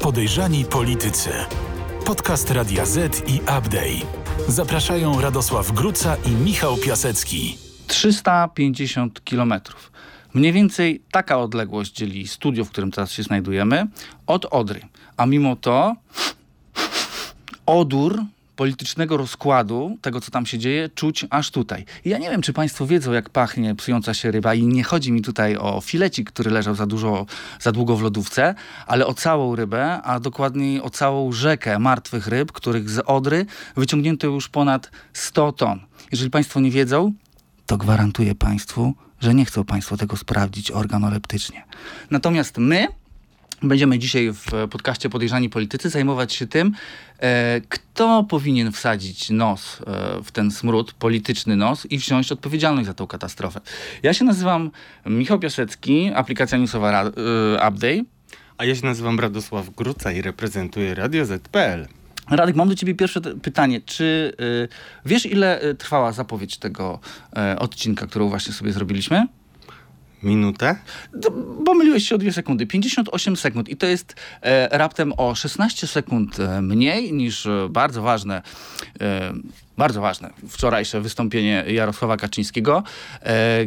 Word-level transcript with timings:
Podejrzani 0.00 0.64
politycy. 0.64 1.30
Podcast 2.06 2.50
Radia 2.50 2.86
Z 2.86 3.28
i 3.28 3.40
Update. 3.40 4.06
Zapraszają 4.48 5.20
Radosław 5.20 5.72
Gruca 5.72 6.16
i 6.26 6.30
Michał 6.30 6.76
Piasecki. 6.76 7.58
350 7.86 9.24
kilometrów. 9.24 9.92
Mniej 10.34 10.52
więcej 10.52 11.02
taka 11.10 11.38
odległość 11.38 11.92
dzieli 11.92 12.28
studio, 12.28 12.64
w 12.64 12.70
którym 12.70 12.90
teraz 12.90 13.10
się 13.12 13.22
znajdujemy, 13.22 13.86
od 14.26 14.44
Odry. 14.44 14.80
A 15.16 15.26
mimo 15.26 15.56
to 15.56 15.94
odór 17.66 18.22
politycznego 18.58 19.16
rozkładu, 19.16 19.98
tego 20.02 20.20
co 20.20 20.30
tam 20.30 20.46
się 20.46 20.58
dzieje, 20.58 20.88
czuć 20.88 21.26
aż 21.30 21.50
tutaj. 21.50 21.84
I 22.04 22.08
ja 22.08 22.18
nie 22.18 22.30
wiem, 22.30 22.42
czy 22.42 22.52
Państwo 22.52 22.86
wiedzą, 22.86 23.12
jak 23.12 23.30
pachnie 23.30 23.74
psująca 23.74 24.14
się 24.14 24.30
ryba 24.30 24.54
i 24.54 24.66
nie 24.66 24.84
chodzi 24.84 25.12
mi 25.12 25.22
tutaj 25.22 25.56
o 25.56 25.80
filecik, 25.80 26.30
który 26.30 26.50
leżał 26.50 26.74
za 26.74 26.86
dużo, 26.86 27.26
za 27.60 27.72
długo 27.72 27.96
w 27.96 28.02
lodówce, 28.02 28.54
ale 28.86 29.06
o 29.06 29.14
całą 29.14 29.56
rybę, 29.56 30.02
a 30.02 30.20
dokładniej 30.20 30.82
o 30.82 30.90
całą 30.90 31.32
rzekę 31.32 31.78
martwych 31.78 32.26
ryb, 32.26 32.52
których 32.52 32.90
z 32.90 32.98
Odry 33.06 33.46
wyciągnięto 33.76 34.26
już 34.26 34.48
ponad 34.48 34.90
100 35.12 35.52
ton. 35.52 35.80
Jeżeli 36.12 36.30
Państwo 36.30 36.60
nie 36.60 36.70
wiedzą, 36.70 37.12
to 37.66 37.76
gwarantuję 37.76 38.34
Państwu, 38.34 38.94
że 39.20 39.34
nie 39.34 39.44
chcą 39.44 39.64
Państwo 39.64 39.96
tego 39.96 40.16
sprawdzić 40.16 40.70
organoleptycznie. 40.70 41.64
Natomiast 42.10 42.58
my 42.58 42.88
Będziemy 43.62 43.98
dzisiaj 43.98 44.32
w 44.32 44.68
podcaście 44.70 45.10
Podejrzani 45.10 45.50
Politycy 45.50 45.90
zajmować 45.90 46.32
się 46.32 46.46
tym, 46.46 46.72
e, 47.18 47.60
kto 47.68 48.24
powinien 48.24 48.72
wsadzić 48.72 49.30
nos 49.30 49.80
e, 49.80 50.22
w 50.22 50.32
ten 50.32 50.50
smród, 50.50 50.92
polityczny 50.92 51.56
nos 51.56 51.86
i 51.86 51.98
wziąć 51.98 52.32
odpowiedzialność 52.32 52.86
za 52.86 52.94
tę 52.94 53.06
katastrofę. 53.06 53.60
Ja 54.02 54.14
się 54.14 54.24
nazywam 54.24 54.70
Michał 55.06 55.38
Piasecki, 55.38 56.10
aplikacja 56.14 56.58
newsowa 56.58 57.02
e, 57.02 57.08
Update. 57.68 58.04
A 58.58 58.64
ja 58.64 58.74
się 58.74 58.86
nazywam 58.86 59.20
Radosław 59.20 59.70
Gruca 59.70 60.12
i 60.12 60.22
reprezentuję 60.22 60.94
Radio 60.94 61.26
Z.pl. 61.26 61.88
Radek, 62.30 62.56
mam 62.56 62.68
do 62.68 62.74
ciebie 62.74 62.94
pierwsze 62.94 63.20
pytanie. 63.20 63.80
Czy 63.80 64.32
wiesz, 65.06 65.26
ile 65.26 65.74
trwała 65.78 66.12
zapowiedź 66.12 66.58
tego 66.58 67.00
odcinka, 67.58 68.06
którą 68.06 68.28
właśnie 68.28 68.52
sobie 68.52 68.72
zrobiliśmy? 68.72 69.26
Minutę? 70.22 70.76
Pomyliłeś 71.66 72.08
się 72.08 72.14
o 72.14 72.18
dwie 72.18 72.32
sekundy. 72.32 72.66
58 72.66 73.36
sekund. 73.36 73.68
I 73.68 73.76
to 73.76 73.86
jest 73.86 74.14
e, 74.42 74.78
raptem 74.78 75.12
o 75.16 75.34
16 75.34 75.86
sekund 75.86 76.40
e, 76.40 76.62
mniej 76.62 77.12
niż 77.12 77.46
e, 77.46 77.68
bardzo 77.70 78.02
ważne 78.02 78.42
e, 79.00 79.32
bardzo 79.78 80.00
ważne, 80.00 80.30
wczorajsze 80.48 81.00
wystąpienie 81.00 81.64
Jarosława 81.68 82.16
Kaczyńskiego, 82.16 82.82
e, 83.22 83.66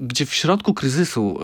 gdzie 0.00 0.26
w 0.26 0.34
środku 0.34 0.74
kryzysu 0.74 1.38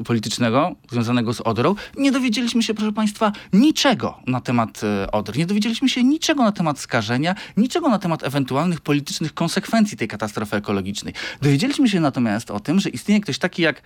e, 0.00 0.04
politycznego 0.04 0.74
związanego 0.90 1.34
z 1.34 1.40
Odrą 1.40 1.74
nie 1.96 2.12
dowiedzieliśmy 2.12 2.62
się, 2.62 2.74
proszę 2.74 2.92
Państwa, 2.92 3.32
niczego 3.52 4.18
na 4.26 4.40
temat 4.40 4.80
e, 4.84 5.10
Odry. 5.10 5.38
Nie 5.38 5.46
dowiedzieliśmy 5.46 5.88
się 5.88 6.04
niczego 6.04 6.42
na 6.42 6.52
temat 6.52 6.78
skażenia, 6.78 7.34
niczego 7.56 7.88
na 7.88 7.98
temat 7.98 8.24
ewentualnych 8.24 8.80
politycznych 8.80 9.34
konsekwencji 9.34 9.96
tej 9.96 10.08
katastrofy 10.08 10.56
ekologicznej. 10.56 11.14
Dowiedzieliśmy 11.42 11.88
się 11.88 12.00
natomiast 12.00 12.50
o 12.50 12.60
tym, 12.60 12.80
że 12.80 12.88
istnieje 12.88 13.20
ktoś 13.20 13.38
taki 13.38 13.62
jak 13.62 13.82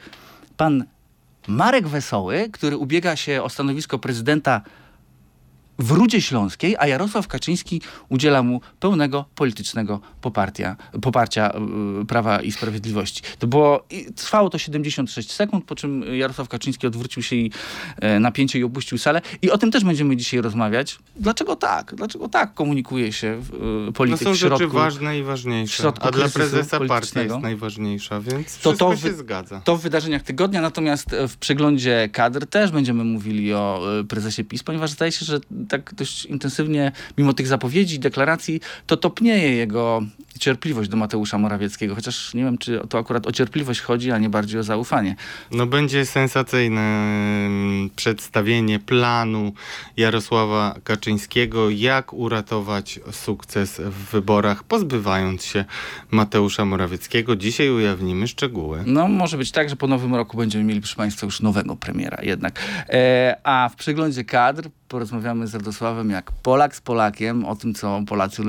pan 0.56 0.84
Marek 1.46 1.88
Wesoły, 1.88 2.48
który 2.52 2.76
ubiega 2.76 3.16
się 3.16 3.42
o 3.42 3.48
stanowisko 3.48 3.98
prezydenta 3.98 4.60
w 5.78 5.90
Rudzie 5.90 6.22
Śląskiej, 6.22 6.76
a 6.78 6.86
Jarosław 6.86 7.28
Kaczyński 7.28 7.82
udziela 8.08 8.42
mu 8.42 8.60
pełnego 8.80 9.24
politycznego 9.34 10.00
poparcia, 10.20 10.76
poparcia 11.02 11.52
yy, 11.98 12.06
Prawa 12.06 12.42
i 12.42 12.52
Sprawiedliwości. 12.52 13.22
To 13.38 13.46
było, 13.46 13.86
trwało 14.16 14.50
to 14.50 14.58
76 14.58 15.32
sekund, 15.32 15.64
po 15.64 15.74
czym 15.74 16.04
Jarosław 16.16 16.48
Kaczyński 16.48 16.86
odwrócił 16.86 17.22
się 17.22 17.36
i 17.36 17.50
yy, 18.02 18.20
napięcie 18.20 18.58
i 18.58 18.64
opuścił 18.64 18.98
salę. 18.98 19.20
I 19.42 19.50
o 19.50 19.58
tym 19.58 19.70
też 19.70 19.84
będziemy 19.84 20.16
dzisiaj 20.16 20.40
rozmawiać. 20.40 20.98
Dlaczego 21.16 21.56
tak? 21.56 21.94
Dlaczego 21.94 22.28
tak 22.28 22.54
komunikuje 22.54 23.12
się 23.12 23.40
yy, 23.86 23.92
polityk 23.92 24.20
no 24.20 24.30
są 24.30 24.34
w 24.34 24.38
środku, 24.38 24.58
rzeczy 24.58 24.72
ważne 24.72 25.18
i 25.18 25.22
ważniejsze. 25.22 25.92
A 26.00 26.10
dla 26.10 26.28
prezesa 26.28 26.80
partia 26.80 27.22
jest 27.22 27.38
najważniejsza, 27.38 28.20
więc 28.20 28.58
to, 28.58 28.72
to 28.72 28.96
się 28.96 29.12
zgadza. 29.12 29.60
To 29.60 29.76
w 29.76 29.82
wydarzeniach 29.82 30.22
tygodnia, 30.22 30.60
natomiast 30.60 31.16
w 31.28 31.36
przeglądzie 31.36 32.08
kadr 32.12 32.46
też 32.46 32.70
będziemy 32.70 33.04
mówili 33.04 33.54
o 33.54 33.82
prezesie 34.08 34.44
PiS, 34.44 34.62
ponieważ 34.62 34.90
zdaje 34.90 35.12
się, 35.12 35.24
że 35.24 35.40
tak 35.68 35.94
dość 35.94 36.24
intensywnie, 36.24 36.92
mimo 37.18 37.32
tych 37.32 37.46
zapowiedzi, 37.46 37.98
deklaracji, 37.98 38.60
to 38.86 38.96
topnieje 38.96 39.54
jego 39.54 40.02
cierpliwość 40.38 40.90
do 40.90 40.96
Mateusza 40.96 41.38
Morawieckiego, 41.38 41.94
chociaż 41.94 42.34
nie 42.34 42.44
wiem, 42.44 42.58
czy 42.58 42.80
to 42.88 42.98
akurat 42.98 43.26
o 43.26 43.32
cierpliwość 43.32 43.80
chodzi, 43.80 44.12
a 44.12 44.18
nie 44.18 44.28
bardziej 44.28 44.60
o 44.60 44.62
zaufanie. 44.62 45.16
No 45.50 45.66
będzie 45.66 46.06
sensacyjne 46.06 46.80
mm, 46.80 47.90
przedstawienie 47.96 48.78
planu 48.78 49.52
Jarosława 49.96 50.74
Kaczyńskiego, 50.84 51.70
jak 51.70 52.12
uratować 52.12 53.00
sukces 53.12 53.80
w 53.80 54.10
wyborach, 54.10 54.64
pozbywając 54.64 55.44
się 55.44 55.64
Mateusza 56.10 56.64
Morawieckiego. 56.64 57.36
Dzisiaj 57.36 57.70
ujawnimy 57.70 58.28
szczegóły. 58.28 58.82
No 58.86 59.08
może 59.08 59.38
być 59.38 59.50
tak, 59.52 59.68
że 59.68 59.76
po 59.76 59.86
nowym 59.86 60.14
roku 60.14 60.36
będziemy 60.36 60.64
mieli, 60.64 60.80
proszę 60.80 60.96
Państwa, 60.96 61.26
już 61.26 61.40
nowego 61.40 61.76
premiera 61.76 62.18
jednak. 62.22 62.60
E, 62.88 63.36
a 63.44 63.68
w 63.68 63.76
przeglądzie 63.76 64.24
kadr 64.24 64.68
porozmawiamy 64.88 65.46
z 65.46 65.54
Radosławem 65.54 66.10
jak 66.10 66.32
Polak 66.32 66.76
z 66.76 66.80
Polakiem 66.80 67.44
o 67.44 67.56
tym, 67.56 67.74
co 67.74 68.02
Polacy 68.06 68.42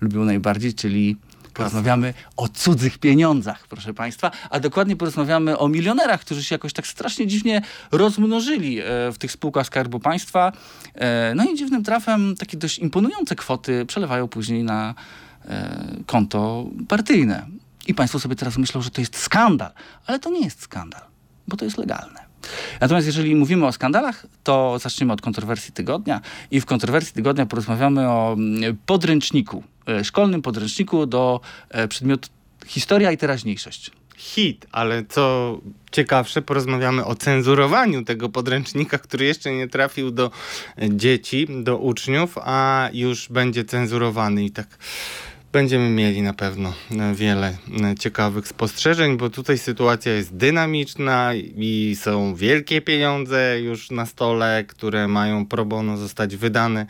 lubią 0.00 0.24
najbardziej, 0.24 0.74
czyli 0.74 1.16
Porozmawiamy 1.56 2.14
o 2.36 2.48
cudzych 2.48 2.98
pieniądzach, 2.98 3.66
proszę 3.68 3.94
Państwa, 3.94 4.30
a 4.50 4.60
dokładnie 4.60 4.96
porozmawiamy 4.96 5.58
o 5.58 5.68
milionerach, 5.68 6.20
którzy 6.20 6.44
się 6.44 6.54
jakoś 6.54 6.72
tak 6.72 6.86
strasznie 6.86 7.26
dziwnie 7.26 7.62
rozmnożyli 7.92 8.80
e, 8.80 8.84
w 9.12 9.18
tych 9.18 9.32
spółkach 9.32 9.66
Skarbu 9.66 10.00
Państwa. 10.00 10.52
E, 10.94 11.32
no 11.34 11.44
i 11.44 11.56
dziwnym 11.56 11.84
trafem 11.84 12.34
takie 12.38 12.56
dość 12.56 12.78
imponujące 12.78 13.36
kwoty 13.36 13.86
przelewają 13.86 14.28
później 14.28 14.64
na 14.64 14.94
e, 15.44 15.96
konto 16.06 16.66
partyjne. 16.88 17.46
I 17.86 17.94
Państwo 17.94 18.20
sobie 18.20 18.36
teraz 18.36 18.58
myślą, 18.58 18.82
że 18.82 18.90
to 18.90 19.00
jest 19.00 19.16
skandal, 19.16 19.70
ale 20.06 20.18
to 20.18 20.30
nie 20.30 20.40
jest 20.40 20.62
skandal, 20.62 21.02
bo 21.48 21.56
to 21.56 21.64
jest 21.64 21.78
legalne. 21.78 22.25
Natomiast 22.80 23.06
jeżeli 23.06 23.34
mówimy 23.34 23.66
o 23.66 23.72
skandalach, 23.72 24.26
to 24.44 24.78
zaczniemy 24.78 25.12
od 25.12 25.20
kontrowersji 25.20 25.72
tygodnia 25.72 26.20
i 26.50 26.60
w 26.60 26.66
kontrowersji 26.66 27.14
tygodnia 27.14 27.46
porozmawiamy 27.46 28.08
o 28.10 28.32
mm, 28.32 28.76
podręczniku, 28.86 29.62
e, 29.88 30.04
szkolnym 30.04 30.42
podręczniku 30.42 31.06
do 31.06 31.40
e, 31.70 31.88
przedmiotu 31.88 32.28
historia 32.66 33.12
i 33.12 33.16
teraźniejszość. 33.16 33.90
Hit, 34.16 34.66
ale 34.72 35.04
co 35.08 35.58
ciekawsze, 35.90 36.42
porozmawiamy 36.42 37.04
o 37.04 37.14
cenzurowaniu 37.14 38.04
tego 38.04 38.28
podręcznika, 38.28 38.98
który 38.98 39.24
jeszcze 39.24 39.52
nie 39.52 39.68
trafił 39.68 40.10
do 40.10 40.30
dzieci, 40.88 41.46
do 41.62 41.78
uczniów, 41.78 42.38
a 42.38 42.88
już 42.92 43.28
będzie 43.28 43.64
cenzurowany 43.64 44.44
i 44.44 44.50
tak 44.50 44.66
Będziemy 45.52 45.90
mieli 45.90 46.22
na 46.22 46.32
pewno 46.32 46.72
e, 46.90 47.14
wiele 47.14 47.56
e, 47.82 47.94
ciekawych 47.98 48.48
spostrzeżeń, 48.48 49.16
bo 49.16 49.30
tutaj 49.30 49.58
sytuacja 49.58 50.12
jest 50.12 50.36
dynamiczna 50.36 51.34
i 51.34 51.96
są 52.00 52.34
wielkie 52.34 52.80
pieniądze 52.80 53.60
już 53.60 53.90
na 53.90 54.06
stole, 54.06 54.64
które 54.64 55.08
mają 55.08 55.46
pro 55.46 55.64
bono 55.64 55.96
zostać 55.96 56.36
wydane, 56.36 56.86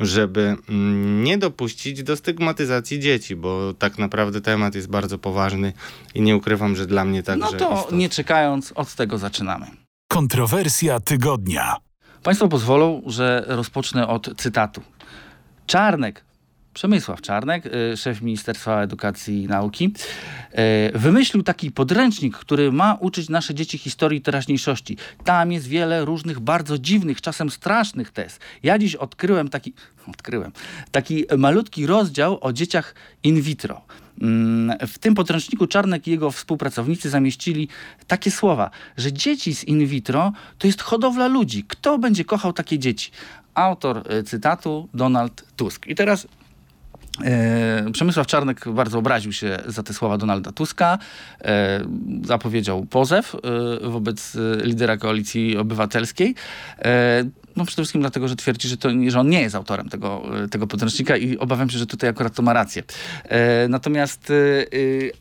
żeby 0.00 0.56
mm, 0.68 1.24
nie 1.24 1.38
dopuścić 1.38 2.02
do 2.02 2.16
stygmatyzacji 2.16 3.00
dzieci, 3.00 3.36
bo 3.36 3.74
tak 3.74 3.98
naprawdę 3.98 4.40
temat 4.40 4.74
jest 4.74 4.88
bardzo 4.88 5.18
poważny 5.18 5.72
i 6.14 6.22
nie 6.22 6.36
ukrywam, 6.36 6.76
że 6.76 6.86
dla 6.86 7.04
mnie 7.04 7.22
także. 7.22 7.46
No 7.52 7.58
to 7.58 7.74
istotny. 7.74 7.98
nie 7.98 8.08
czekając, 8.08 8.72
od 8.72 8.94
tego 8.94 9.18
zaczynamy. 9.18 9.66
Kontrowersja 10.08 11.00
tygodnia. 11.00 11.76
Państwo 12.22 12.48
pozwolą, 12.48 13.02
że 13.06 13.44
rozpocznę 13.46 14.08
od 14.08 14.30
cytatu. 14.36 14.82
Czarnek 15.66 16.27
Przemysław 16.78 17.20
Czarnek, 17.20 17.66
y, 17.66 17.96
szef 17.96 18.22
Ministerstwa 18.22 18.82
Edukacji 18.82 19.42
i 19.42 19.46
Nauki, 19.46 19.92
y, 20.94 20.98
wymyślił 20.98 21.42
taki 21.42 21.70
podręcznik, 21.70 22.36
który 22.36 22.72
ma 22.72 22.94
uczyć 23.00 23.28
nasze 23.28 23.54
dzieci 23.54 23.78
historii 23.78 24.20
teraźniejszości. 24.20 24.96
Tam 25.24 25.52
jest 25.52 25.66
wiele 25.66 26.04
różnych 26.04 26.40
bardzo 26.40 26.78
dziwnych, 26.78 27.20
czasem 27.20 27.50
strasznych 27.50 28.10
tez. 28.10 28.38
Ja 28.62 28.78
dziś 28.78 28.94
odkryłem 28.94 29.48
taki, 29.48 29.72
odkryłem, 30.12 30.52
taki 30.90 31.24
malutki 31.38 31.86
rozdział 31.86 32.38
o 32.40 32.52
dzieciach 32.52 32.94
in 33.22 33.42
vitro. 33.42 33.80
Mm, 34.20 34.78
w 34.88 34.98
tym 34.98 35.14
podręczniku 35.14 35.66
Czarnek 35.66 36.06
i 36.06 36.10
jego 36.10 36.30
współpracownicy 36.30 37.10
zamieścili 37.10 37.68
takie 38.06 38.30
słowa, 38.30 38.70
że 38.96 39.12
dzieci 39.12 39.54
z 39.54 39.64
in 39.64 39.86
vitro 39.86 40.32
to 40.58 40.66
jest 40.66 40.82
hodowla 40.82 41.26
ludzi. 41.26 41.64
Kto 41.68 41.98
będzie 41.98 42.24
kochał 42.24 42.52
takie 42.52 42.78
dzieci? 42.78 43.10
Autor 43.54 44.12
y, 44.12 44.22
cytatu 44.22 44.88
Donald 44.94 45.44
Tusk. 45.56 45.86
I 45.86 45.94
teraz 45.94 46.26
Przemysław 47.92 48.26
Czarnek 48.26 48.68
bardzo 48.68 48.98
obraził 48.98 49.32
się 49.32 49.58
za 49.66 49.82
te 49.82 49.94
słowa 49.94 50.18
Donalda 50.18 50.52
Tuska. 50.52 50.98
E, 51.40 51.80
zapowiedział 52.24 52.86
pozew 52.86 53.34
e, 53.34 53.88
wobec 53.88 54.36
lidera 54.64 54.96
koalicji 54.96 55.56
obywatelskiej. 55.56 56.34
No 57.58 57.64
przede 57.64 57.82
wszystkim 57.82 58.00
dlatego, 58.00 58.28
że 58.28 58.36
twierdzi, 58.36 58.68
że, 58.68 58.76
to, 58.76 58.88
że 59.08 59.20
on 59.20 59.28
nie 59.28 59.40
jest 59.40 59.54
autorem 59.54 59.88
tego, 59.88 60.22
tego 60.50 60.66
podręcznika 60.66 61.16
i 61.16 61.38
obawiam 61.38 61.70
się, 61.70 61.78
że 61.78 61.86
tutaj 61.86 62.10
akurat 62.10 62.34
to 62.34 62.42
ma 62.42 62.52
rację. 62.52 62.82
E, 63.24 63.68
natomiast 63.68 64.30
e, 64.30 64.34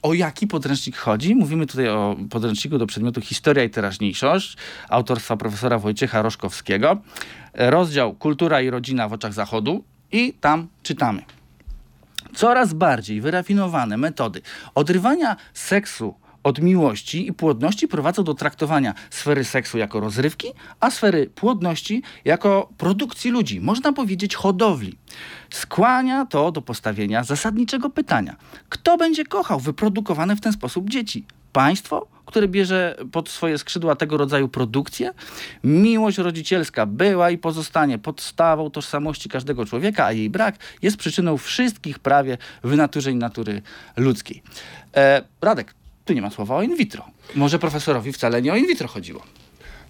o 0.02 0.14
jaki 0.14 0.48
podręcznik 0.48 0.98
chodzi? 0.98 1.36
Mówimy 1.36 1.68
tutaj 1.68 1.90
o 1.90 2.16
podręczniku 2.30 2.78
do 2.78 2.88
przedmiotu 2.88 3.22
Historia 3.22 3.64
i 3.64 3.70
teraźniejszość 3.70 4.58
autorstwa 4.90 5.38
profesora 5.38 5.80
Wojciecha 5.80 6.22
Roszkowskiego. 6.22 6.98
E, 7.54 7.72
rozdział 7.72 8.14
Kultura 8.14 8.62
i 8.62 8.70
rodzina 8.70 9.08
w 9.08 9.14
oczach 9.14 9.34
Zachodu 9.34 9.84
i 10.12 10.34
tam 10.34 10.68
czytamy. 10.84 11.37
Coraz 12.38 12.74
bardziej 12.74 13.22
wyrafinowane 13.22 13.98
metody 13.98 14.42
odrywania 14.75 15.36
seksu 15.54 16.16
od 16.44 16.62
miłości 16.62 17.28
i 17.28 17.34
płodności 17.34 17.88
prowadzą 17.88 18.24
do 18.24 18.34
traktowania 18.34 18.94
sfery 19.10 19.44
seksu 19.44 19.78
jako 19.78 20.00
rozrywki, 20.00 20.48
a 20.80 20.92
sfery 20.92 21.30
płodności 21.36 22.04
jako 22.25 22.69
produkcji 22.78 23.31
ludzi, 23.31 23.62
można 23.62 23.94
powiedzieć 23.94 24.36
hodowli. 24.36 24.98
Skłania 25.50 26.25
to 26.25 26.51
do 26.51 26.62
postawienia 26.62 27.24
zasadniczego 27.24 27.89
pytania: 27.89 28.36
kto 28.69 28.98
będzie 28.98 29.25
kochał 29.25 29.60
wyprodukowane 29.60 30.36
w 30.36 30.42
ten 30.42 30.54
sposób 30.54 30.89
dzieci? 30.89 31.25
Państwo, 31.57 32.07
które 32.25 32.48
bierze 32.48 32.95
pod 33.12 33.30
swoje 33.30 33.57
skrzydła 33.57 33.95
tego 33.95 34.18
rodzaju 34.18 34.48
produkcję? 34.48 35.13
Miłość 35.63 36.18
rodzicielska 36.18 36.86
była 36.86 37.30
i 37.30 37.38
pozostanie 37.38 37.98
podstawą 37.98 38.69
tożsamości 38.69 39.30
każdego 39.30 39.65
człowieka, 39.65 40.06
a 40.06 40.12
jej 40.12 40.30
brak 40.30 40.56
jest 40.81 40.98
przyczyną 40.98 41.38
wszystkich 41.38 42.00
prawie 42.00 42.38
wynaturzeń 42.63 43.18
natury 43.18 43.62
ludzkiej. 43.95 44.44
E, 44.95 45.21
Radek, 45.42 45.74
tu 46.06 46.13
nie 46.13 46.21
ma 46.21 46.30
słowa 46.30 46.56
o 46.56 46.62
in 46.62 46.75
vitro. 46.75 47.06
Może 47.36 47.60
profesorowi 47.60 48.13
wcale 48.13 48.42
nie 48.42 48.53
o 48.53 48.56
in 48.56 48.68
vitro 48.68 48.88
chodziło. 48.88 49.24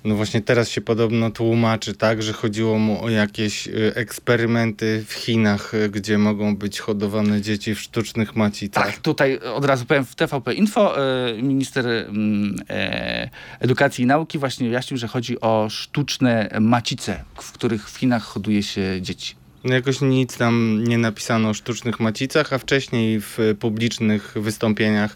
No 0.07 0.15
właśnie 0.15 0.41
teraz 0.41 0.69
się 0.69 0.81
podobno 0.81 1.31
tłumaczy 1.31 1.93
tak, 1.93 2.23
że 2.23 2.33
chodziło 2.33 2.79
mu 2.79 3.03
o 3.03 3.09
jakieś 3.09 3.67
y, 3.67 3.91
eksperymenty 3.95 5.03
w 5.07 5.13
Chinach, 5.13 5.73
y, 5.73 5.89
gdzie 5.89 6.17
mogą 6.17 6.55
być 6.55 6.79
hodowane 6.79 7.41
dzieci 7.41 7.75
w 7.75 7.81
sztucznych 7.81 8.35
macicach. 8.35 8.85
Tak, 8.85 8.97
tutaj 8.97 9.39
od 9.39 9.65
razu 9.65 9.85
powiem 9.85 10.05
w 10.05 10.15
TVP 10.15 10.53
Info 10.53 10.97
e, 10.97 11.33
minister 11.41 11.87
mm, 11.87 12.55
e, 12.69 13.29
edukacji 13.59 14.03
i 14.03 14.07
nauki 14.07 14.37
właśnie 14.37 14.67
wyjaśnił, 14.67 14.97
że 14.97 15.07
chodzi 15.07 15.41
o 15.41 15.67
sztuczne 15.69 16.49
macice, 16.61 17.23
w 17.41 17.51
których 17.51 17.89
w 17.89 17.97
Chinach 17.97 18.23
hoduje 18.23 18.63
się 18.63 18.81
dzieci. 19.01 19.35
No 19.63 19.73
jakoś 19.73 20.01
nic 20.01 20.37
tam 20.37 20.83
nie 20.83 20.97
napisano 20.97 21.49
o 21.49 21.53
sztucznych 21.53 21.99
macicach, 21.99 22.53
a 22.53 22.57
wcześniej 22.57 23.21
w 23.21 23.37
publicznych 23.59 24.33
wystąpieniach 24.35 25.15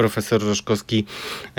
profesor 0.00 0.42
Roszkowski 0.42 1.04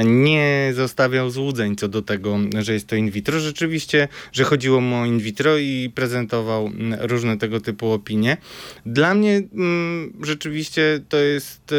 nie 0.05 0.71
zostawiał 0.75 1.29
złudzeń 1.29 1.75
co 1.75 1.87
do 1.87 2.01
tego, 2.01 2.39
że 2.59 2.73
jest 2.73 2.87
to 2.87 2.95
in 2.95 3.11
vitro. 3.11 3.39
Rzeczywiście, 3.39 4.07
że 4.31 4.43
chodziło 4.43 4.81
mu 4.81 4.95
o 4.95 5.05
in 5.05 5.19
vitro 5.19 5.57
i 5.57 5.91
prezentował 5.95 6.67
mm, 6.67 6.99
różne 7.01 7.37
tego 7.37 7.59
typu 7.59 7.91
opinie. 7.91 8.37
Dla 8.85 9.13
mnie 9.13 9.41
mm, 9.53 10.13
rzeczywiście 10.23 10.99
to 11.09 11.17
jest 11.17 11.71
e, 11.71 11.75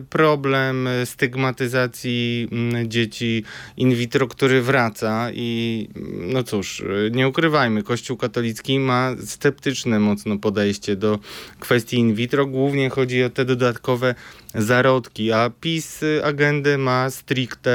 problem 0.00 0.88
stygmatyzacji 1.04 2.48
mm, 2.52 2.90
dzieci 2.90 3.44
in 3.76 3.94
vitro, 3.94 4.26
który 4.26 4.62
wraca 4.62 5.28
i 5.34 5.88
no 6.32 6.42
cóż, 6.42 6.82
nie 7.10 7.28
ukrywajmy, 7.28 7.82
Kościół 7.82 8.16
katolicki 8.16 8.78
ma 8.78 9.14
sceptyczne 9.24 10.00
mocno 10.00 10.38
podejście 10.38 10.96
do 10.96 11.18
kwestii 11.60 11.96
in 11.96 12.14
vitro. 12.14 12.46
Głównie 12.46 12.90
chodzi 12.90 13.24
o 13.24 13.30
te 13.30 13.44
dodatkowe 13.44 14.14
zarodki, 14.54 15.32
a 15.32 15.50
PiS 15.60 15.99
agendę 16.24 16.78
ma 16.78 17.10
stricte 17.10 17.70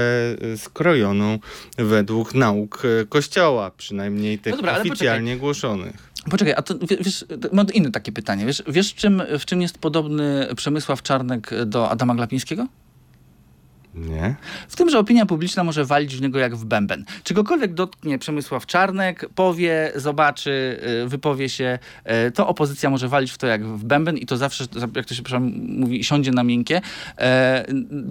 y, 0.54 0.58
skrojoną 0.58 1.40
według 1.78 2.34
nauk 2.34 2.86
y, 2.86 3.06
Kościoła, 3.10 3.72
przynajmniej 3.78 4.40
tych 4.40 4.52
no 4.52 4.58
dobra, 4.58 4.80
oficjalnie 4.80 5.38
głoszonych. 5.38 6.12
Poczekaj, 6.30 6.54
a 6.58 6.62
to 6.62 6.76
wiesz, 7.02 7.26
mam 7.52 7.68
inne 7.74 7.92
takie 7.92 8.12
pytanie. 8.12 8.46
Wiesz, 8.46 8.64
wiesz 8.68 8.96
czym, 8.96 9.24
w 9.40 9.46
czym 9.46 9.62
jest 9.62 9.78
podobny 9.78 10.48
Przemysław 10.56 11.04
Czarnek 11.04 11.52
do 11.66 11.90
Adama 11.90 12.16
Glapińskiego? 12.16 12.68
Nie. 13.96 14.36
W 14.68 14.76
tym, 14.76 14.90
że 14.90 15.00
opinia 15.00 15.26
publiczna 15.26 15.64
może 15.64 15.86
walić 15.86 16.16
w 16.16 16.22
niego 16.22 16.40
jak 16.40 16.56
w 16.56 16.66
bęben. 16.66 17.06
Czegokolwiek 17.24 17.74
dotknie 17.74 18.20
Przemysław 18.20 18.66
Czarnek, 18.66 19.30
powie, 19.36 19.92
zobaczy, 19.96 20.80
y, 21.04 21.08
wypowie 21.08 21.50
się, 21.50 21.80
y, 22.28 22.32
to 22.32 22.48
opozycja 22.48 22.90
może 22.90 23.08
walić 23.08 23.32
w 23.32 23.38
to 23.38 23.48
jak 23.48 23.66
w 23.66 23.84
bęben 23.84 24.18
i 24.18 24.26
to 24.26 24.38
zawsze, 24.38 24.66
jak 24.96 25.06
to 25.06 25.16
się 25.16 25.24
mówi, 25.40 26.04
siądzie 26.04 26.32
na 26.32 26.44
miękkie. 26.44 26.82
E, 27.18 27.66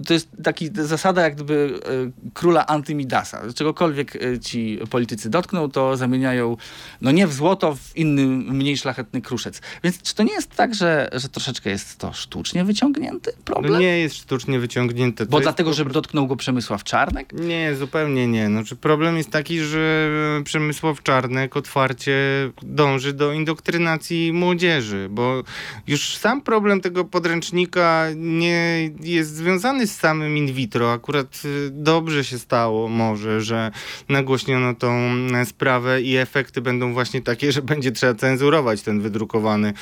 to 0.07 0.13
jest 0.13 0.29
taki 0.43 0.69
zasada 0.73 1.21
jak 1.21 1.35
gdyby 1.35 1.79
e, 1.85 2.31
króla 2.33 2.65
Antymidasa. 2.65 3.53
Czegokolwiek 3.53 4.13
ci 4.41 4.79
politycy 4.89 5.29
dotkną, 5.29 5.71
to 5.71 5.97
zamieniają 5.97 6.57
no 7.01 7.11
nie 7.11 7.27
w 7.27 7.33
złoto, 7.33 7.75
w 7.75 7.97
inny, 7.97 8.25
mniej 8.53 8.77
szlachetny 8.77 9.21
kruszec. 9.21 9.61
Więc 9.83 10.01
czy 10.01 10.15
to 10.15 10.23
nie 10.23 10.33
jest 10.33 10.55
tak, 10.55 10.75
że, 10.75 11.09
że 11.13 11.29
troszeczkę 11.29 11.69
jest 11.69 11.97
to 11.97 12.13
sztucznie 12.13 12.63
wyciągnięty 12.63 13.31
problem? 13.45 13.73
No 13.73 13.79
nie 13.79 13.99
jest 13.99 14.15
sztucznie 14.15 14.59
wyciągnięte. 14.59 15.25
Bo 15.25 15.39
dlatego, 15.39 15.73
żeby 15.75 15.91
dotknął 15.91 16.27
go 16.27 16.35
Przemysław 16.35 16.83
Czarnek? 16.83 17.33
Nie, 17.33 17.75
zupełnie 17.75 18.27
nie. 18.27 18.47
Znaczy, 18.47 18.75
problem 18.75 19.17
jest 19.17 19.31
taki, 19.31 19.59
że 19.59 20.09
Przemysław 20.43 21.03
Czarnek 21.03 21.57
otwarcie 21.57 22.15
dąży 22.61 23.13
do 23.13 23.33
indoktrynacji 23.33 24.33
młodzieży, 24.33 25.07
bo 25.11 25.43
już 25.87 26.17
sam 26.17 26.41
problem 26.41 26.81
tego 26.81 27.05
podręcznika 27.05 28.05
nie 28.15 28.89
jest 28.99 29.35
związany 29.35 29.87
z 29.87 29.97
samym 29.97 30.37
in 30.37 30.53
vitro. 30.53 30.93
Akurat 30.93 31.41
y, 31.45 31.69
dobrze 31.71 32.23
się 32.23 32.39
stało 32.39 32.87
może, 32.87 33.41
że 33.41 33.71
nagłośniono 34.09 34.75
tą 34.75 35.11
sprawę 35.45 36.01
i 36.01 36.17
efekty 36.17 36.61
będą 36.61 36.93
właśnie 36.93 37.21
takie, 37.21 37.51
że 37.51 37.61
będzie 37.61 37.91
trzeba 37.91 38.13
cenzurować 38.13 38.81
ten 38.81 39.01
wydrukowany 39.01 39.73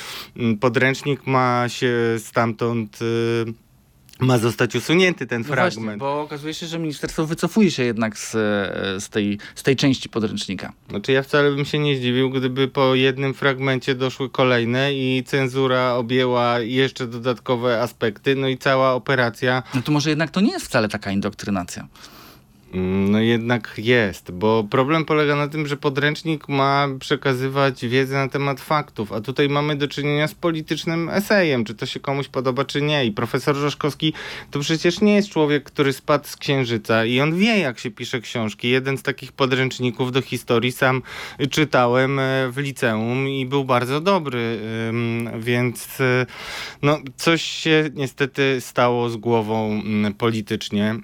podręcznik. 0.60 1.26
Ma 1.26 1.64
się 1.68 1.92
stamtąd 2.18 3.02
y, 3.02 3.63
ma 4.20 4.38
zostać 4.38 4.76
usunięty 4.76 5.26
ten 5.26 5.42
no 5.42 5.48
fragment. 5.48 5.74
Właśnie, 5.74 5.96
bo 5.96 6.22
okazuje 6.22 6.54
się, 6.54 6.66
że 6.66 6.78
ministerstwo 6.78 7.26
wycofuje 7.26 7.70
się 7.70 7.84
jednak 7.84 8.18
z, 8.18 8.34
e, 8.34 9.00
z, 9.00 9.08
tej, 9.08 9.38
z 9.54 9.62
tej 9.62 9.76
części 9.76 10.08
podręcznika. 10.08 10.72
Znaczy 10.90 11.12
ja 11.12 11.22
wcale 11.22 11.50
bym 11.50 11.64
się 11.64 11.78
nie 11.78 11.96
zdziwił, 11.96 12.30
gdyby 12.30 12.68
po 12.68 12.94
jednym 12.94 13.34
fragmencie 13.34 13.94
doszły 13.94 14.30
kolejne 14.30 14.94
i 14.94 15.22
cenzura 15.26 15.94
objęła 15.94 16.58
jeszcze 16.60 17.06
dodatkowe 17.06 17.82
aspekty, 17.82 18.36
no 18.36 18.48
i 18.48 18.58
cała 18.58 18.92
operacja... 18.92 19.62
No 19.74 19.82
to 19.82 19.92
może 19.92 20.10
jednak 20.10 20.30
to 20.30 20.40
nie 20.40 20.52
jest 20.52 20.66
wcale 20.66 20.88
taka 20.88 21.10
indoktrynacja. 21.10 21.88
No 22.76 23.20
jednak 23.20 23.74
jest, 23.78 24.30
bo 24.30 24.64
problem 24.70 25.04
polega 25.04 25.36
na 25.36 25.48
tym, 25.48 25.66
że 25.66 25.76
podręcznik 25.76 26.48
ma 26.48 26.88
przekazywać 27.00 27.86
wiedzę 27.86 28.14
na 28.14 28.28
temat 28.28 28.60
faktów, 28.60 29.12
a 29.12 29.20
tutaj 29.20 29.48
mamy 29.48 29.76
do 29.76 29.88
czynienia 29.88 30.28
z 30.28 30.34
politycznym 30.34 31.08
esejem, 31.08 31.64
czy 31.64 31.74
to 31.74 31.86
się 31.86 32.00
komuś 32.00 32.28
podoba, 32.28 32.64
czy 32.64 32.82
nie. 32.82 33.04
I 33.04 33.12
profesor 33.12 33.56
Rzeszkowski 33.56 34.12
to 34.50 34.60
przecież 34.60 35.00
nie 35.00 35.14
jest 35.14 35.28
człowiek, 35.28 35.64
który 35.64 35.92
spadł 35.92 36.28
z 36.28 36.36
księżyca 36.36 37.04
i 37.04 37.20
on 37.20 37.36
wie, 37.38 37.58
jak 37.58 37.78
się 37.78 37.90
pisze 37.90 38.20
książki. 38.20 38.68
Jeden 38.68 38.98
z 38.98 39.02
takich 39.02 39.32
podręczników 39.32 40.12
do 40.12 40.22
historii 40.22 40.72
sam 40.72 41.02
czytałem 41.50 42.18
e, 42.18 42.50
w 42.50 42.58
liceum 42.58 43.28
i 43.28 43.46
był 43.46 43.64
bardzo 43.64 44.00
dobry, 44.00 44.60
więc 45.38 46.00
e, 46.00 46.26
no, 46.82 46.98
coś 47.16 47.42
się 47.42 47.90
niestety 47.94 48.56
stało 48.60 49.10
z 49.10 49.16
głową 49.16 49.82
politycznie 50.18 50.96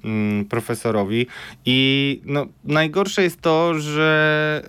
profesorowi 0.49 1.27
i 1.67 2.21
no, 2.25 2.47
najgorsze 2.65 3.23
jest 3.23 3.41
to, 3.41 3.79
że 3.79 4.63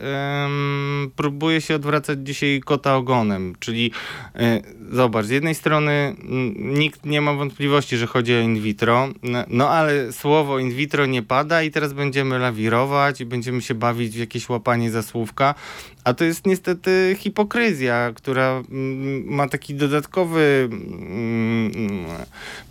um, 0.44 1.12
próbuje 1.16 1.62
się 1.62 1.76
odwracać 1.76 2.20
dzisiaj 2.22 2.62
kota 2.66 2.96
ogonem, 2.96 3.56
czyli 3.60 3.92
y, 4.36 4.96
zobacz, 4.96 5.26
z 5.26 5.30
jednej 5.30 5.56
strony 5.56 6.16
nikt 6.56 7.06
nie 7.06 7.22
ma 7.22 7.34
wątpliwości, 7.34 7.98
że 7.98 8.08
chodzi 8.08 8.36
o 8.36 8.40
in 8.40 8.62
vitro, 8.62 9.10
no 9.48 9.70
ale 9.70 10.12
słowo 10.12 10.60
in 10.60 10.72
vitro 10.72 11.06
nie 11.06 11.24
pada 11.24 11.64
i 11.64 11.72
teraz 11.72 11.94
będziemy 11.94 12.40
lawirować 12.40 13.22
i 13.22 13.26
będziemy 13.26 13.62
się 13.62 13.76
bawić 13.76 14.16
w 14.16 14.20
jakieś 14.20 14.50
łapanie 14.50 14.92
za 14.92 15.04
słówka, 15.04 15.56
a 16.04 16.14
to 16.14 16.24
jest 16.24 16.46
niestety 16.46 17.16
hipokryzja, 17.20 18.12
która 18.16 18.64
mm, 18.70 19.24
ma 19.26 19.48
taki 19.48 19.76
dodatkowy 19.76 20.70
mm, 20.72 22.06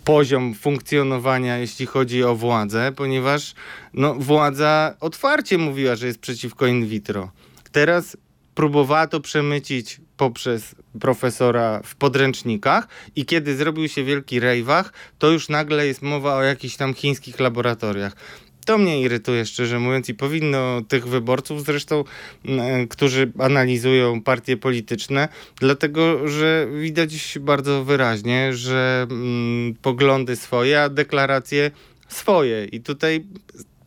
poziom 0.05 0.53
funkcjonowania, 0.53 1.57
jeśli 1.57 1.85
chodzi 1.85 2.23
o 2.23 2.35
władzę, 2.35 2.91
ponieważ 2.95 3.53
no, 3.93 4.15
władza 4.15 4.95
otwarcie 4.99 5.57
mówiła, 5.57 5.95
że 5.95 6.07
jest 6.07 6.19
przeciwko 6.19 6.67
in 6.67 6.87
vitro. 6.87 7.31
Teraz 7.71 8.17
próbowała 8.55 9.07
to 9.07 9.19
przemycić 9.19 10.01
poprzez 10.17 10.75
profesora 10.99 11.81
w 11.83 11.95
podręcznikach 11.95 12.87
i 13.15 13.25
kiedy 13.25 13.55
zrobił 13.55 13.87
się 13.87 14.03
wielki 14.03 14.39
rejwach, 14.39 14.93
to 15.19 15.29
już 15.29 15.49
nagle 15.49 15.87
jest 15.87 16.01
mowa 16.01 16.35
o 16.35 16.43
jakichś 16.43 16.75
tam 16.75 16.93
chińskich 16.93 17.39
laboratoriach. 17.39 18.15
To 18.65 18.77
mnie 18.77 19.01
irytuje, 19.01 19.45
szczerze 19.45 19.79
mówiąc, 19.79 20.09
i 20.09 20.13
powinno 20.13 20.81
tych 20.87 21.07
wyborców 21.07 21.65
zresztą, 21.65 22.03
e, 22.45 22.87
którzy 22.87 23.31
analizują 23.39 24.21
partie 24.21 24.57
polityczne, 24.57 25.27
dlatego 25.59 26.27
że 26.27 26.67
widać 26.81 27.37
bardzo 27.41 27.83
wyraźnie, 27.83 28.53
że 28.53 29.07
mm, 29.11 29.75
poglądy 29.81 30.35
swoje, 30.35 30.81
a 30.81 30.89
deklaracje 30.89 31.71
swoje. 32.07 32.65
I 32.65 32.81
tutaj 32.81 33.23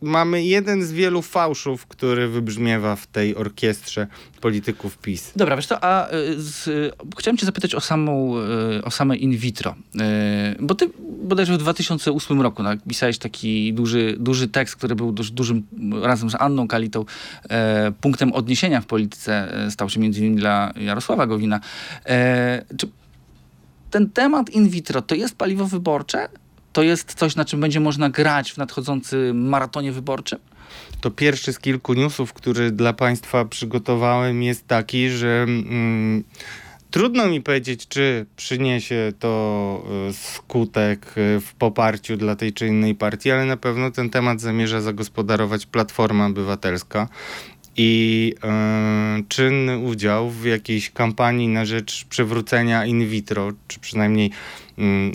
mamy 0.05 0.45
jeden 0.45 0.83
z 0.83 0.91
wielu 0.91 1.21
fałszów, 1.21 1.85
który 1.85 2.27
wybrzmiewa 2.27 2.95
w 2.95 3.07
tej 3.07 3.35
orkiestrze 3.35 4.07
polityków 4.41 4.97
PiS. 4.97 5.31
Dobra, 5.35 5.55
wiesz 5.55 5.67
co, 5.67 5.83
a 5.83 6.13
y, 6.13 6.41
z, 6.41 6.67
y, 6.67 6.91
chciałem 7.19 7.37
cię 7.37 7.45
zapytać 7.45 7.75
o 7.75 7.81
samą, 7.81 8.35
y, 8.77 8.83
o 8.83 8.91
same 8.91 9.17
in 9.17 9.37
vitro. 9.37 9.75
Bo 10.59 10.75
ty 10.75 10.89
bodajże 11.23 11.53
w 11.53 11.57
2008 11.57 12.41
roku 12.41 12.63
napisałeś 12.63 13.17
taki 13.17 13.73
duży, 13.73 14.15
duży 14.19 14.47
tekst, 14.47 14.75
który 14.75 14.95
był 14.95 15.11
dość 15.11 15.31
dużym, 15.31 15.63
razem 16.01 16.29
z 16.29 16.35
Anną 16.35 16.67
Kalitą, 16.67 17.05
e, 17.49 17.91
punktem 18.01 18.33
odniesienia 18.33 18.81
w 18.81 18.85
polityce 18.85 19.65
e, 19.65 19.71
stał 19.71 19.89
się 19.89 19.99
między 19.99 20.19
innymi 20.19 20.35
dla 20.35 20.73
Jarosława 20.75 21.27
Gowina. 21.27 21.59
E, 22.05 22.65
Czy 22.77 22.87
ten 23.91 24.09
temat 24.09 24.49
in 24.49 24.69
vitro 24.69 25.01
to 25.01 25.15
jest 25.15 25.35
paliwo 25.35 25.65
wyborcze? 25.65 26.29
To 26.75 26.83
jest 26.83 27.13
coś, 27.13 27.35
na 27.35 27.45
czym 27.45 27.59
będzie 27.59 27.79
można 27.79 28.09
grać 28.09 28.51
w 28.51 28.57
nadchodzącym 28.57 29.49
maratonie 29.49 29.91
wyborczym? 29.91 30.39
To 31.01 31.11
pierwszy 31.11 31.53
z 31.53 31.59
kilku 31.59 31.93
newsów, 31.93 32.33
który 32.33 32.71
dla 32.71 32.93
Państwa 32.93 33.45
przygotowałem, 33.45 34.43
jest 34.43 34.67
taki, 34.67 35.09
że 35.09 35.43
mm, 35.43 36.23
trudno 36.91 37.27
mi 37.27 37.41
powiedzieć, 37.41 37.87
czy 37.87 38.25
przyniesie 38.35 39.13
to 39.19 39.83
y, 40.09 40.13
skutek 40.13 41.17
y, 41.17 41.39
w 41.39 41.53
poparciu 41.53 42.17
dla 42.17 42.35
tej 42.35 42.53
czy 42.53 42.67
innej 42.67 42.95
partii, 42.95 43.31
ale 43.31 43.45
na 43.45 43.57
pewno 43.57 43.91
ten 43.91 44.09
temat 44.09 44.41
zamierza 44.41 44.81
zagospodarować 44.81 45.65
Platforma 45.65 46.25
Obywatelska. 46.25 47.07
I 47.77 48.33
y, 49.19 49.23
czynny 49.27 49.77
udział 49.77 50.29
w 50.29 50.45
jakiejś 50.45 50.89
kampanii 50.89 51.47
na 51.47 51.65
rzecz 51.65 52.05
przywrócenia 52.05 52.85
in 52.85 53.09
vitro, 53.09 53.51
czy 53.67 53.79
przynajmniej 53.79 54.31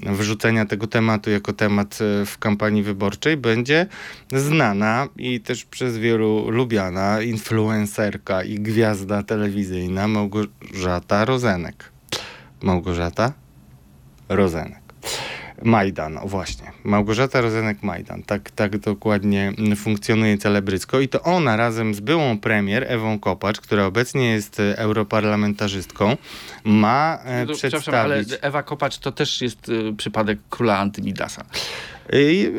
wrzucenia 0.07 0.67
tego 0.67 0.87
tematu 0.87 1.31
jako 1.31 1.53
temat 1.53 1.99
e, 2.01 2.27
w 2.27 2.39
kampanii 2.39 2.83
wyborczej 2.83 3.37
będzie 3.37 3.87
znana 4.33 5.09
i 5.17 5.41
też 5.41 5.65
przez 5.65 5.99
wielu 5.99 6.51
lubiana 6.51 7.23
influencerka 7.23 8.43
i 8.43 8.55
gwiazda 8.55 9.23
telewizyjna 9.23 10.09
Małgorzata 10.09 11.25
Rozenek. 11.25 11.93
Małgorzata 12.63 13.33
Rozenek. 14.29 14.81
Majdan, 15.63 16.19
o 16.19 16.29
właśnie. 16.29 16.73
Małgorzata 16.85 17.41
Rozenek-Majdan. 17.41 18.23
Tak, 18.27 18.51
tak 18.51 18.79
dokładnie 18.79 19.53
funkcjonuje 19.77 20.39
celebrycko. 20.39 21.01
I 21.01 21.09
to 21.09 21.23
ona 21.23 21.57
razem 21.57 21.95
z 21.95 22.01
byłą 22.01 22.39
premier 22.39 22.85
Ewą 22.89 23.19
Kopacz, 23.19 23.61
która 23.61 23.85
obecnie 23.87 24.31
jest 24.31 24.61
e, 24.61 24.79
europarlamentarzystką, 24.79 26.17
ma 26.65 27.19
e, 27.25 27.45
No, 27.45 27.55
przedstawić... 27.55 27.93
ale 27.93 28.25
Ewa 28.41 28.63
Kopacz 28.63 28.99
to 28.99 29.13
też 29.13 29.43
jest 29.43 29.69
y, 29.69 29.95
przypadek 29.97 30.39
króla 30.51 30.79
Antymidasa. 30.79 31.45
Y, 32.15 32.53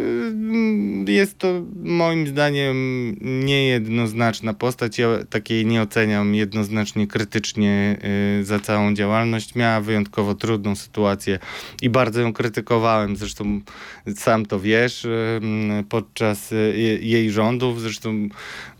Jest 1.08 1.38
to 1.38 1.48
moim 1.84 2.27
zdaniem 2.27 2.75
niejednoznaczna 3.22 4.53
postać. 4.53 4.98
Ja 4.98 5.08
takiej 5.29 5.65
nie 5.65 5.81
oceniam 5.81 6.36
jednoznacznie 6.36 7.08
krytycznie 7.08 7.98
y, 8.39 8.46
za 8.46 8.60
całą 8.60 8.93
działalność. 8.93 9.55
Miała 9.55 9.81
wyjątkowo 9.81 10.36
trudną 10.36 10.75
sytuację 10.75 11.39
i 11.81 11.89
bardzo 11.89 12.22
ją 12.22 12.34
krytykowałem. 12.34 13.15
Zresztą 13.15 13.62
sam 14.15 14.46
to 14.46 14.60
wiesz, 14.60 15.05
y, 15.05 15.39
podczas 15.89 16.53
jej 17.01 17.31
rządów. 17.31 17.81
Zresztą 17.81 18.29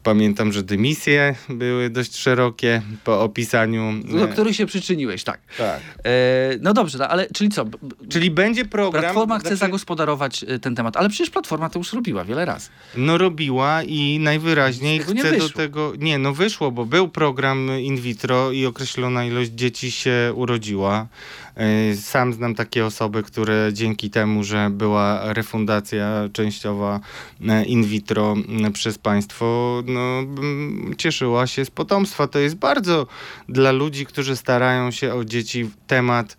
pamiętam, 0.04 0.52
że 0.52 0.64
dymisje 0.64 1.36
były 1.50 1.90
dość 1.90 2.18
szerokie 2.18 2.82
po 3.04 3.22
opisaniu. 3.22 3.94
Do 4.04 4.28
których 4.28 4.56
się 4.56 4.66
przyczyniłeś, 4.66 5.24
tak. 5.24 5.40
Tak. 5.58 5.80
E, 6.04 6.12
no 6.62 6.74
dobrze, 6.74 6.98
no, 6.98 7.08
ale 7.08 7.28
czyli 7.34 7.50
co? 7.50 7.66
Czyli 8.10 8.32
będzie 8.32 8.66
program. 8.66 9.04
Platforma 9.04 9.40
chce 9.40 9.48
znaczy- 9.48 9.60
zagospodarować 9.60 10.44
y, 10.44 10.60
ten 10.60 10.76
temat, 10.76 10.98
ale 10.98 11.10
przecież 11.10 11.30
Platforma 11.30 11.70
to 11.70 11.80
już 11.80 11.94
robiła 11.94 12.26
wiele 12.26 12.46
razy. 12.46 12.70
No 12.96 13.18
robiła 13.18 13.84
i 13.84 14.20
najwyraźniej 14.20 15.00
chce 15.00 15.38
do 15.38 15.50
tego. 15.50 15.94
Nie, 15.98 16.18
no 16.18 16.34
wyszło, 16.34 16.72
bo 16.72 16.86
był 16.86 17.10
program 17.10 17.72
in 17.80 17.98
vitro 17.98 18.52
i 18.52 18.66
określona 18.66 19.26
ilość 19.26 19.52
dzieci 19.52 19.92
się 19.92 20.34
urodziła. 20.36 21.08
Yy, 21.62 21.96
Sam 21.96 22.34
znam 22.34 22.56
takie 22.56 22.86
osoby, 22.86 23.24
które 23.24 23.70
dzięki 23.74 24.10
temu, 24.10 24.44
że 24.44 24.70
była 24.70 25.34
refundacja 25.34 26.30
częściowa 26.34 27.00
e, 27.48 27.66
in 27.66 27.84
vitro 27.84 28.36
przez 28.74 28.98
państwo, 28.98 29.84
no, 29.86 30.24
cieszyła 30.98 31.48
się 31.48 31.66
z 31.66 31.72
potomstwa. 31.72 32.28
To 32.28 32.40
jest 32.40 32.56
bardzo 32.56 33.08
dla 33.50 33.72
ludzi, 33.72 34.06
którzy 34.06 34.36
starają 34.36 34.92
się 34.92 35.14
o 35.14 35.26
dzieci 35.26 35.70
temat 35.88 36.38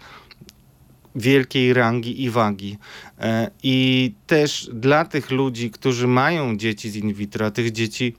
wielkiej 1.15 1.75
rangi 1.75 2.23
i 2.23 2.31
wagi. 2.31 2.79
E, 3.19 3.51
I 3.63 4.13
też 4.27 4.71
dla 4.73 5.05
tych 5.05 5.31
ludzi, 5.31 5.71
którzy 5.71 6.07
mają 6.07 6.57
dzieci 6.57 6.91
z 6.91 6.97
in 6.97 7.15
vitro, 7.15 7.47
a 7.47 7.51
tych 7.51 7.73
dzieci 7.73 8.15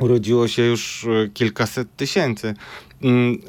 urodziło 0.00 0.48
się 0.48 0.62
już 0.62 1.04
e, 1.04 1.28
kilkaset 1.28 1.96
tysięcy. 1.96 2.54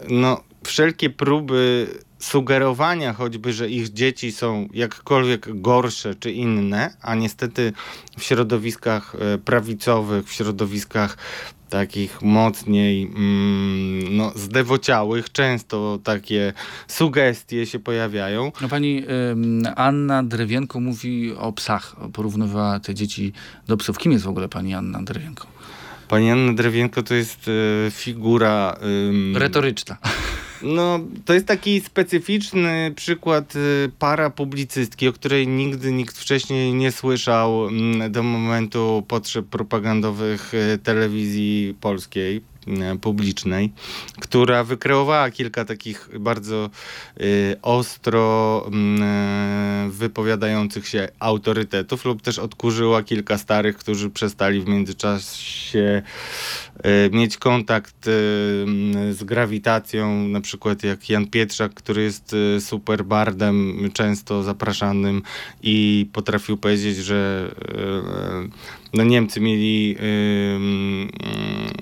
No, 0.10 0.44
wszelkie 0.64 1.10
próby 1.10 1.88
sugerowania 2.24 3.14
choćby, 3.14 3.54
że 3.54 3.70
ich 3.70 3.94
dzieci 3.94 4.32
są 4.32 4.70
jakkolwiek 4.74 5.62
gorsze 5.62 6.16
czy 6.16 6.32
inne, 6.32 6.94
a 7.02 7.16
niestety 7.16 7.74
w 8.18 8.24
środowiskach 8.24 9.16
e, 9.16 9.38
prawicowych, 9.38 10.26
w 10.26 10.34
środowiskach 10.34 11.18
takich 11.70 12.22
mocniej 12.22 13.04
mm, 13.04 14.18
no, 14.18 14.32
zdewociałych, 14.36 15.32
często 15.32 16.00
takie 16.04 16.54
sugestie 16.88 17.66
się 17.66 17.80
pojawiają. 17.80 18.52
No 18.62 18.70
pani 18.70 19.04
ym, 19.32 19.64
Anna 19.76 20.24
Drewienko 20.24 20.80
mówi 20.80 21.34
o 21.36 21.52
psach, 21.52 21.96
porównywała 22.14 22.80
te 22.80 22.94
dzieci 22.94 23.34
do 23.68 23.78
psów. 23.78 23.98
Kim 23.98 24.12
jest 24.12 24.26
w 24.26 24.28
ogóle 24.28 24.50
pani 24.50 24.74
Anna 24.74 25.04
Drewienko? 25.04 25.48
Pani 26.08 26.32
Anna 26.32 26.54
Drewienko 26.54 27.04
to 27.04 27.14
jest 27.14 27.50
e, 27.88 27.92
figura... 27.92 28.78
ym, 29.10 29.38
Retoryczna. 29.38 29.98
No, 30.64 31.00
to 31.26 31.34
jest 31.34 31.46
taki 31.46 31.82
specyficzny 31.82 32.94
przykład 32.96 33.56
y, 33.56 33.92
parapublicystki, 34.00 35.08
o 35.08 35.14
której 35.14 35.48
nigdy 35.48 35.92
nikt 35.92 36.18
wcześniej 36.18 36.74
nie 36.74 36.92
słyszał 36.92 37.68
mm, 37.68 38.12
do 38.12 38.24
momentu 38.24 39.04
potrzeb 39.08 39.46
propagandowych 39.46 40.54
y, 40.54 40.78
telewizji 40.78 41.76
polskiej 41.82 42.53
publicznej, 43.02 43.74
która 44.20 44.64
wykreowała 44.64 45.32
kilka 45.32 45.66
takich 45.66 46.10
bardzo 46.20 46.70
y, 47.22 47.56
ostro 47.62 48.64
mm, 48.68 49.04
y, 49.88 49.92
wypowiadających 49.92 50.88
się 50.88 51.08
autorytetów 51.20 52.06
lub 52.06 52.22
też 52.22 52.40
odkurzyła 52.40 53.04
kilka 53.04 53.38
starych, 53.38 53.78
którzy 53.78 54.10
przestali 54.10 54.62
w 54.62 54.68
międzyczasie 54.68 56.02
mieć 57.12 57.38
kontakt 57.38 57.96
z 59.12 59.24
grawitacją, 59.24 60.28
na 60.28 60.42
przykład 60.42 60.84
jak 60.84 61.10
Jan 61.10 61.28
Pietrzak, 61.28 61.74
który 61.74 62.04
jest 62.04 62.36
super 62.60 63.06
bardem, 63.06 63.90
często 63.94 64.44
zapraszanym 64.44 65.22
i 65.64 66.10
potrafił 66.14 66.58
powiedzieć, 66.58 66.98
że 66.98 67.52
no 68.94 69.04
Niemcy 69.04 69.42
mieli 69.42 69.96
y, 70.00 70.56
mm, 70.56 71.10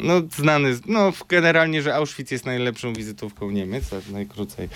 no 0.04 0.22
znany, 0.38 0.80
no 0.86 1.14
generalnie, 1.30 1.82
że 1.82 1.96
Auschwitz 1.96 2.32
jest 2.32 2.46
najlepszą 2.46 2.94
wizytówką 2.94 3.52
Niemiec, 3.52 3.90
tak 3.90 4.10
najkrócej 4.10 4.70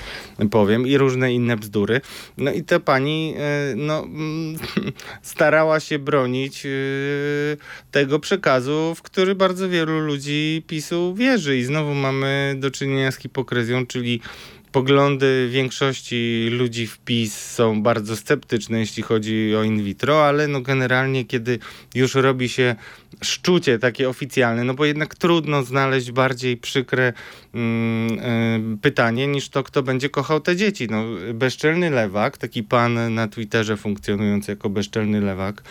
powiem, 0.52 0.88
i 0.88 0.98
różne 0.98 1.34
inne 1.34 1.58
bzdury. 1.58 2.02
No 2.38 2.52
i 2.52 2.64
ta 2.64 2.80
pani 2.80 3.36
y, 3.72 3.76
no, 3.76 4.08
starała 5.22 5.80
się 5.80 6.00
bronić 6.00 6.66
y, 6.66 7.58
tego 7.92 8.20
przekazu, 8.20 8.94
w 8.96 9.02
który 9.02 9.36
bardzo 9.36 9.70
wielu 9.70 10.00
ludzi 10.00 10.64
PiSu 10.68 11.16
wierzy 11.16 11.58
i 11.58 11.64
znowu 11.64 11.94
mamy 11.94 12.56
do 12.58 12.72
czynienia 12.72 13.12
z 13.12 13.18
hipokryzją, 13.18 13.86
czyli 13.86 14.22
poglądy 14.76 15.50
większości 15.52 16.48
ludzi 16.52 16.88
w 16.88 16.98
PiS 16.98 17.52
są 17.52 17.84
bardzo 17.84 18.16
sceptyczne, 18.16 18.80
jeśli 18.80 19.04
chodzi 19.04 19.56
o 19.56 19.64
in 19.64 19.84
vitro, 19.84 20.26
ale 20.26 20.48
no 20.48 20.62
generalnie, 20.62 21.26
kiedy 21.26 21.60
już 21.96 22.16
robi 22.16 22.50
się 22.50 22.76
szczucie 23.24 23.80
takie 23.80 24.10
oficjalne, 24.10 24.64
no 24.64 24.74
bo 24.74 24.86
jednak 24.86 25.16
trudno 25.16 25.64
znaleźć 25.64 26.12
bardziej 26.12 26.58
przykre 26.58 27.14
mm, 27.54 28.20
y, 28.76 28.78
pytanie 28.82 29.28
niż 29.28 29.50
to, 29.50 29.64
kto 29.64 29.84
będzie 29.84 30.10
kochał 30.10 30.40
te 30.40 30.56
dzieci. 30.56 30.88
No, 30.92 31.04
bezczelny 31.34 31.90
lewak, 31.90 32.38
taki 32.38 32.64
pan 32.64 33.14
na 33.14 33.28
Twitterze 33.28 33.78
funkcjonujący 33.78 34.52
jako 34.52 34.70
bezczelny 34.70 35.22
lewak, 35.22 35.64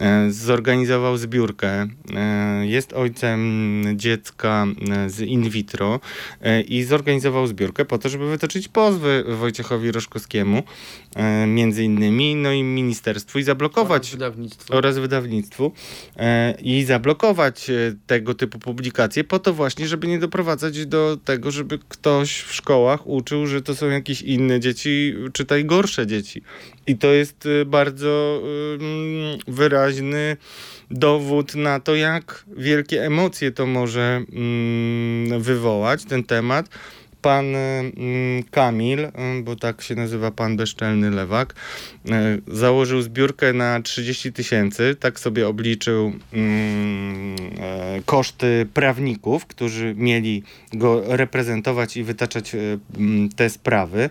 e, 0.00 0.30
zorganizował 0.30 1.16
zbiórkę. 1.16 1.86
E, 2.14 2.66
jest 2.66 2.92
ojcem 2.92 3.82
dziecka 3.96 4.66
e, 4.90 5.10
z 5.10 5.20
in 5.20 5.50
vitro 5.50 6.00
e, 6.40 6.60
i 6.60 6.84
zorganizował 6.84 7.46
zbiórkę 7.46 7.84
po 7.84 7.98
to, 7.98 8.08
żeby 8.08 8.30
wytoczyć 8.30 8.68
pozwy 8.68 9.24
Wojciechowi 9.28 9.92
Roszkowskiemu, 9.92 10.62
e, 11.16 11.46
między 11.46 11.84
innymi, 11.84 12.34
no 12.34 12.52
i 12.52 12.62
ministerstwu 12.62 13.38
i 13.38 13.42
zablokować 13.42 14.10
wydawnictwo. 14.10 14.74
oraz 14.74 14.98
wydawnictwu 14.98 15.72
e, 16.16 16.54
i 16.84 16.86
zablokować 16.86 17.70
e, 17.70 17.74
tego 18.06 18.34
typu 18.34 18.58
publikacje 18.58 19.24
po 19.24 19.38
to 19.38 19.54
właśnie, 19.54 19.88
żeby 19.88 20.06
nie 20.06 20.18
doprowadzać 20.18 20.86
do 20.86 21.16
tego, 21.24 21.50
żeby 21.50 21.78
ktoś 21.88 22.40
w 22.40 22.54
szkołach 22.54 23.06
uczył, 23.06 23.46
że 23.46 23.62
to 23.62 23.74
są 23.74 23.90
jakieś 23.90 24.22
inne 24.22 24.60
dzieci, 24.60 25.14
czytaj 25.32 25.64
gorsze 25.64 26.06
dzieci. 26.06 26.42
I 26.86 26.96
to 26.98 27.06
jest 27.06 27.46
e, 27.46 27.64
bardzo 27.64 28.42
wyraźny 29.48 30.36
dowód 30.90 31.54
na 31.54 31.80
to, 31.80 31.94
jak 31.94 32.44
wielkie 32.56 33.06
emocje 33.06 33.52
to 33.52 33.66
może 33.66 34.22
mm, 34.32 35.42
wywołać, 35.42 36.04
ten 36.04 36.24
temat. 36.24 36.68
Pan 37.24 37.56
mm, 37.56 38.42
Kamil, 38.50 39.10
mm, 39.14 39.44
bo 39.44 39.56
tak 39.56 39.82
się 39.82 39.94
nazywa 39.94 40.30
pan 40.30 40.56
bezczelny 40.56 41.10
lewak, 41.10 41.54
e, 42.10 42.38
założył 42.46 43.02
zbiórkę 43.02 43.52
na 43.52 43.82
30 43.82 44.32
tysięcy, 44.32 44.96
tak 45.00 45.20
sobie 45.20 45.48
obliczył 45.48 46.12
mm, 46.32 47.36
e, 47.60 48.02
koszty 48.06 48.66
prawników, 48.74 49.46
którzy 49.46 49.94
mieli 49.96 50.42
go 50.72 51.16
reprezentować 51.16 51.96
i 51.96 52.04
wytaczać 52.04 52.54
e, 52.54 52.58
mm, 52.96 53.28
te 53.28 53.50
sprawy. 53.50 54.10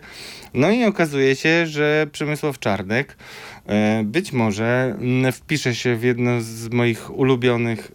No 0.53 0.71
i 0.71 0.83
okazuje 0.83 1.35
się, 1.35 1.67
że 1.67 2.07
Przemysław 2.11 2.59
Czarnek 2.59 3.17
e, 3.65 4.03
być 4.03 4.31
może 4.31 4.97
wpisze 5.31 5.75
się 5.75 5.95
w 5.95 6.03
jedno 6.03 6.41
z 6.41 6.69
moich 6.69 7.17
ulubionych 7.17 7.91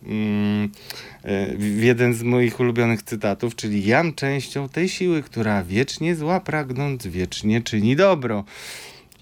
w 1.58 1.82
jeden 1.82 2.14
z 2.14 2.22
moich 2.22 2.60
ulubionych 2.60 3.02
cytatów, 3.02 3.56
czyli 3.56 3.86
jam 3.86 4.14
częścią 4.14 4.68
tej 4.68 4.88
siły, 4.88 5.22
która 5.22 5.62
wiecznie 5.62 6.14
zła 6.14 6.40
pragnąc, 6.40 7.06
wiecznie 7.06 7.62
czyni 7.62 7.96
dobro. 7.96 8.44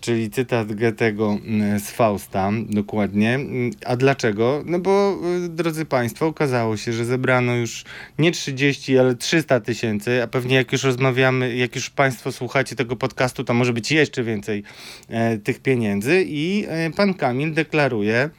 Czyli 0.01 0.31
cytat 0.31 0.73
Goethego 0.73 1.39
mm, 1.45 1.81
z 1.81 1.91
Fausta, 1.91 2.51
dokładnie. 2.69 3.35
Mm, 3.35 3.71
A 3.87 3.97
dlaczego? 3.97 4.63
No 4.67 4.79
bo, 4.79 5.19
y, 5.45 5.49
drodzy 5.49 5.85
Państwo, 5.85 6.27
okazało 6.27 6.77
się, 6.77 6.93
że 6.93 7.05
zebrano 7.05 7.55
już 7.55 7.85
nie 8.19 8.33
30, 8.33 8.99
ale 8.99 9.15
300 9.15 9.61
tysięcy, 9.61 10.23
a 10.23 10.27
pewnie 10.27 10.57
jak 10.57 10.73
już 10.73 10.85
rozmawiamy, 10.85 11.57
jak 11.57 11.75
już 11.75 11.91
Państwo 11.91 12.33
słuchacie 12.33 12.77
tego 12.77 12.97
podcastu, 12.97 13.45
to 13.45 13.55
może 13.55 13.73
być 13.73 13.93
jeszcze 13.93 14.25
więcej 14.25 14.63
e, 15.09 15.39
tych 15.39 15.61
pieniędzy 15.61 16.25
i 16.27 16.65
e, 16.69 16.91
Pan 16.91 17.15
Kamil 17.15 17.55
deklaruje, 17.55 18.31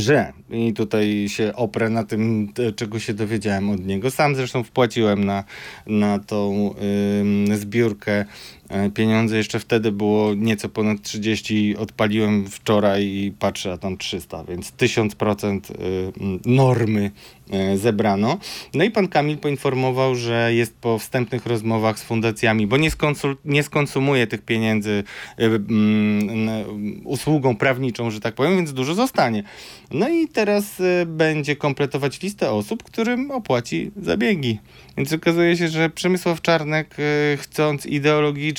że, 0.00 0.32
i 0.50 0.72
tutaj 0.72 1.26
się 1.28 1.52
oprę 1.54 1.90
na 1.90 2.04
tym, 2.04 2.52
czego 2.76 2.98
się 2.98 3.14
dowiedziałem 3.14 3.70
od 3.70 3.86
niego. 3.86 4.10
Sam 4.10 4.36
zresztą 4.36 4.62
wpłaciłem 4.62 5.24
na, 5.24 5.44
na 5.86 6.18
tą 6.18 6.74
ym, 7.20 7.56
zbiórkę 7.56 8.24
pieniądze. 8.94 9.36
Jeszcze 9.36 9.60
wtedy 9.60 9.92
było 9.92 10.34
nieco 10.34 10.68
ponad 10.68 11.02
30. 11.02 11.76
Odpaliłem 11.76 12.46
wczoraj 12.50 13.04
i 13.04 13.32
patrzę, 13.38 13.72
a 13.72 13.78
tam 13.78 13.96
300, 13.96 14.44
więc 14.44 14.72
1000% 14.72 15.70
y, 15.70 15.76
normy 16.46 17.10
e, 17.50 17.78
zebrano. 17.78 18.38
No 18.74 18.84
i 18.84 18.90
pan 18.90 19.08
Kamil 19.08 19.38
poinformował, 19.38 20.14
że 20.14 20.54
jest 20.54 20.76
po 20.76 20.98
wstępnych 20.98 21.46
rozmowach 21.46 21.98
z 21.98 22.02
fundacjami, 22.02 22.66
bo 22.66 22.76
nie, 22.76 22.90
skonsul- 22.90 23.36
nie 23.44 23.62
skonsumuje 23.62 24.26
tych 24.26 24.42
pieniędzy 24.42 25.04
y, 25.40 25.44
usługą 27.04 27.56
prawniczą, 27.56 28.10
że 28.10 28.20
tak 28.20 28.34
powiem, 28.34 28.56
więc 28.56 28.72
dużo 28.72 28.94
zostanie. 28.94 29.42
No 29.90 30.08
i 30.08 30.28
teraz 30.28 30.80
y, 30.80 31.06
będzie 31.06 31.56
kompletować 31.56 32.22
listę 32.22 32.50
osób, 32.50 32.82
którym 32.82 33.30
opłaci 33.30 33.90
zabiegi. 33.96 34.58
Więc 34.96 35.12
okazuje 35.12 35.56
się, 35.56 35.68
że 35.68 35.90
Przemysław 35.90 36.42
Czarnek, 36.42 36.96
chcąc 37.36 37.86
ideologicznie 37.86 38.55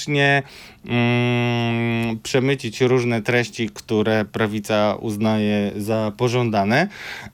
mm, 0.86 2.20
przemycić 2.24 2.82
różne 2.82 3.22
treści, 3.22 3.70
które 3.74 4.26
prawica 4.26 4.96
uznaje 5.00 5.72
za 5.78 6.12
pożądane, 6.18 6.88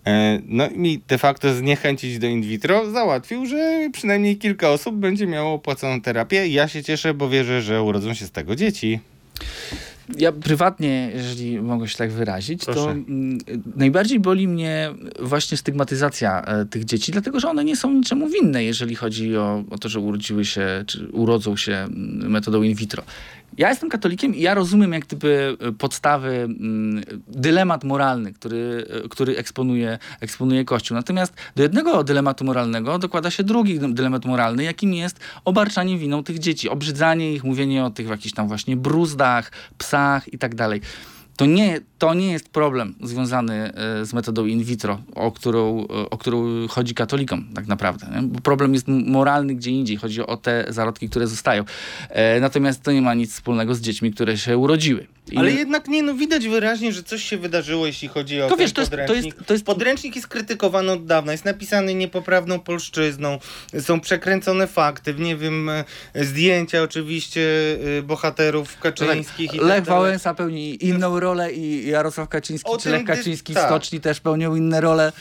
e, 0.06 0.40
no 0.46 0.70
i 0.70 1.02
de 1.08 1.18
facto 1.18 1.54
zniechęcić 1.54 2.20
do 2.20 2.28
in 2.28 2.42
vitro, 2.42 2.92
załatwił, 2.92 3.46
że 3.46 3.90
przynajmniej 3.94 4.38
kilka 4.38 4.70
osób 4.70 4.96
będzie 4.96 5.28
miało 5.28 5.54
opłaconą 5.54 6.02
terapię. 6.02 6.48
Ja 6.48 6.68
się 6.68 6.84
cieszę, 6.84 7.14
bo 7.14 7.30
wierzę, 7.30 7.62
że 7.62 7.82
urodzą 7.82 8.14
się 8.14 8.26
z 8.26 8.32
tego 8.32 8.56
dzieci. 8.56 9.00
Ja 10.18 10.32
prywatnie, 10.32 11.12
jeżeli 11.16 11.62
mogę 11.62 11.88
się 11.88 11.98
tak 11.98 12.12
wyrazić, 12.12 12.66
to 12.66 12.74
Proszę. 12.74 12.90
mm, 12.90 13.38
najbardziej 13.76 14.20
boli 14.20 14.48
mnie 14.48 14.94
właśnie 15.20 15.58
stygmatyzacja 15.58 16.42
e, 16.42 16.66
tych 16.66 16.86
dzieci, 16.86 17.12
dlatego 17.12 17.40
że 17.40 17.50
one 17.50 17.64
nie 17.64 17.76
są 17.76 17.94
niczemu 17.94 18.30
winne, 18.30 18.64
jeżeli 18.64 18.96
chodzi 18.96 19.38
o, 19.38 19.64
o 19.70 19.78
to, 19.78 19.90
że 19.90 20.00
urodziły 20.00 20.46
się, 20.46 20.84
czy 20.88 21.08
urodzą 21.12 21.58
się 21.58 21.74
mm, 21.74 22.32
metodą 22.32 22.64
in 22.64 22.76
vitro. 22.76 23.04
Ja 23.58 23.70
jestem 23.70 23.90
katolikiem 23.90 24.36
i 24.36 24.42
ja 24.42 24.54
rozumiem 24.54 24.94
jak 24.94 25.06
gdyby 25.06 25.58
e, 25.60 25.72
podstawy, 25.72 26.30
mm, 26.30 27.04
dylemat 27.28 27.84
moralny, 27.84 28.34
który, 28.34 28.86
e, 29.06 29.10
który 29.10 29.38
eksponuje, 29.38 30.00
eksponuje 30.22 30.66
Kościół. 30.66 30.98
Natomiast 30.98 31.34
do 31.56 31.64
jednego 31.64 32.04
dylematu 32.04 32.46
moralnego 32.46 33.00
dokłada 33.00 33.32
się 33.32 33.44
drugi 33.44 33.80
dylemat 33.80 34.26
moralny, 34.26 34.64
jakim 34.64 34.94
jest 34.94 35.20
obarczanie 35.46 35.98
winą 35.98 36.24
tych 36.24 36.40
dzieci, 36.40 36.70
obrzydzanie 36.70 37.34
ich, 37.34 37.44
mówienie 37.44 37.86
o 37.86 37.90
tych 37.90 38.08
jakichś 38.08 38.34
tam 38.34 38.48
właśnie 38.48 38.78
bruzdach, 38.78 39.52
psach 39.78 40.34
i 40.34 40.38
tak 40.38 40.56
dalej. 40.56 40.82
To 41.36 41.46
nie, 41.46 41.80
to 41.98 42.14
nie 42.14 42.32
jest 42.32 42.50
problem 42.50 42.96
związany 43.04 43.74
e, 43.74 44.06
z 44.06 44.14
metodą 44.14 44.46
in 44.46 44.64
vitro, 44.64 45.02
o 45.16 45.32
którą, 45.32 45.80
e, 45.82 46.10
o 46.10 46.18
którą 46.18 46.68
chodzi 46.68 46.94
katolikom 46.94 47.46
tak 47.56 47.68
naprawdę. 47.68 48.08
Nie? 48.16 48.22
Bo 48.28 48.42
problem 48.42 48.74
jest 48.74 48.88
moralny 48.88 49.56
gdzie 49.56 49.72
indziej. 49.72 49.98
Chodzi 49.98 50.22
o 50.22 50.38
te 50.38 50.66
zarodki, 50.70 51.10
które 51.10 51.28
zostają. 51.28 51.64
E, 52.10 52.40
natomiast 52.40 52.82
to 52.84 52.92
nie 52.92 53.02
ma 53.02 53.14
nic 53.14 53.34
wspólnego 53.34 53.76
z 53.76 53.82
dziećmi, 53.82 54.14
które 54.14 54.38
się 54.38 54.58
urodziły. 54.58 55.08
I 55.32 55.38
Ale 55.38 55.52
jednak 55.52 55.88
nie, 55.88 56.04
no 56.04 56.14
widać 56.14 56.48
wyraźnie, 56.48 56.92
że 56.94 57.04
coś 57.04 57.24
się 57.24 57.38
wydarzyło, 57.38 57.86
jeśli 57.88 58.08
chodzi 58.08 58.42
o 58.42 58.50
To 58.50 58.58
wiesz, 58.58 58.74
to 58.74 58.82
jest- 58.82 58.92
to 58.92 58.98
jest- 58.98 59.08
podręcznik. 59.08 59.46
to 59.48 59.54
jest- 59.54 59.66
Podręcznik 59.66 60.16
jest 60.16 60.28
krytykowany 60.28 60.92
od 60.92 61.06
dawna, 61.06 61.32
jest 61.32 61.46
napisany 61.46 61.96
niepoprawną 61.96 62.60
polszczyzną, 62.60 63.40
są 63.80 64.00
przekręcone 64.00 64.68
fakty, 64.68 65.14
nie 65.20 65.36
wiem, 65.38 65.70
e, 65.70 65.84
zdjęcia 66.16 66.82
oczywiście 66.84 67.42
bohaterów 68.04 68.80
kaczyńskich 68.80 69.54
i 69.54 69.58
tak 69.58 69.68
Lech 69.68 69.84
dalej. 69.84 70.02
Wałęsa 70.02 70.34
pełni 70.34 70.86
inną 70.86 71.20
rolę 71.24 71.54
i 71.54 71.88
Jarosław 71.88 72.30
Kaczyński 72.30 72.72
O 72.72 72.78
czy 72.78 72.90
Lech 72.90 73.06
Kaczyński 73.06 73.54
tak. 73.54 73.66
Stoczni 73.66 74.02
też 74.02 74.20
pełnią 74.20 74.56
inne 74.56 74.82
role. 74.82 75.12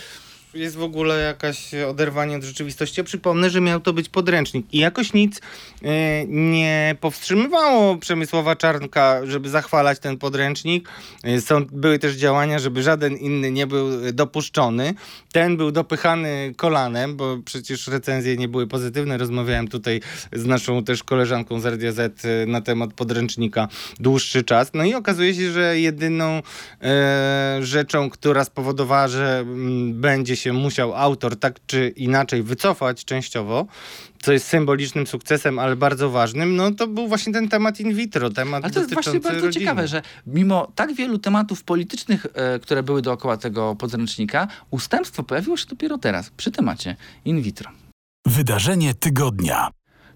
Jest 0.54 0.76
w 0.76 0.82
ogóle 0.82 1.20
jakaś 1.20 1.74
oderwanie 1.74 2.36
od 2.36 2.42
rzeczywistości. 2.42 3.00
Ja 3.00 3.04
przypomnę, 3.04 3.50
że 3.50 3.60
miał 3.60 3.80
to 3.80 3.92
być 3.92 4.08
podręcznik 4.08 4.66
i 4.72 4.78
jakoś 4.78 5.12
nic 5.12 5.40
e, 5.82 6.26
nie 6.26 6.96
powstrzymywało 7.00 7.96
Przemysława 7.96 8.56
Czarnka, 8.56 9.26
żeby 9.26 9.48
zachwalać 9.48 9.98
ten 9.98 10.18
podręcznik. 10.18 10.88
E, 11.24 11.40
są, 11.40 11.64
były 11.64 11.98
też 11.98 12.14
działania, 12.14 12.58
żeby 12.58 12.82
żaden 12.82 13.16
inny 13.16 13.50
nie 13.50 13.66
był 13.66 14.12
dopuszczony. 14.12 14.94
Ten 15.32 15.56
był 15.56 15.72
dopychany 15.72 16.54
kolanem, 16.56 17.16
bo 17.16 17.38
przecież 17.44 17.88
recenzje 17.88 18.36
nie 18.36 18.48
były 18.48 18.66
pozytywne. 18.66 19.18
Rozmawiałem 19.18 19.68
tutaj 19.68 20.00
z 20.32 20.46
naszą 20.46 20.84
też 20.84 21.02
koleżanką 21.04 21.60
z 21.60 21.64
Radia 21.64 21.90
e, 21.90 22.46
na 22.46 22.60
temat 22.60 22.94
podręcznika 22.94 23.68
dłuższy 24.00 24.44
czas. 24.44 24.70
No 24.74 24.84
i 24.84 24.94
okazuje 24.94 25.34
się, 25.34 25.52
że 25.52 25.80
jedyną 25.80 26.42
rzeczą, 27.60 28.10
która 28.10 28.44
spowodowała, 28.44 29.08
że 29.08 29.38
mm, 29.38 30.00
będzie 30.00 30.36
się 30.36 30.41
musiał 30.52 30.94
autor 30.94 31.38
tak 31.38 31.60
czy 31.66 31.88
inaczej 31.96 32.42
wycofać 32.42 33.04
częściowo, 33.04 33.66
co 34.22 34.32
jest 34.32 34.46
symbolicznym 34.46 35.06
sukcesem, 35.06 35.58
ale 35.58 35.76
bardzo 35.76 36.10
ważnym, 36.10 36.56
no 36.56 36.70
to 36.70 36.86
był 36.86 37.08
właśnie 37.08 37.32
ten 37.32 37.48
temat 37.48 37.80
in 37.80 37.94
vitro, 37.94 38.30
temat 38.30 38.64
Ale 38.64 38.72
to 38.72 38.80
jest 38.80 38.94
właśnie 38.94 39.20
bardzo 39.20 39.40
rodziny. 39.40 39.64
ciekawe, 39.64 39.88
że 39.88 40.02
mimo 40.26 40.72
tak 40.74 40.94
wielu 40.94 41.18
tematów 41.18 41.64
politycznych, 41.64 42.26
e, 42.34 42.58
które 42.58 42.82
były 42.82 43.02
dookoła 43.02 43.36
tego 43.36 43.76
podręcznika, 43.76 44.48
ustępstwo 44.70 45.22
pojawiło 45.22 45.56
się 45.56 45.66
dopiero 45.66 45.98
teraz, 45.98 46.30
przy 46.30 46.50
temacie 46.50 46.96
in 47.24 47.42
vitro. 47.42 47.70
Wydarzenie 48.26 48.94
tygodnia. 48.94 49.70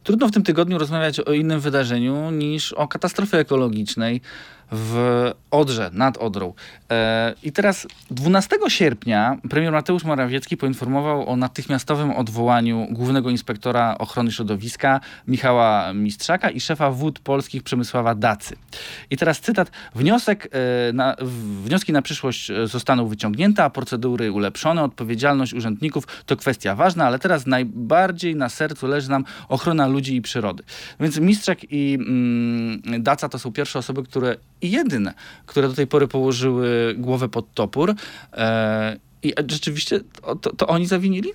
Trudno 0.06 0.28
w 0.28 0.30
tym 0.30 0.42
tygodniu 0.42 0.78
rozmawiać 0.78 1.20
o 1.20 1.32
innym 1.32 1.60
wydarzeniu 1.60 2.30
niż 2.30 2.72
o 2.72 2.88
katastrofie 2.88 3.38
ekologicznej 3.38 4.20
w 4.72 5.30
Odrze, 5.50 5.90
nad 5.92 6.18
Odrą. 6.18 6.54
E, 6.90 7.34
I 7.42 7.52
teraz 7.52 7.86
12 8.10 8.56
sierpnia 8.68 9.38
premier 9.50 9.72
Mateusz 9.72 10.04
Morawiecki 10.04 10.56
poinformował 10.56 11.28
o 11.28 11.36
natychmiastowym 11.36 12.10
odwołaniu 12.10 12.86
głównego 12.90 13.30
inspektora 13.30 13.98
ochrony 13.98 14.32
środowiska 14.32 15.00
Michała 15.26 15.92
Mistrzaka 15.92 16.50
i 16.50 16.60
szefa 16.60 16.90
wód 16.90 17.18
polskich 17.18 17.62
Przemysława 17.62 18.14
Dacy. 18.14 18.56
I 19.10 19.16
teraz 19.16 19.40
cytat. 19.40 19.70
Wniosek, 19.94 20.48
e, 20.52 20.92
na, 20.92 21.16
wnioski 21.64 21.92
na 21.92 22.02
przyszłość 22.02 22.50
e, 22.50 22.66
zostaną 22.66 23.06
wyciągnięte, 23.06 23.64
a 23.64 23.70
procedury 23.70 24.32
ulepszone. 24.32 24.82
Odpowiedzialność 24.82 25.54
urzędników 25.54 26.06
to 26.26 26.36
kwestia 26.36 26.74
ważna, 26.74 27.06
ale 27.06 27.18
teraz 27.18 27.46
najbardziej 27.46 28.36
na 28.36 28.48
sercu 28.48 28.86
leży 28.86 29.10
nam 29.10 29.24
ochrona 29.48 29.86
ludzi 29.86 30.16
i 30.16 30.22
przyrody. 30.22 30.62
Więc 31.00 31.18
Mistrzak 31.18 31.58
i 31.70 31.94
mm, 31.94 33.02
Daca 33.02 33.28
to 33.28 33.38
są 33.38 33.52
pierwsze 33.52 33.78
osoby, 33.78 34.02
które 34.02 34.36
i 34.62 34.70
jedyne, 34.70 35.14
które 35.46 35.68
do 35.68 35.74
tej 35.74 35.86
pory 35.86 36.08
położyły 36.08 36.94
głowę 36.98 37.28
pod 37.28 37.54
topór. 37.54 37.94
E, 38.32 38.96
I 39.22 39.32
rzeczywiście 39.48 40.00
to, 40.22 40.36
to, 40.36 40.56
to 40.56 40.66
oni 40.66 40.86
zawinili? 40.86 41.30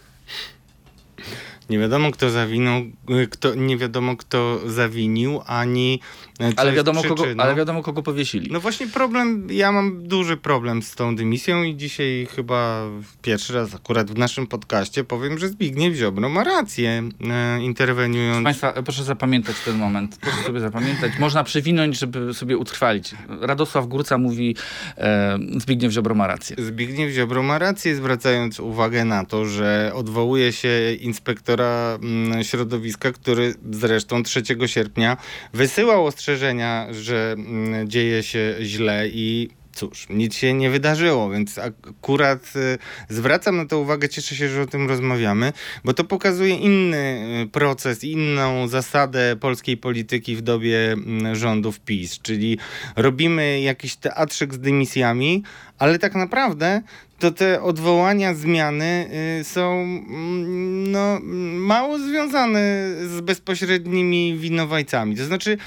Nie 1.72 1.80
wiadomo, 1.80 2.12
kto 2.12 2.30
zawinął, 2.30 2.82
y, 3.10 3.28
kto, 3.28 3.56
nie 3.56 3.78
wiadomo, 3.78 4.16
kto 4.18 4.60
zawinił, 4.70 5.42
ani 5.46 6.00
e, 6.40 6.54
co 6.54 6.60
Ale 6.60 6.72
wiadomo, 6.72 7.04
kogo, 7.04 7.26
ale 7.38 7.56
wiadomo, 7.56 7.84
kogo 7.84 8.04
powiesili. 8.04 8.52
No 8.52 8.60
właśnie 8.60 8.88
problem, 8.88 9.48
ja 9.52 9.72
mam 9.72 10.08
duży 10.08 10.38
problem 10.38 10.82
z 10.82 10.96
tą 10.96 11.16
dymisją 11.16 11.64
i 11.64 11.76
dzisiaj 11.76 12.28
chyba 12.36 12.84
pierwszy 13.22 13.54
raz 13.54 13.76
akurat 13.76 14.12
w 14.12 14.18
naszym 14.18 14.48
podcaście 14.48 15.04
powiem, 15.04 15.40
że 15.40 15.50
Zbigniew 15.50 15.96
Ziobro 15.96 16.30
ma 16.30 16.44
rację, 16.44 16.90
e, 16.90 17.62
Proszę 17.62 17.66
interweniując. 17.66 18.44
Państwa, 18.44 18.74
proszę 18.74 19.04
zapamiętać 19.04 19.56
ten 19.66 19.78
moment. 19.78 20.18
Proszę 20.22 20.44
sobie 20.44 20.60
zapamiętać. 20.60 21.12
Można 21.20 21.44
przewinąć, 21.44 22.00
żeby 22.00 22.34
sobie 22.34 22.58
utrwalić. 22.58 23.16
Radosław 23.42 23.88
Górca 23.88 24.18
mówi, 24.18 24.56
e, 24.98 25.40
Zbigniew 25.58 25.92
Ziobro 25.92 26.16
ma 26.16 26.28
rację. 26.28 26.56
Zbigniew 26.60 27.12
Ziobro 27.12 27.44
ma 27.44 27.60
rację, 27.60 27.96
zwracając 27.96 28.60
uwagę 28.60 29.06
na 29.06 29.26
to, 29.26 29.46
że 29.46 29.92
odwołuje 29.96 30.54
się 30.54 30.94
inspektora 31.00 31.61
mm, 32.02 32.44
środowiska, 32.44 33.12
który 33.12 33.54
zresztą 33.72 34.24
3 34.24 34.44
sierpnia 34.66 35.18
wysyłał 35.54 36.06
ostrzeżenia, 36.06 36.88
że 36.92 37.36
mm, 37.38 37.90
dzieje 37.90 38.24
się 38.24 38.56
źle 38.62 39.08
i 39.08 39.50
cóż, 39.74 40.08
nic 40.10 40.36
się 40.36 40.54
nie 40.54 40.70
wydarzyło, 40.70 41.30
więc 41.30 41.58
akurat 41.58 42.54
y, 42.56 42.78
zwracam 43.10 43.58
na 43.58 43.66
to 43.66 43.80
uwagę, 43.80 44.10
cieszę 44.10 44.36
się, 44.36 44.50
że 44.50 44.62
o 44.62 44.66
tym 44.66 44.88
rozmawiamy, 44.88 45.54
bo 45.84 45.94
to 45.94 46.04
pokazuje 46.04 46.56
inny 46.56 47.24
y, 47.46 47.50
proces, 47.50 48.04
inną 48.04 48.68
zasadę 48.68 49.36
polskiej 49.36 49.78
polityki 49.78 50.36
w 50.36 50.42
dobie 50.42 50.92
mm, 50.92 51.36
rządów 51.36 51.80
PiS, 51.80 52.20
czyli 52.20 52.58
robimy 52.96 53.62
jakiś 53.62 53.96
teatrzyk 53.96 54.54
z 54.54 54.60
dymisjami, 54.60 55.44
ale 55.78 56.00
tak 56.00 56.16
naprawdę 56.16 56.82
to 57.22 57.32
te 57.32 57.62
odwołania, 57.62 58.34
zmiany 58.34 59.10
y, 59.40 59.44
są 59.44 59.72
mm, 59.74 60.92
no, 60.92 61.20
mało 61.54 62.00
związane 62.00 62.60
z 63.08 63.22
bezpośrednimi 63.22 64.38
winowajcami. 64.38 65.16
To 65.16 65.26
znaczy, 65.26 65.58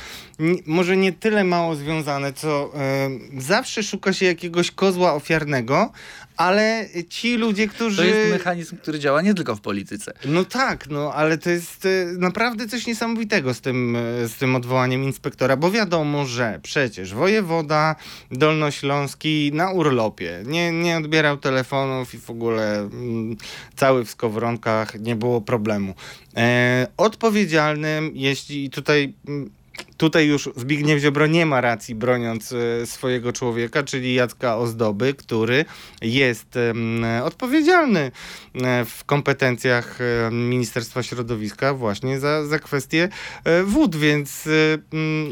może 0.66 0.96
nie 0.96 1.12
tyle 1.12 1.44
mało 1.44 1.76
związane, 1.76 2.32
co 2.32 2.72
y, 3.36 3.40
zawsze 3.40 3.82
szuka 3.82 4.12
się 4.12 4.26
jakiegoś 4.26 4.70
kozła 4.70 5.14
ofiarnego, 5.14 5.92
ale 6.36 6.88
ci 7.08 7.36
ludzie, 7.36 7.68
którzy... 7.68 7.96
To 7.96 8.04
jest 8.04 8.32
mechanizm, 8.32 8.76
który 8.76 8.98
działa 8.98 9.22
nie 9.22 9.34
tylko 9.34 9.56
w 9.56 9.60
polityce. 9.60 10.12
No 10.24 10.44
tak, 10.44 10.88
no 10.88 11.12
ale 11.14 11.38
to 11.38 11.50
jest 11.50 11.86
e, 11.86 11.88
naprawdę 12.18 12.68
coś 12.68 12.86
niesamowitego 12.86 13.54
z 13.54 13.60
tym, 13.60 13.96
e, 13.96 14.28
z 14.28 14.34
tym 14.34 14.56
odwołaniem 14.56 15.04
inspektora, 15.04 15.56
bo 15.56 15.70
wiadomo, 15.70 16.26
że 16.26 16.60
przecież 16.62 17.14
wojewoda 17.14 17.96
dolnośląski 18.30 19.50
na 19.54 19.70
urlopie 19.70 20.42
nie, 20.46 20.72
nie 20.72 20.96
odbierał 20.96 21.36
telefonów 21.36 22.14
i 22.14 22.18
w 22.18 22.30
ogóle 22.30 22.78
mm, 22.78 23.36
cały 23.76 24.04
w 24.04 24.10
skowronkach, 24.10 25.00
nie 25.00 25.16
było 25.16 25.40
problemu. 25.40 25.94
E, 26.36 26.86
odpowiedzialnym, 26.96 28.10
jeśli 28.14 28.70
tutaj... 28.70 29.14
mm, 29.28 29.50
Tutaj 29.96 30.26
już 30.26 30.50
Zbigniew 30.56 31.00
Ziobro 31.00 31.26
nie 31.26 31.46
ma 31.46 31.60
racji 31.60 31.94
broniąc 31.94 32.52
e, 32.52 32.86
swojego 32.86 33.32
człowieka, 33.32 33.82
czyli 33.82 34.14
Jacka 34.14 34.56
Ozdoby, 34.56 35.14
który 35.14 35.64
jest 36.02 36.58
odpowiedzialny 37.24 38.00
e, 38.54 38.84
w 38.84 39.04
kompetencjach 39.04 39.98
e, 40.00 40.30
Ministerstwa 40.30 41.02
Środowiska 41.02 41.74
właśnie 41.74 42.20
za, 42.20 42.46
za 42.46 42.58
kwestię 42.58 43.08
wód, 43.64 43.96
więc 43.96 44.48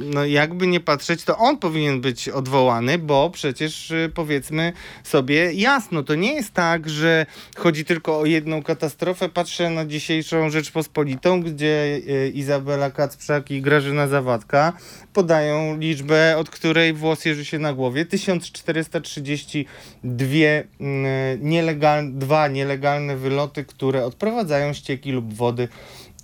no 0.01 0.25
jakby 0.25 0.67
nie 0.67 0.81
patrzeć, 0.81 1.25
to 1.25 1.39
on 1.39 1.59
powinien 1.59 2.01
być 2.01 2.29
odwołany, 2.29 2.99
bo 2.99 3.31
przecież 3.31 3.93
powiedzmy 4.15 4.73
sobie 5.05 5.53
jasno, 5.53 6.03
to 6.03 6.15
nie 6.15 6.35
jest 6.35 6.53
tak, 6.53 6.89
że 6.89 7.27
chodzi 7.57 7.85
tylko 7.85 8.19
o 8.19 8.27
jedną 8.27 8.63
katastrofę. 8.63 9.29
Patrzę 9.29 9.71
na 9.71 9.87
dzisiejszą 9.87 10.51
Rzeczpospolitą, 10.51 11.43
gdzie 11.43 12.01
Izabela 12.35 12.91
Kacprzak 12.91 13.51
i 13.51 13.63
Grażyna 13.63 14.09
Zawadka 14.09 14.52
podają 15.13 15.79
liczbę, 15.79 16.37
od 16.39 16.51
której 16.51 16.93
włos 16.93 17.25
jeży 17.25 17.45
się 17.45 17.59
na 17.59 17.73
głowie. 17.73 18.07
1432 18.07 20.27
mm, 20.81 21.39
nielegal, 21.41 22.13
dwa 22.13 22.49
nielegalne 22.49 23.17
wyloty, 23.17 23.65
które 23.65 24.05
odprowadzają 24.05 24.73
ścieki 24.73 25.13
lub 25.13 25.35
wody 25.35 25.69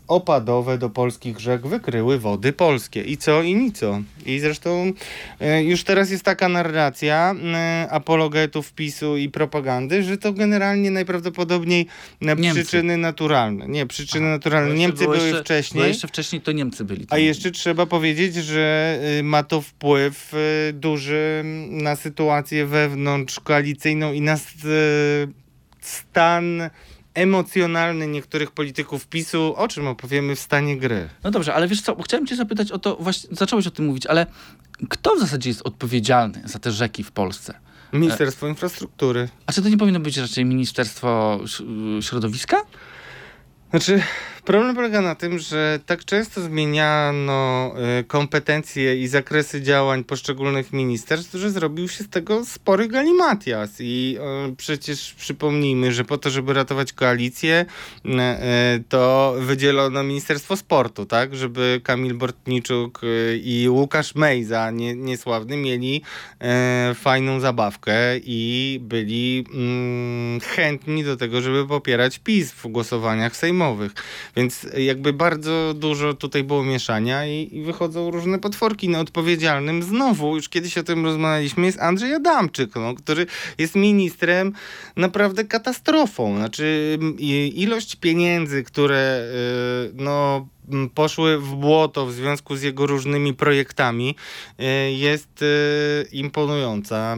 opadowe 0.08 0.78
do 0.78 0.90
polskich 0.90 1.40
rzek 1.40 1.66
wykryły 1.66 2.18
wody 2.18 2.52
polskie. 2.52 3.02
I 3.02 3.16
co 3.16 3.42
i 3.42 3.54
nico. 3.54 4.02
I 4.26 4.38
zresztą 4.38 4.92
e, 5.40 5.64
już 5.64 5.84
teraz 5.84 6.10
jest 6.10 6.24
taka 6.24 6.48
narracja 6.48 7.34
e, 7.54 7.86
apologetów 7.90 8.72
PiSu 8.72 9.16
i 9.16 9.28
propagandy, 9.28 10.02
że 10.02 10.18
to 10.18 10.32
generalnie 10.32 10.90
najprawdopodobniej 10.90 11.86
e, 12.22 12.36
Niemcy. 12.36 12.62
przyczyny 12.62 12.96
naturalne. 12.96 13.68
Nie, 13.68 13.86
przyczyny 13.86 14.26
Aha. 14.26 14.34
naturalne. 14.34 14.74
Niemcy 14.74 15.04
były 15.04 15.16
jeszcze, 15.16 15.40
wcześniej. 15.40 15.82
Bo 15.82 15.88
jeszcze 15.88 16.08
wcześniej 16.08 16.42
to 16.42 16.52
Niemcy 16.52 16.84
byli. 16.84 17.06
A 17.10 17.18
jeszcze 17.18 17.50
trzeba 17.50 17.86
powiedzieć, 17.86 18.34
że 18.34 18.98
y, 19.18 19.22
ma 19.22 19.42
to 19.42 19.60
wpływ 19.60 20.34
y, 20.34 20.72
duży 20.72 21.42
na 21.68 21.96
sytuację 21.96 22.66
wewnątrzkoalicyjną 22.66 24.12
i 24.12 24.20
na 24.20 24.34
y, 24.34 24.38
stan 25.80 26.70
emocjonalny 27.18 28.06
niektórych 28.06 28.50
polityków 28.50 29.06
PiSu, 29.06 29.54
o 29.56 29.68
czym 29.68 29.86
opowiemy 29.86 30.36
w 30.36 30.40
stanie 30.40 30.76
gry. 30.76 31.08
No 31.24 31.30
dobrze, 31.30 31.54
ale 31.54 31.68
wiesz 31.68 31.82
co, 31.82 32.02
chciałem 32.02 32.26
cię 32.26 32.36
zapytać 32.36 32.72
o 32.72 32.78
to, 32.78 32.96
właśnie 32.96 33.36
zacząłeś 33.36 33.66
o 33.66 33.70
tym 33.70 33.86
mówić, 33.86 34.06
ale 34.06 34.26
kto 34.88 35.16
w 35.16 35.20
zasadzie 35.20 35.50
jest 35.50 35.62
odpowiedzialny 35.62 36.42
za 36.44 36.58
te 36.58 36.72
rzeki 36.72 37.04
w 37.04 37.12
Polsce? 37.12 37.54
Ministerstwo 37.92 38.48
Infrastruktury. 38.48 39.28
A 39.46 39.52
czy 39.52 39.62
to 39.62 39.68
nie 39.68 39.76
powinno 39.76 40.00
być 40.00 40.16
raczej 40.16 40.44
Ministerstwo 40.44 41.40
Środowiska? 42.00 42.56
Znaczy, 43.70 44.02
problem 44.48 44.74
polega 44.74 45.00
na 45.00 45.14
tym, 45.14 45.38
że 45.38 45.80
tak 45.86 46.04
często 46.04 46.40
zmieniano 46.40 47.72
y, 48.00 48.04
kompetencje 48.04 49.02
i 49.02 49.08
zakresy 49.08 49.62
działań 49.62 50.04
poszczególnych 50.04 50.72
ministerstw, 50.72 51.34
że 51.34 51.50
zrobił 51.50 51.88
się 51.88 52.04
z 52.04 52.08
tego 52.08 52.44
spory 52.44 52.88
galimatias. 52.88 53.70
I 53.80 54.18
y, 54.50 54.56
przecież 54.56 55.14
przypomnijmy, 55.14 55.92
że 55.92 56.04
po 56.04 56.18
to, 56.18 56.30
żeby 56.30 56.52
ratować 56.52 56.92
koalicję, 56.92 57.66
y, 58.04 58.08
to 58.88 59.34
wydzielono 59.38 60.02
Ministerstwo 60.02 60.56
Sportu, 60.56 61.06
tak? 61.06 61.36
Żeby 61.36 61.80
Kamil 61.84 62.14
Bortniczuk 62.14 63.00
i 63.42 63.66
Łukasz 63.70 64.14
Mejza, 64.14 64.70
nie, 64.70 64.94
niesławny, 64.94 65.56
mieli 65.56 66.02
fajną 66.94 67.40
zabawkę 67.40 67.94
i 68.18 68.78
byli 68.82 69.44
mm, 69.54 70.40
chętni 70.40 71.04
do 71.04 71.16
tego, 71.16 71.40
żeby 71.40 71.66
popierać 71.66 72.18
PiS 72.18 72.52
w 72.52 72.66
głosowaniach 72.66 73.36
sejmowych. 73.36 73.92
Więc 74.38 74.66
jakby 74.76 75.12
bardzo 75.12 75.74
dużo 75.74 76.14
tutaj 76.14 76.44
było 76.44 76.64
mieszania 76.64 77.26
i, 77.26 77.48
i 77.52 77.62
wychodzą 77.62 78.10
różne 78.10 78.38
potworki. 78.38 78.88
No 78.88 79.00
odpowiedzialnym 79.00 79.82
znowu, 79.82 80.36
już 80.36 80.48
kiedyś 80.48 80.78
o 80.78 80.82
tym 80.82 81.04
rozmawialiśmy, 81.04 81.66
jest 81.66 81.78
Andrzej 81.78 82.14
Adamczyk, 82.14 82.70
no, 82.74 82.94
który 82.94 83.26
jest 83.58 83.74
ministrem 83.74 84.52
naprawdę 84.96 85.44
katastrofą. 85.44 86.36
Znaczy 86.36 86.98
ilość 87.54 87.96
pieniędzy, 87.96 88.62
które 88.62 89.24
y, 89.90 89.92
no 89.94 90.46
poszły 90.94 91.38
w 91.38 91.54
błoto 91.54 92.06
w 92.06 92.12
związku 92.12 92.56
z 92.56 92.62
jego 92.62 92.86
różnymi 92.86 93.34
projektami 93.34 94.14
y, 94.60 94.92
jest 94.92 95.42
y, 95.42 95.46
imponująca. 96.12 97.16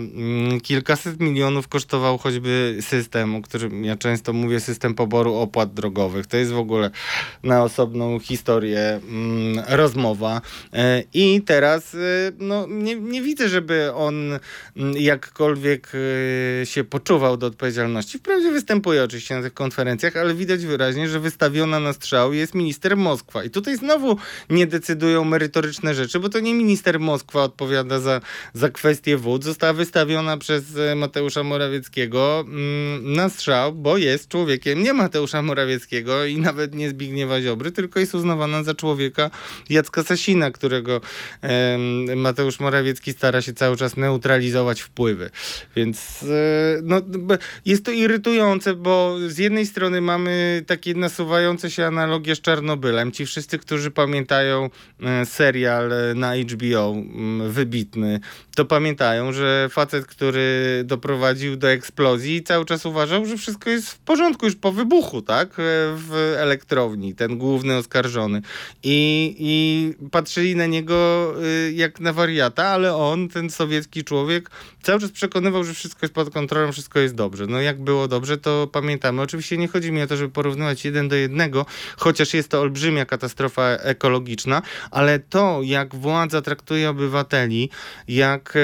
Kilkaset 0.62 1.20
milionów 1.20 1.68
kosztował 1.68 2.18
choćby 2.18 2.78
system, 2.80 3.36
o 3.36 3.42
którym 3.42 3.84
ja 3.84 3.96
często 3.96 4.32
mówię, 4.32 4.60
system 4.60 4.94
poboru 4.94 5.34
opłat 5.34 5.74
drogowych. 5.74 6.26
To 6.26 6.36
jest 6.36 6.52
w 6.52 6.58
ogóle 6.58 6.90
na 7.42 7.62
osobną 7.62 8.18
historię 8.18 9.00
rozmowa. 9.68 10.40
E, 10.72 11.02
I 11.14 11.42
teraz 11.42 11.94
e, 11.94 11.98
no, 12.38 12.66
nie, 12.68 12.96
nie 12.96 13.22
widzę, 13.22 13.48
żeby 13.48 13.92
on 13.94 14.38
jakkolwiek 14.94 15.92
e, 16.62 16.66
się 16.66 16.84
poczuwał 16.84 17.36
do 17.36 17.46
odpowiedzialności. 17.46 18.18
Wprawdzie 18.18 18.52
występuje 18.52 19.04
oczywiście 19.04 19.34
na 19.34 19.42
tych 19.42 19.54
konferencjach, 19.54 20.16
ale 20.16 20.34
widać 20.34 20.66
wyraźnie, 20.66 21.08
że 21.08 21.20
wystawiona 21.20 21.80
na 21.80 21.92
strzał 21.92 22.32
jest 22.32 22.54
minister 22.54 22.96
Moskwa. 22.96 23.39
I 23.42 23.50
tutaj 23.50 23.76
znowu 23.76 24.16
nie 24.50 24.66
decydują 24.66 25.24
merytoryczne 25.24 25.94
rzeczy, 25.94 26.20
bo 26.20 26.28
to 26.28 26.40
nie 26.40 26.54
minister 26.54 27.00
Moskwa 27.00 27.42
odpowiada 27.42 28.00
za, 28.00 28.20
za 28.54 28.68
kwestię 28.68 29.16
wód. 29.16 29.44
Została 29.44 29.72
wystawiona 29.72 30.36
przez 30.36 30.76
e, 30.76 30.94
Mateusza 30.94 31.42
Morawieckiego 31.42 32.44
mm, 32.46 33.12
na 33.12 33.28
strzał, 33.28 33.72
bo 33.72 33.96
jest 33.96 34.28
człowiekiem 34.28 34.82
nie 34.82 34.92
Mateusza 34.92 35.42
Morawieckiego 35.42 36.24
i 36.24 36.36
nawet 36.36 36.74
nie 36.74 36.90
Zbigniewa 36.90 37.40
Ziobry, 37.42 37.72
tylko 37.72 38.00
jest 38.00 38.14
uznawana 38.14 38.62
za 38.62 38.74
człowieka 38.74 39.30
Jacka 39.70 40.02
Sasina, 40.02 40.50
którego 40.50 41.00
Mateusz 42.16 42.60
Morawiecki 42.60 43.12
stara 43.12 43.42
się 43.42 43.52
cały 43.52 43.76
czas 43.76 43.96
neutralizować 43.96 44.80
wpływy. 44.80 45.30
Więc 45.76 46.22
e, 46.22 46.80
no, 46.82 47.00
jest 47.64 47.84
to 47.84 47.90
irytujące, 47.90 48.74
bo 48.74 49.16
z 49.28 49.38
jednej 49.38 49.66
strony 49.66 50.00
mamy 50.00 50.64
takie 50.66 50.94
nasuwające 50.94 51.70
się 51.70 51.86
analogie 51.86 52.36
z 52.36 52.40
Czarnobylem. 52.40 53.12
Ci 53.12 53.26
wszyscy, 53.30 53.58
którzy 53.58 53.90
pamiętają 53.90 54.70
e, 55.02 55.26
serial 55.26 55.92
e, 55.92 56.14
na 56.14 56.36
HBO, 56.36 56.94
wybitny, 57.48 58.20
to 58.56 58.64
pamiętają, 58.64 59.32
że 59.32 59.68
facet, 59.70 60.06
który 60.06 60.82
doprowadził 60.84 61.56
do 61.56 61.70
eksplozji, 61.70 62.42
cały 62.42 62.64
czas 62.64 62.86
uważał, 62.86 63.26
że 63.26 63.36
wszystko 63.36 63.70
jest 63.70 63.90
w 63.90 63.98
porządku 63.98 64.46
już 64.46 64.56
po 64.56 64.72
wybuchu, 64.72 65.22
tak? 65.22 65.48
E, 65.48 65.52
w 65.96 66.34
elektrowni, 66.38 67.14
ten 67.14 67.38
główny 67.38 67.76
oskarżony. 67.76 68.42
I, 68.82 69.36
i 69.38 70.08
patrzyli 70.10 70.56
na 70.56 70.66
niego 70.66 71.00
jak 71.72 72.00
na 72.00 72.12
wariata, 72.12 72.66
ale 72.66 72.96
on, 72.96 73.28
ten 73.28 73.50
sowiecki 73.50 74.04
człowiek, 74.04 74.50
cały 74.82 75.00
czas 75.00 75.10
przekonywał, 75.10 75.64
że 75.64 75.74
wszystko 75.74 75.98
jest 76.02 76.14
pod 76.14 76.30
kontrolą, 76.30 76.72
wszystko 76.72 76.98
jest 76.98 77.14
dobrze. 77.14 77.46
No 77.46 77.60
jak 77.60 77.80
było 77.80 78.08
dobrze, 78.08 78.38
to 78.38 78.68
pamiętamy. 78.72 79.22
Oczywiście 79.22 79.58
nie 79.58 79.68
chodzi 79.68 79.92
mi 79.92 80.02
o 80.02 80.06
to, 80.06 80.16
żeby 80.16 80.32
porównywać 80.32 80.84
jeden 80.84 81.08
do 81.08 81.16
jednego, 81.16 81.66
chociaż 81.96 82.34
jest 82.34 82.48
to 82.48 82.60
olbrzymia 82.60 83.04
katastrofa 83.10 83.62
ekologiczna, 83.62 84.62
ale 84.90 85.18
to, 85.18 85.60
jak 85.62 85.94
władza 85.94 86.42
traktuje 86.42 86.90
obywateli, 86.90 87.70
jak 88.08 88.54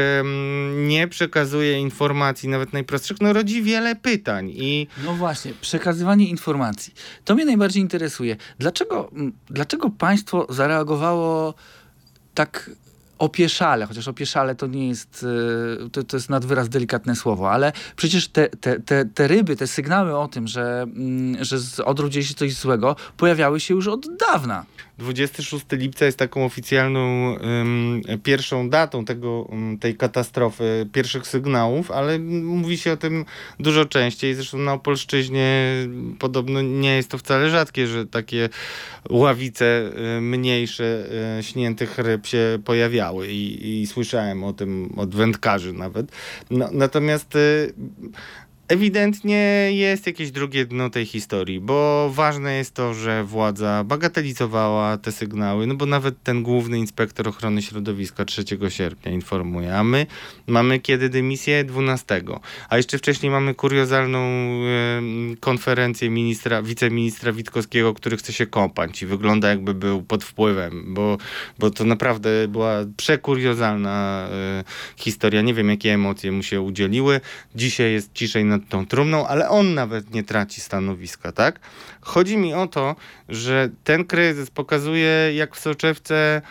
nie 0.86 1.08
przekazuje 1.08 1.78
informacji, 1.80 2.48
nawet 2.48 2.72
najprostszych, 2.72 3.20
no 3.20 3.32
rodzi 3.32 3.62
wiele 3.62 3.96
pytań. 3.96 4.50
I... 4.54 4.86
No 5.04 5.12
właśnie, 5.14 5.52
przekazywanie 5.60 6.28
informacji. 6.28 6.94
To 7.24 7.34
mnie 7.34 7.44
najbardziej 7.44 7.82
interesuje. 7.82 8.36
Dlaczego, 8.58 9.10
dlaczego 9.50 9.90
państwo 9.90 10.46
zareagowało 10.50 11.54
tak 12.34 12.70
opieszale, 13.18 13.86
chociaż 13.86 14.08
opieszale 14.08 14.54
to 14.54 14.66
nie 14.66 14.88
jest, 14.88 15.26
e, 15.84 15.90
to, 15.90 16.02
to 16.02 16.16
jest 16.16 16.30
nadwyraz 16.30 16.68
delikatne 16.68 17.16
słowo, 17.16 17.50
ale 17.50 17.72
przecież 17.96 18.28
te, 18.28 18.48
te, 18.48 18.80
te, 18.80 19.04
te 19.04 19.28
ryby, 19.28 19.56
te 19.56 19.66
sygnały 19.66 20.18
o 20.18 20.28
tym, 20.28 20.48
że, 20.48 20.82
mm, 20.82 21.44
że 21.44 21.56
dzieje 22.08 22.26
się 22.26 22.34
coś 22.34 22.54
złego, 22.54 22.96
pojawiały 23.16 23.60
się 23.60 23.74
już 23.74 23.88
od 23.88 24.16
dawna. 24.16 24.64
26 24.98 25.64
lipca 25.72 26.04
jest 26.04 26.18
taką 26.18 26.44
oficjalną 26.44 27.32
um, 27.32 28.00
pierwszą 28.22 28.70
datą 28.70 29.04
tego, 29.04 29.42
um, 29.42 29.78
tej 29.78 29.96
katastrofy, 29.96 30.88
pierwszych 30.92 31.26
sygnałów, 31.26 31.90
ale 31.90 32.18
mówi 32.18 32.78
się 32.78 32.92
o 32.92 32.96
tym 32.96 33.24
dużo 33.60 33.84
częściej. 33.84 34.34
Zresztą 34.34 34.58
na 34.58 34.72
Opolszczyźnie 34.72 35.72
podobno 36.18 36.62
nie 36.62 36.96
jest 36.96 37.10
to 37.10 37.18
wcale 37.18 37.50
rzadkie, 37.50 37.86
że 37.86 38.06
takie 38.06 38.48
ławice 39.10 39.90
mniejsze 40.20 41.06
y, 41.38 41.42
śniętych 41.42 41.98
ryb 41.98 42.26
się 42.26 42.58
pojawiały 42.64 43.28
i, 43.28 43.80
i 43.82 43.86
słyszałem 43.86 44.44
o 44.44 44.52
tym 44.52 44.92
od 44.96 45.14
wędkarzy 45.14 45.72
nawet. 45.72 46.12
No, 46.50 46.68
natomiast 46.72 47.36
y, 47.36 47.74
Ewidentnie 48.68 49.68
jest 49.72 50.06
jakieś 50.06 50.30
drugie 50.30 50.66
dno 50.66 50.90
tej 50.90 51.06
historii, 51.06 51.60
bo 51.60 52.10
ważne 52.14 52.56
jest 52.56 52.74
to, 52.74 52.94
że 52.94 53.24
władza 53.24 53.84
bagatelizowała 53.84 54.98
te 54.98 55.12
sygnały, 55.12 55.66
no 55.66 55.74
bo 55.74 55.86
nawet 55.86 56.22
ten 56.22 56.42
główny 56.42 56.78
inspektor 56.78 57.28
ochrony 57.28 57.62
środowiska 57.62 58.24
3 58.24 58.44
sierpnia 58.68 59.12
informuje, 59.12 59.76
a 59.76 59.84
my 59.84 60.06
mamy 60.46 60.80
kiedy 60.80 61.08
dymisję 61.08 61.64
12, 61.64 62.22
a 62.68 62.76
jeszcze 62.76 62.98
wcześniej 62.98 63.32
mamy 63.32 63.54
kuriozalną 63.54 64.18
e, 64.18 65.02
konferencję 65.40 66.10
ministra, 66.10 66.62
wiceministra 66.62 67.32
Witkowskiego, 67.32 67.94
który 67.94 68.16
chce 68.16 68.32
się 68.32 68.46
kąpać 68.46 69.02
i 69.02 69.06
wygląda 69.06 69.48
jakby 69.48 69.74
był 69.74 70.02
pod 70.02 70.24
wpływem, 70.24 70.94
bo, 70.94 71.18
bo 71.58 71.70
to 71.70 71.84
naprawdę 71.84 72.48
była 72.48 72.76
przekuriozalna 72.96 74.28
e, 74.30 74.64
historia. 74.96 75.42
Nie 75.42 75.54
wiem, 75.54 75.68
jakie 75.68 75.94
emocje 75.94 76.32
mu 76.32 76.42
się 76.42 76.60
udzieliły. 76.60 77.20
Dzisiaj 77.54 77.92
jest 77.92 78.12
ciszej 78.12 78.44
na 78.44 78.55
nad 78.58 78.68
tą 78.68 78.86
trumną, 78.86 79.26
ale 79.26 79.48
on 79.48 79.74
nawet 79.74 80.14
nie 80.14 80.22
traci 80.22 80.60
stanowiska, 80.60 81.32
tak? 81.32 81.60
Chodzi 82.00 82.36
mi 82.36 82.54
o 82.54 82.66
to, 82.66 82.96
że 83.28 83.70
ten 83.84 84.04
kryzys 84.04 84.50
pokazuje, 84.50 85.34
jak 85.34 85.56
w 85.56 85.60
soczewce 85.60 86.42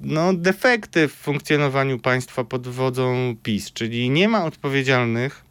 no, 0.00 0.34
defekty 0.34 1.08
w 1.08 1.12
funkcjonowaniu 1.12 1.98
państwa 1.98 2.44
pod 2.44 2.68
wodzą 2.68 3.36
PiS, 3.42 3.72
czyli 3.72 4.10
nie 4.10 4.28
ma 4.28 4.44
odpowiedzialnych 4.44 5.45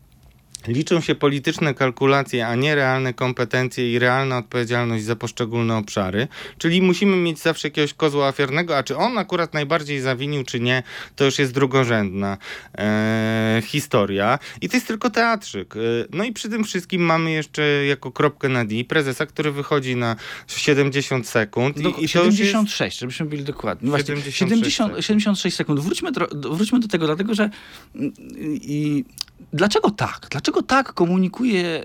Liczą 0.68 1.02
się 1.02 1.16
polityczne 1.16 1.74
kalkulacje, 1.74 2.48
a 2.48 2.56
nie 2.56 2.76
realne 2.76 3.14
kompetencje 3.14 3.94
i 3.94 4.00
realna 4.00 4.38
odpowiedzialność 4.38 5.04
za 5.04 5.16
poszczególne 5.16 5.78
obszary. 5.78 6.28
Czyli 6.58 6.82
musimy 6.82 7.18
mieć 7.18 7.40
zawsze 7.40 7.68
jakiegoś 7.68 7.94
kozła 7.94 8.28
ofiarnego, 8.28 8.78
a 8.78 8.84
czy 8.84 8.98
on 8.98 9.18
akurat 9.18 9.54
najbardziej 9.54 10.02
zawinił, 10.02 10.44
czy 10.44 10.60
nie, 10.60 10.84
to 11.16 11.26
już 11.26 11.40
jest 11.40 11.54
drugorzędna 11.54 12.38
e, 12.78 13.62
historia. 13.66 14.40
I 14.62 14.70
to 14.70 14.78
jest 14.78 14.88
tylko 14.88 15.10
teatrzyk. 15.10 15.76
E, 15.76 15.80
no 16.10 16.24
i 16.24 16.34
przy 16.34 16.50
tym 16.50 16.64
wszystkim 16.64 17.02
mamy 17.02 17.32
jeszcze 17.32 17.86
jako 17.86 18.12
kropkę 18.12 18.50
na 18.50 18.66
D 18.66 18.76
prezesa, 18.88 19.26
który 19.26 19.52
wychodzi 19.52 19.96
na 19.96 20.16
70 20.48 21.28
sekund. 21.28 21.82
Do, 21.82 21.90
I, 21.90 22.08
76, 22.08 22.82
jest... 22.82 23.00
żebyśmy 23.00 23.26
byli 23.26 23.44
dokładni. 23.44 23.90
Właśnie, 23.90 24.06
76, 24.08 24.38
70, 24.38 24.90
sekund. 24.90 25.06
76 25.06 25.58
sekund. 25.58 25.80
Wróćmy, 25.80 26.12
wróćmy 26.52 26.80
do 26.80 26.88
tego, 26.88 27.06
dlatego 27.06 27.36
że 27.36 27.50
i 28.62 29.06
Dlaczego 29.54 29.92
tak? 29.92 30.28
Dlaczego 30.32 30.62
tak 30.64 30.94
komunikuje 30.94 31.82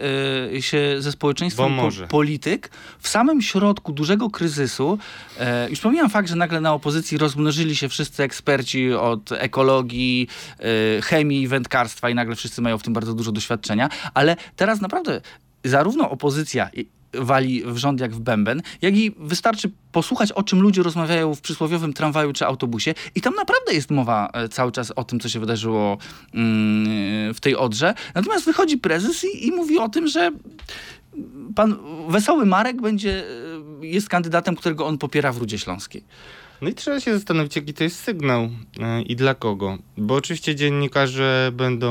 e, 0.56 0.62
się 0.62 0.96
ze 0.98 1.12
społeczeństwem 1.12 1.76
po, 1.76 2.06
polityk 2.08 2.70
w 2.98 3.08
samym 3.08 3.42
środku 3.42 3.92
dużego 3.92 4.30
kryzysu? 4.30 4.98
E, 5.38 5.70
już 5.70 5.80
pomijam 5.80 6.10
fakt, 6.10 6.28
że 6.28 6.36
nagle 6.36 6.60
na 6.60 6.74
opozycji 6.74 7.18
rozmnożyli 7.18 7.76
się 7.76 7.88
wszyscy 7.88 8.22
eksperci 8.22 8.92
od 8.92 9.32
ekologii, 9.32 10.28
e, 10.58 11.02
chemii, 11.02 11.48
wędkarstwa 11.48 12.10
i 12.10 12.14
nagle 12.14 12.36
wszyscy 12.36 12.62
mają 12.62 12.78
w 12.78 12.82
tym 12.82 12.92
bardzo 12.92 13.14
dużo 13.14 13.32
doświadczenia, 13.32 13.88
ale 14.14 14.36
teraz 14.56 14.80
naprawdę 14.80 15.20
zarówno 15.64 16.10
opozycja 16.10 16.70
wali 17.14 17.62
w 17.64 17.76
rząd 17.76 18.00
jak 18.00 18.14
w 18.14 18.20
bęben, 18.20 18.62
jak 18.82 18.96
i 18.96 19.14
wystarczy 19.18 19.70
posłuchać, 19.92 20.32
o 20.32 20.42
czym 20.42 20.60
ludzie 20.60 20.82
rozmawiają 20.82 21.34
w 21.34 21.40
przysłowiowym 21.40 21.92
tramwaju 21.92 22.32
czy 22.32 22.46
autobusie 22.46 22.94
i 23.14 23.20
tam 23.20 23.34
naprawdę 23.34 23.74
jest 23.74 23.90
mowa 23.90 24.30
e, 24.32 24.48
cały 24.48 24.72
czas 24.72 24.92
o 24.96 25.04
tym, 25.04 25.20
co 25.20 25.28
się 25.28 25.40
wydarzyło 25.40 25.98
mm, 26.34 27.34
w 27.34 27.40
tej 27.40 27.56
Odrze. 27.56 27.94
Natomiast 28.14 28.44
wychodzi 28.44 28.78
prezes 28.78 29.24
i, 29.24 29.46
i 29.46 29.50
mówi 29.50 29.78
o 29.78 29.88
tym, 29.88 30.08
że 30.08 30.30
pan 31.54 31.76
Wesoły 32.08 32.46
Marek 32.46 32.80
będzie, 32.80 33.24
e, 33.82 33.86
jest 33.86 34.08
kandydatem, 34.08 34.56
którego 34.56 34.86
on 34.86 34.98
popiera 34.98 35.32
w 35.32 35.38
Rudzie 35.38 35.58
Śląskiej. 35.58 36.04
No 36.62 36.68
i 36.68 36.74
trzeba 36.74 37.00
się 37.00 37.14
zastanowić, 37.14 37.56
jaki 37.56 37.74
to 37.74 37.84
jest 37.84 37.98
sygnał 37.98 38.48
e, 38.80 39.02
i 39.02 39.16
dla 39.16 39.34
kogo. 39.34 39.78
Bo 39.96 40.14
oczywiście 40.14 40.54
dziennikarze 40.54 41.50
będą 41.52 41.90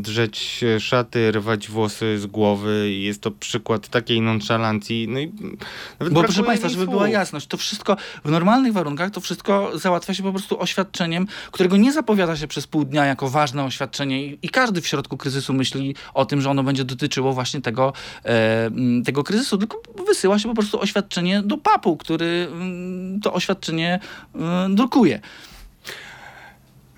drzeć 0.00 0.64
szaty, 0.78 1.32
rwać 1.32 1.68
włosy 1.68 2.18
z 2.18 2.26
głowy 2.26 2.90
i 2.90 3.02
jest 3.02 3.20
to 3.20 3.30
przykład 3.30 3.88
takiej 3.88 4.20
nonszalancji. 4.20 5.08
No 5.08 5.18
i 5.18 5.32
Bo 6.10 6.22
proszę 6.22 6.42
Państwa, 6.42 6.68
żeby 6.68 6.86
była 6.86 7.08
jasność, 7.08 7.46
to 7.46 7.56
wszystko 7.56 7.96
w 8.24 8.30
normalnych 8.30 8.72
warunkach, 8.72 9.10
to 9.10 9.20
wszystko 9.20 9.78
załatwia 9.78 10.14
się 10.14 10.22
po 10.22 10.30
prostu 10.32 10.60
oświadczeniem, 10.60 11.26
którego 11.50 11.76
nie 11.76 11.92
zapowiada 11.92 12.36
się 12.36 12.46
przez 12.46 12.66
pół 12.66 12.84
dnia 12.84 13.04
jako 13.04 13.28
ważne 13.28 13.64
oświadczenie 13.64 14.26
i, 14.26 14.38
i 14.42 14.48
każdy 14.48 14.80
w 14.80 14.86
środku 14.86 15.16
kryzysu 15.16 15.52
myśli 15.52 15.94
o 16.14 16.24
tym, 16.24 16.40
że 16.40 16.50
ono 16.50 16.62
będzie 16.62 16.84
dotyczyło 16.84 17.32
właśnie 17.32 17.60
tego, 17.60 17.92
e, 18.24 18.70
tego 19.04 19.24
kryzysu, 19.24 19.58
tylko 19.58 19.82
wysyła 20.06 20.38
się 20.38 20.48
po 20.48 20.54
prostu 20.54 20.80
oświadczenie 20.80 21.42
do 21.42 21.58
papu, 21.58 21.96
który 21.96 22.48
to 23.22 23.32
oświadczenie 23.32 24.00
e, 24.34 24.68
drukuje. 24.70 25.20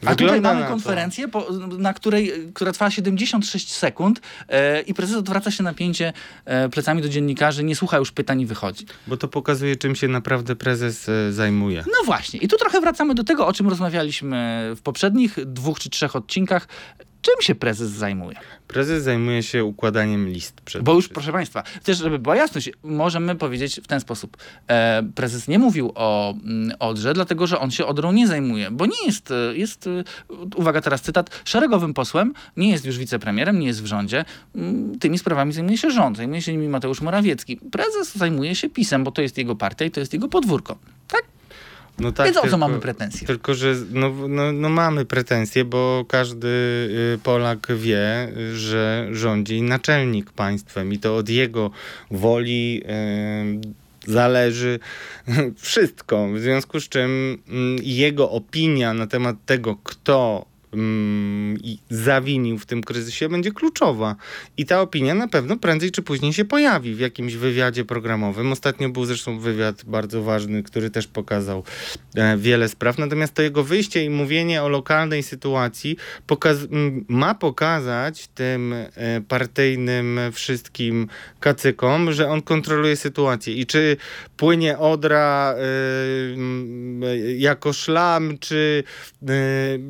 A 0.07 0.15
tutaj 0.15 0.41
mamy 0.41 0.61
na 0.61 0.67
konferencję, 0.67 1.29
po, 1.29 1.47
na 1.79 1.95
której, 1.95 2.33
która 2.55 2.73
trwa 2.73 2.91
76 2.91 3.73
sekund 3.73 4.21
e, 4.49 4.81
i 4.81 4.95
prezes 4.95 5.17
odwraca 5.17 5.51
się 5.51 5.63
napięcie 5.63 6.13
e, 6.45 6.69
plecami 6.69 7.03
do 7.03 7.09
dziennikarzy, 7.09 7.65
nie 7.65 7.77
słucha 7.77 7.99
już 7.99 8.13
pytań 8.13 8.41
i 8.41 8.47
wychodzi. 8.47 8.87
Bo 9.07 9.17
to 9.17 9.29
pokazuje, 9.29 9.77
czym 9.77 9.97
się 9.97 10.09
naprawdę 10.09 10.57
prezes 10.57 11.09
e, 11.09 11.33
zajmuje. 11.33 11.85
No 11.87 12.05
właśnie. 12.05 12.41
I 12.41 12.49
tu 12.49 12.57
trochę 12.57 12.81
wracamy 12.81 13.15
do 13.15 13.25
tego, 13.25 13.47
o 13.47 13.53
czym 13.53 13.69
rozmawialiśmy 13.69 14.71
w 14.77 14.81
poprzednich 14.81 15.37
dwóch 15.47 15.79
czy 15.79 15.91
trzech 15.91 16.17
odcinkach. 16.17 16.69
Czym 17.23 17.35
się 17.41 17.55
prezes 17.55 17.91
zajmuje? 17.91 18.37
Prezes 18.69 19.03
zajmuje 19.03 19.43
się 19.43 19.65
układaniem 19.65 20.29
list. 20.29 20.61
Przed 20.61 20.83
Bo 20.83 20.95
już, 20.95 21.09
proszę 21.09 21.33
Państwa, 21.33 21.63
też 21.83 21.99
żeby 21.99 22.19
była 22.19 22.37
jasność, 22.37 22.71
możemy 22.83 23.35
powiedzieć 23.35 23.81
w 23.85 23.87
ten 23.87 24.01
sposób. 24.01 24.37
E, 24.69 25.03
prezes 25.15 25.49
nie 25.49 25.59
mówił 25.59 25.93
o 25.95 26.31
mm, 26.31 26.77
Odrze, 26.79 27.15
dlatego 27.15 27.47
że 27.47 27.59
on 27.59 27.71
się 27.71 27.87
Odrą 27.87 28.13
nie 28.13 28.27
zajmuje, 28.27 28.71
bo 28.71 28.87
nie 28.87 29.07
jest, 29.07 29.31
e, 29.31 29.57
jest, 29.57 29.87
e, 29.87 30.05
uwaga 30.57 30.81
teraz 30.81 31.03
cytat, 31.03 31.43
szeregowym 31.45 31.95
posłem, 31.95 32.35
nie 32.57 32.71
jest 32.71 32.85
już 32.85 32.99
wicepremierem, 32.99 33.59
nie 33.59 33.67
jest 33.67 33.83
w 33.83 33.87
rządzie. 33.87 34.25
Mm, 34.55 34.99
tymi 34.99 35.19
sprawami 35.19 35.53
zajmuje 35.53 35.79
się 35.79 35.91
rząd, 35.91 36.17
zajmuje 36.17 36.43
się 36.43 36.53
nimi 36.53 36.69
Mateusz 36.69 37.01
Morawiecki. 37.01 37.57
Prezes 37.57 38.17
zajmuje 38.17 38.55
się 38.55 38.71
pisem, 38.71 39.05
bo 39.05 39.11
to 39.11 39.23
jest 39.23 39.39
jego 39.39 39.57
partia 39.57 39.85
i 39.85 39.91
to 39.91 40.01
jest 40.01 40.13
jego 40.13 40.29
podwórko. 40.29 40.79
Tak? 41.09 41.23
No 42.01 42.13
tak, 42.13 42.27
Więc 42.27 42.37
o 42.37 42.49
co 42.49 42.59
mamy 42.59 42.81
pretensje? 42.81 43.27
Tylko, 43.27 43.55
że 43.55 43.75
no, 43.91 44.29
no, 44.29 44.53
no 44.53 44.69
mamy 44.69 45.05
pretensje, 45.05 45.65
bo 45.65 46.05
każdy 46.09 46.49
y, 47.15 47.19
Polak 47.23 47.69
wie, 47.77 48.33
że 48.55 49.09
rządzi 49.11 49.63
naczelnik 49.63 50.33
państwem 50.33 50.93
i 50.93 50.99
to 50.99 51.17
od 51.17 51.29
jego 51.29 51.71
woli 52.11 52.83
y, 54.07 54.13
zależy 54.13 54.79
wszystko. 55.57 56.29
W 56.29 56.39
związku 56.39 56.81
z 56.81 56.89
czym 56.89 57.39
y, 57.79 57.83
jego 57.83 58.31
opinia 58.31 58.95
na 58.95 59.07
temat 59.07 59.37
tego, 59.47 59.77
kto 59.77 60.47
mm, 60.47 60.58
i 61.63 61.79
zawinił 61.91 62.59
w 62.59 62.67
tym 62.67 62.83
kryzysie, 62.83 63.29
będzie 63.29 63.53
kluczowa. 63.53 64.17
I 64.57 64.67
ta 64.67 64.81
opinia 64.81 65.15
na 65.15 65.29
pewno 65.29 65.57
prędzej 65.57 65.91
czy 65.91 66.03
później 66.03 66.33
się 66.33 66.45
pojawi 66.45 66.95
w 66.95 67.01
jakimś 67.01 67.35
wywiadzie 67.35 67.85
programowym. 67.85 68.53
Ostatnio 68.53 68.89
był 68.89 69.05
zresztą 69.05 69.39
wywiad 69.39 69.85
bardzo 69.85 70.23
ważny, 70.23 70.63
który 70.63 70.91
też 70.91 71.07
pokazał 71.07 71.65
e, 72.15 72.37
wiele 72.37 72.69
spraw. 72.69 72.99
Natomiast 72.99 73.35
to 73.35 73.43
jego 73.43 73.65
wyjście 73.65 74.05
i 74.05 74.11
mówienie 74.11 74.63
o 74.63 74.69
lokalnej 74.69 75.23
sytuacji 75.23 75.97
pokaz 76.27 76.59
ma 77.09 77.35
pokazać 77.35 78.29
tym 78.35 78.73
e, 78.73 79.21
partyjnym 79.29 80.21
wszystkim 80.33 81.09
kacykom, 81.41 82.13
że 82.13 82.29
on 82.29 82.43
kontroluje 82.43 82.97
sytuację. 82.97 83.55
I 83.55 83.67
czy 83.67 83.97
płynie 84.37 84.79
Odra 84.79 85.55
m, 86.35 87.01
jako 87.37 87.73
szlam, 87.73 88.39
czy 88.39 88.85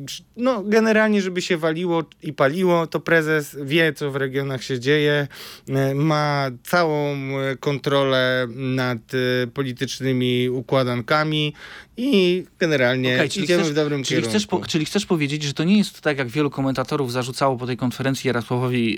czy- 0.07 0.23
no 0.37 0.63
generalnie, 0.69 1.21
żeby 1.21 1.41
się 1.41 1.57
waliło 1.57 2.03
i 2.23 2.33
paliło, 2.33 2.87
to 2.87 2.99
prezes 2.99 3.57
wie, 3.63 3.93
co 3.93 4.11
w 4.11 4.15
regionach 4.15 4.63
się 4.63 4.79
dzieje, 4.79 5.27
e, 5.69 5.95
ma 5.95 6.51
całą 6.63 7.15
e, 7.15 7.55
kontrolę 7.59 8.47
nad 8.55 8.97
e, 8.97 9.47
politycznymi 9.47 10.49
układankami 10.49 11.53
i 12.01 12.45
generalnie 12.59 13.29
czyli 13.29 13.43
idziemy 13.45 13.63
chcesz- 13.63 13.71
w 13.71 13.75
dobrym 13.75 14.03
Czyli 14.03 14.15
kierunku. 14.15 14.29
chcesz, 14.29 14.47
po, 14.47 14.65
czyli 14.67 14.85
chcesz 14.85 15.05
powiedzieć, 15.05 15.43
że 15.43 15.53
to 15.53 15.63
nie 15.63 15.77
jest 15.77 16.01
tak, 16.01 16.17
jak 16.17 16.27
wielu 16.27 16.49
komentatorów 16.49 17.11
zarzucało 17.11 17.57
po 17.57 17.65
tej 17.67 17.77
konferencji 17.77 18.27
Jarosławowi 18.27 18.97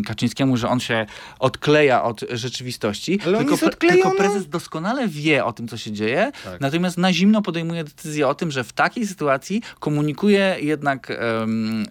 y, 0.00 0.02
Kaczyńskiemu, 0.06 0.56
że 0.56 0.68
on 0.68 0.80
się 0.80 1.06
odkleja 1.38 2.02
od 2.02 2.20
rzeczywistości. 2.30 3.18
Ale 3.26 3.38
on 3.38 3.46
tylko, 3.46 3.66
odklejony. 3.66 4.02
tylko 4.02 4.16
prezes 4.16 4.48
doskonale 4.48 5.08
wie 5.08 5.44
o 5.44 5.52
tym, 5.52 5.68
co 5.68 5.76
się 5.76 5.92
dzieje, 5.92 6.32
Tak. 6.44 6.60
natomiast 6.60 6.98
na 6.98 7.12
zimno 7.12 7.42
podejmuje 7.42 7.84
decyzję 7.84 8.28
o 8.28 8.34
tym, 8.34 8.50
że 8.50 8.64
w 8.64 8.72
takiej 8.72 9.06
sytuacji 9.06 9.62
komunikuje 9.80 10.56
jednak 10.60 11.12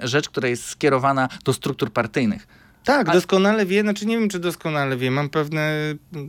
rzecz, 0.04 0.30
która 0.30 0.48
jest 0.48 0.66
skierowana 0.66 1.30
do 1.46 1.54
struktur 1.54 1.92
partyjnych. 1.92 2.48
Tak, 2.84 3.10
A- 3.10 3.14
doskonale 3.14 3.66
wie, 3.66 3.82
znaczy 3.82 4.06
nie 4.06 4.18
wiem, 4.20 4.30
czy 4.30 4.40
doskonale 4.40 4.98
wie, 4.98 5.12
mam 5.12 5.30
pewne... 5.30 5.72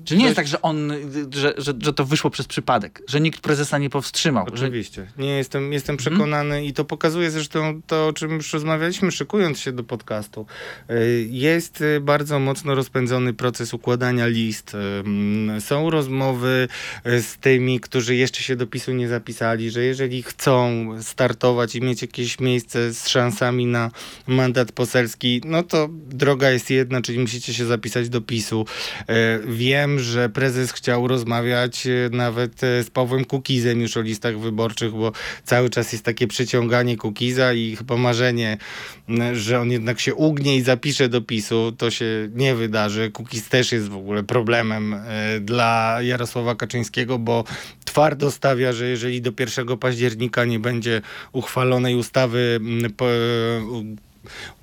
Czy 0.05 0.17
nie 0.17 0.25
jest 0.25 0.37
tak, 0.37 0.47
że 0.47 0.63
on, 0.63 0.93
że, 1.35 1.55
że, 1.59 1.73
że 1.81 1.93
to 1.93 2.05
wyszło 2.05 2.31
przez 2.31 2.47
przypadek, 2.47 3.03
że 3.09 3.21
nikt 3.21 3.41
prezesa 3.41 3.79
nie 3.79 3.91
powstrzymał? 3.91 4.47
Że, 4.47 4.53
Oczywiście. 4.67 5.07
Nie 5.19 5.37
jestem, 5.37 5.73
jestem 5.73 5.95
Mhm. 5.95 5.99
przekonany 6.17 6.65
i 6.67 6.73
to 6.73 6.85
pokazuje 6.85 7.31
zresztą 7.31 7.81
to, 7.87 8.07
o 8.07 8.13
czym 8.13 8.31
już 8.31 8.53
rozmawialiśmy, 8.53 9.13
szykując 9.13 9.59
się 9.61 9.73
do 9.73 9.85
podcastu. 9.85 10.47
Y, 10.91 11.27
Jest 11.31 11.81
y, 11.81 12.01
bardzo 12.01 12.39
mocno 12.39 12.75
rozpędzony 12.75 13.33
proces 13.35 13.75
układania 13.75 14.27
list. 14.27 14.73
Ym, 14.75 15.51
Są 15.61 15.91
rozmowy 15.91 16.69
y, 17.07 17.23
z 17.23 17.37
tymi, 17.37 17.81
którzy 17.81 18.15
jeszcze 18.17 18.43
się 18.43 18.57
do 18.57 18.67
PiSu 18.67 18.93
nie 18.93 19.09
zapisali, 19.09 19.71
że 19.71 19.83
jeżeli 19.85 20.23
chcą 20.23 20.89
startować 21.03 21.75
i 21.77 21.81
mieć 21.81 22.03
jakieś 22.03 22.41
miejsce 22.41 22.93
z 22.95 23.09
szansami 23.09 23.67
na 23.67 23.91
mandat 24.27 24.73
poselski, 24.73 25.41
no 25.45 25.63
to 25.63 25.89
droga 26.09 26.42
jest 26.51 26.71
jedna, 26.71 27.03
czyli 27.03 27.19
musicie 27.19 27.55
się 27.55 27.67
zapisać 27.67 28.09
do 28.09 28.21
PiSu. 28.21 28.67
E, 29.09 29.39
Wiem, 29.47 29.99
że 29.99 30.29
prezes 30.29 30.73
chciał 30.73 31.09
rozmawiać 31.09 31.87
e, 31.87 31.91
nawet 32.13 32.65
e, 32.65 32.83
z 32.83 32.91
Pawłem 32.91 33.25
Kukizem 33.25 33.81
już 33.81 33.97
o 33.97 34.01
listach 34.01 34.39
wyborczych, 34.39 34.93
bo 34.93 35.13
cały 35.45 35.71
czas 35.71 35.93
jest 35.93 36.05
takie 36.05 36.27
przyciąganie 36.27 36.97
Kukiza 36.97 37.53
i 37.53 37.77
chyba 37.77 37.97
marzenie, 37.97 38.59
że 39.33 39.61
on 39.61 39.71
jednak 39.71 40.01
się 40.01 40.15
ugnie 40.15 40.57
i 40.57 40.63
zapisze 40.63 41.09
do 41.09 41.21
PiSu, 41.21 41.73
to 41.79 41.91
się 41.91 42.29
nie 42.35 42.55
wydarzy. 42.55 43.11
Kukiz 43.11 43.49
też 43.49 43.73
jest 43.73 43.89
w 43.89 43.97
ogóle 43.97 44.23
problemem 44.23 44.97
dla 45.41 45.99
Jarosława 46.03 46.55
Kaczyńskiego, 46.55 47.19
bo 47.19 47.45
twardo 47.85 48.31
stawia, 48.31 48.73
że 48.73 48.89
jeżeli 48.89 49.23
do 49.23 49.33
1 49.41 49.79
października 49.79 50.45
nie 50.45 50.59
będzie 50.59 51.03
uchwalonej 51.33 51.95
ustawy 51.95 52.61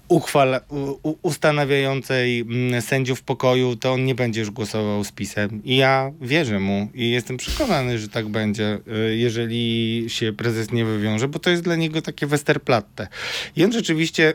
uchwal, 0.09 0.59
u, 1.03 1.15
ustanawiającej 1.21 2.39
mm, 2.39 2.81
sędziów 2.81 3.21
pokoju, 3.21 3.75
to 3.75 3.93
on 3.93 4.05
nie 4.05 4.15
będzie 4.15 4.39
już 4.39 4.51
głosował 4.51 5.03
z 5.03 5.11
pisem. 5.11 5.61
I 5.63 5.77
ja 5.77 6.11
wierzę 6.21 6.59
mu 6.59 6.89
i 6.93 7.11
jestem 7.11 7.37
przekonany, 7.37 7.99
że 7.99 8.07
tak 8.07 8.27
będzie, 8.27 8.79
y, 9.07 9.15
jeżeli 9.15 10.05
się 10.07 10.33
prezes 10.33 10.71
nie 10.71 10.85
wywiąże, 10.85 11.27
bo 11.27 11.39
to 11.39 11.49
jest 11.49 11.63
dla 11.63 11.75
niego 11.75 12.01
takie 12.01 12.27
Westerplatte. 12.27 13.07
I 13.55 13.63
on 13.63 13.71
rzeczywiście 13.71 14.33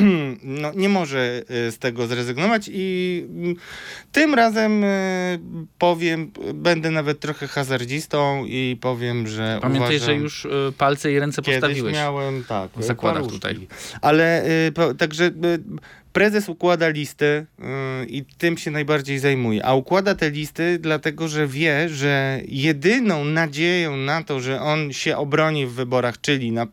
no, 0.42 0.72
nie 0.74 0.88
może 0.88 1.42
y, 1.68 1.72
z 1.72 1.78
tego 1.78 2.06
zrezygnować 2.06 2.70
i 2.72 3.24
mm, 3.28 3.56
tym 4.12 4.34
razem 4.34 4.84
y, 4.84 5.38
powiem, 5.78 6.30
będę 6.54 6.90
nawet 6.90 7.20
trochę 7.20 7.46
hazardzistą 7.46 8.44
i 8.44 8.76
powiem, 8.80 9.28
że 9.28 9.58
Pamiętaj, 9.62 9.96
uważam, 9.96 10.06
że 10.06 10.14
już 10.14 10.46
palce 10.78 11.12
i 11.12 11.18
ręce 11.18 11.42
postawiłeś. 11.42 11.94
miałem, 11.94 12.44
tak. 12.44 12.70
w 12.76 12.84
zakładach 12.84 13.22
paluszki. 13.22 13.40
tutaj. 13.40 13.66
Ale 14.00 14.44
po, 14.74 14.94
także 15.16 15.26
y, 15.26 15.58
prezes 16.16 16.48
układa 16.48 16.88
listy 16.88 17.46
i 18.08 18.24
tym 18.38 18.58
się 18.58 18.70
najbardziej 18.70 19.18
zajmuje. 19.18 19.66
A 19.66 19.74
układa 19.74 20.14
te 20.14 20.30
listy 20.30 20.78
dlatego, 20.78 21.28
że 21.28 21.46
wie, 21.46 21.88
że 21.88 22.40
jedyną 22.48 23.24
nadzieją 23.24 23.96
na 23.96 24.22
to, 24.22 24.40
że 24.40 24.60
on 24.60 24.92
się 24.92 25.16
obroni 25.16 25.66
w 25.66 25.72
wyborach, 25.72 26.20
czyli 26.20 26.52
na, 26.52 26.66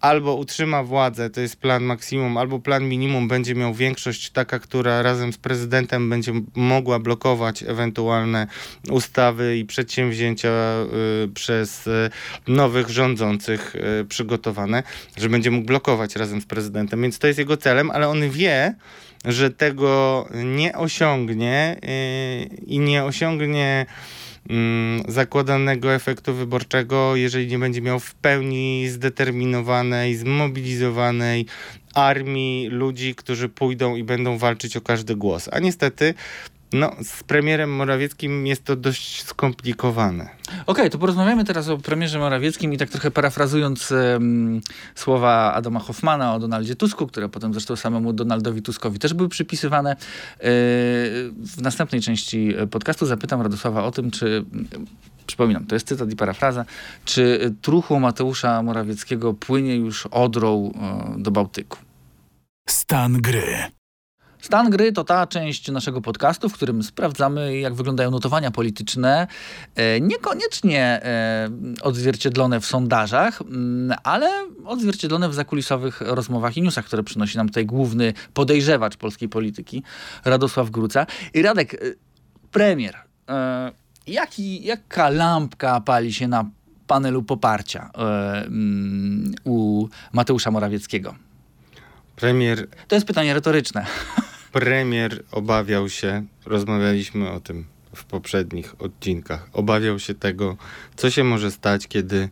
albo 0.00 0.34
utrzyma 0.34 0.82
władzę, 0.82 1.30
to 1.30 1.40
jest 1.40 1.56
plan 1.56 1.84
maksimum, 1.84 2.36
albo 2.36 2.58
plan 2.58 2.88
minimum, 2.88 3.28
będzie 3.28 3.54
miał 3.54 3.74
większość 3.74 4.30
taka, 4.30 4.58
która 4.58 5.02
razem 5.02 5.32
z 5.32 5.38
prezydentem 5.38 6.10
będzie 6.10 6.32
mogła 6.54 6.98
blokować 6.98 7.62
ewentualne 7.62 8.46
ustawy 8.90 9.58
i 9.58 9.64
przedsięwzięcia 9.64 10.50
y, 11.24 11.28
przez 11.28 11.86
y, 11.86 12.10
nowych 12.48 12.88
rządzących 12.88 13.76
y, 14.00 14.04
przygotowane, 14.04 14.82
że 15.16 15.28
będzie 15.28 15.50
mógł 15.50 15.66
blokować 15.66 16.16
razem 16.16 16.40
z 16.40 16.46
prezydentem, 16.46 17.02
więc 17.02 17.18
to 17.18 17.26
jest 17.26 17.38
jego 17.38 17.56
celem, 17.56 17.90
ale 17.90 18.08
on 18.08 18.30
wie, 18.30 18.57
że 19.24 19.50
tego 19.50 20.28
nie 20.44 20.74
osiągnie 20.74 21.76
y, 21.84 22.64
i 22.66 22.78
nie 22.78 23.04
osiągnie 23.04 23.86
mm, 24.50 25.02
zakładanego 25.08 25.94
efektu 25.94 26.34
wyborczego, 26.34 27.16
jeżeli 27.16 27.46
nie 27.46 27.58
będzie 27.58 27.82
miał 27.82 28.00
w 28.00 28.14
pełni 28.14 28.88
zdeterminowanej, 28.88 30.16
zmobilizowanej 30.16 31.46
armii 31.94 32.68
ludzi, 32.68 33.14
którzy 33.14 33.48
pójdą 33.48 33.96
i 33.96 34.04
będą 34.04 34.38
walczyć 34.38 34.76
o 34.76 34.80
każdy 34.80 35.16
głos. 35.16 35.48
A 35.52 35.58
niestety 35.58 36.14
no, 36.72 36.92
z 37.02 37.22
premierem 37.24 37.76
Morawieckim 37.76 38.46
jest 38.46 38.64
to 38.64 38.76
dość 38.76 39.22
skomplikowane. 39.22 40.28
Okej, 40.66 40.90
to 40.90 40.98
porozmawiamy 40.98 41.44
teraz 41.44 41.68
o 41.68 41.78
premierze 41.78 42.18
Morawieckim 42.18 42.72
i 42.72 42.78
tak 42.78 42.90
trochę 42.90 43.10
parafrazując 43.10 43.92
em, 43.92 44.60
słowa 44.94 45.54
Adama 45.54 45.80
Hoffmana 45.80 46.34
o 46.34 46.38
Donaldzie 46.38 46.76
Tusku, 46.76 47.06
które 47.06 47.28
potem 47.28 47.52
zresztą 47.52 47.76
samemu 47.76 48.12
Donaldowi 48.12 48.62
Tuskowi 48.62 48.98
też 48.98 49.14
były 49.14 49.28
przypisywane. 49.28 49.90
E, 49.90 49.96
w 51.36 51.60
następnej 51.60 52.00
części 52.00 52.54
podcastu 52.70 53.06
zapytam 53.06 53.42
Radosława 53.42 53.84
o 53.84 53.90
tym, 53.90 54.10
czy 54.10 54.44
Przypominam, 55.28 55.66
to 55.66 55.74
jest 55.74 55.88
cytat 55.88 56.10
i 56.10 56.16
parafraza. 56.16 56.64
Czy 57.04 57.54
truchło 57.62 58.00
Mateusza 58.00 58.62
Morawieckiego 58.62 59.34
płynie 59.34 59.76
już 59.76 60.06
odrą 60.06 60.72
e, 60.72 61.22
do 61.22 61.30
Bałtyku? 61.30 61.78
Stan 62.68 63.12
gry. 63.12 63.77
Stan 64.40 64.70
gry 64.70 64.92
to 64.92 65.04
ta 65.04 65.26
część 65.26 65.70
naszego 65.70 66.00
podcastu, 66.00 66.48
w 66.48 66.52
którym 66.52 66.82
sprawdzamy, 66.82 67.58
jak 67.58 67.74
wyglądają 67.74 68.10
notowania 68.10 68.50
polityczne, 68.50 69.26
e, 69.74 70.00
niekoniecznie 70.00 70.80
e, 70.82 71.48
odzwierciedlone 71.82 72.60
w 72.60 72.66
sondażach, 72.66 73.42
mm, 73.42 73.98
ale 74.02 74.30
odzwierciedlone 74.64 75.28
w 75.28 75.34
zakulisowych 75.34 76.00
rozmowach 76.00 76.56
i 76.56 76.62
newsach, 76.62 76.84
które 76.84 77.02
przynosi 77.02 77.36
nam 77.36 77.48
tutaj 77.48 77.66
główny 77.66 78.12
podejrzewacz 78.34 78.96
polskiej 78.96 79.28
polityki, 79.28 79.82
Radosław 80.24 80.70
Gruca. 80.70 81.06
I 81.34 81.42
Radek, 81.42 81.74
e, 81.74 81.78
premier, 82.52 82.94
jaki, 84.06 84.64
jaka 84.64 85.10
lampka 85.10 85.80
pali 85.80 86.12
się 86.12 86.28
na 86.28 86.44
panelu 86.86 87.22
poparcia 87.22 87.90
mm, 87.94 89.34
u 89.44 89.88
Mateusza 90.12 90.50
Morawieckiego? 90.50 91.14
Premier 92.16 92.66
To 92.88 92.94
jest 92.94 93.06
pytanie 93.06 93.34
retoryczne. 93.34 93.86
Premier 94.50 95.22
obawiał 95.32 95.88
się, 95.88 96.24
rozmawialiśmy 96.46 97.30
o 97.30 97.40
tym 97.40 97.64
w 97.94 98.04
poprzednich 98.04 98.82
odcinkach, 98.82 99.48
obawiał 99.52 99.98
się 99.98 100.14
tego, 100.14 100.56
co 100.96 101.10
się 101.10 101.24
może 101.24 101.50
stać, 101.50 101.88
kiedy 101.88 102.28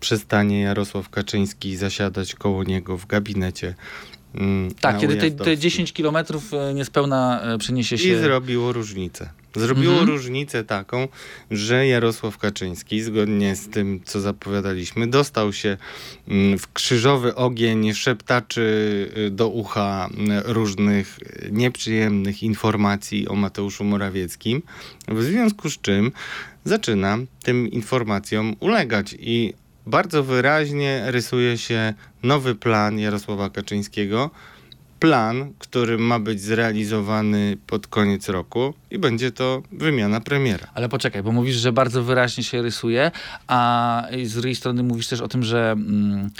przestanie 0.00 0.60
Jarosław 0.60 1.08
Kaczyński 1.08 1.76
zasiadać 1.76 2.34
koło 2.34 2.64
niego 2.64 2.96
w 2.96 3.06
gabinecie. 3.06 3.74
mm, 4.34 4.74
Tak, 4.80 4.98
kiedy 4.98 5.14
te, 5.14 5.20
te 5.20 5.26
Ujazdowskiej. 5.26 5.58
10 5.58 5.92
kilometrów 5.92 6.54
e, 6.54 6.74
niespełna 6.74 7.40
e, 7.42 7.58
przeniesie 7.58 7.96
I 7.96 7.98
się... 7.98 8.20
zrobiło 8.20 8.72
różnicę. 8.72 9.30
Zrobiło 9.56 9.92
Mhm. 9.92 10.08
różnicę 10.10 10.64
taką, 10.64 11.08
że 11.50 11.86
Jarosław 11.86 12.38
Kaczyński, 12.38 13.02
zgodnie 13.02 13.56
z 13.56 13.68
tym, 13.68 14.00
co 14.04 14.20
zapowiadaliśmy, 14.20 15.06
dostał 15.06 15.52
się 15.52 15.76
mm, 16.28 16.58
w 16.58 16.72
krzyżowy 16.72 17.34
ogień 17.34 17.94
szeptaczy 17.94 18.60
y, 19.16 19.30
do 19.30 19.48
ucha 19.48 20.08
mm, 20.14 20.42
różnych 20.46 21.18
y, 21.18 21.48
nieprzyjemnych 21.52 22.42
informacji 22.42 23.28
o 23.28 23.34
Mateuszu 23.34 23.84
Morawieckim, 23.84 24.62
w 25.08 25.22
związku 25.22 25.70
z 25.70 25.78
czym 25.78 26.12
zaczyna 26.64 27.18
tym 27.42 27.70
informacjom 27.70 28.56
ulegać 28.60 29.16
i 29.18 29.54
bardzo 29.86 30.24
wyraźnie 30.24 31.02
rysuje 31.06 31.58
się 31.58 31.94
nowy 32.22 32.54
plan 32.54 32.98
Jarosława 32.98 33.50
Kaczyńskiego, 33.50 34.30
plan, 35.00 35.52
który 35.58 35.98
ma 35.98 36.18
być 36.18 36.40
zrealizowany 36.40 37.56
pod 37.66 37.86
koniec 37.86 38.28
roku 38.28 38.74
i 38.90 38.98
będzie 38.98 39.32
to 39.32 39.62
wymiana 39.72 40.20
premiera. 40.20 40.66
Ale 40.74 40.88
poczekaj, 40.88 41.22
bo 41.22 41.32
mówisz, 41.32 41.56
że 41.56 41.72
bardzo 41.72 42.02
wyraźnie 42.02 42.44
się 42.44 42.62
rysuje, 42.62 43.10
a 43.46 44.02
z 44.24 44.34
drugiej 44.34 44.54
strony 44.54 44.82
mówisz 44.82 45.08
też 45.08 45.20
o 45.20 45.28
tym, 45.28 45.42
że 45.42 45.72
mm, 45.72 46.30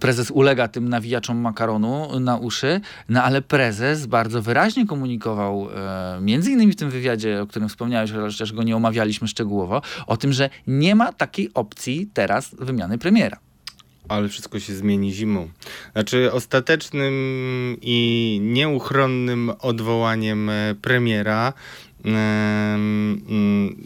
prezes 0.00 0.30
ulega 0.30 0.68
tym 0.68 0.88
nawijaczom 0.88 1.36
makaronu 1.38 2.20
na 2.20 2.36
uszy, 2.36 2.80
no 3.08 3.22
ale 3.22 3.42
prezes 3.42 4.06
bardzo 4.06 4.42
wyraźnie 4.42 4.86
komunikował, 4.86 5.68
e, 5.70 6.18
między 6.20 6.50
innymi 6.50 6.72
w 6.72 6.76
tym 6.76 6.90
wywiadzie, 6.90 7.42
o 7.42 7.46
którym 7.46 7.68
wspomniałeś, 7.68 8.12
chociaż 8.12 8.52
go 8.52 8.62
nie 8.62 8.76
omawialiśmy 8.76 9.28
szczegółowo, 9.28 9.82
o 10.06 10.16
tym, 10.16 10.32
że 10.32 10.50
nie 10.66 10.94
ma 10.94 11.12
takiej 11.12 11.50
opcji 11.54 12.10
teraz 12.14 12.54
wymiany 12.58 12.98
premiera. 12.98 13.51
Ale 14.08 14.28
wszystko 14.28 14.60
się 14.60 14.74
zmieni 14.74 15.12
zimą. 15.12 15.48
Znaczy, 15.92 16.32
ostatecznym 16.32 17.14
i 17.82 18.38
nieuchronnym 18.42 19.52
odwołaniem 19.60 20.50
e, 20.50 20.74
premiera 20.82 21.52
um, 22.04 23.76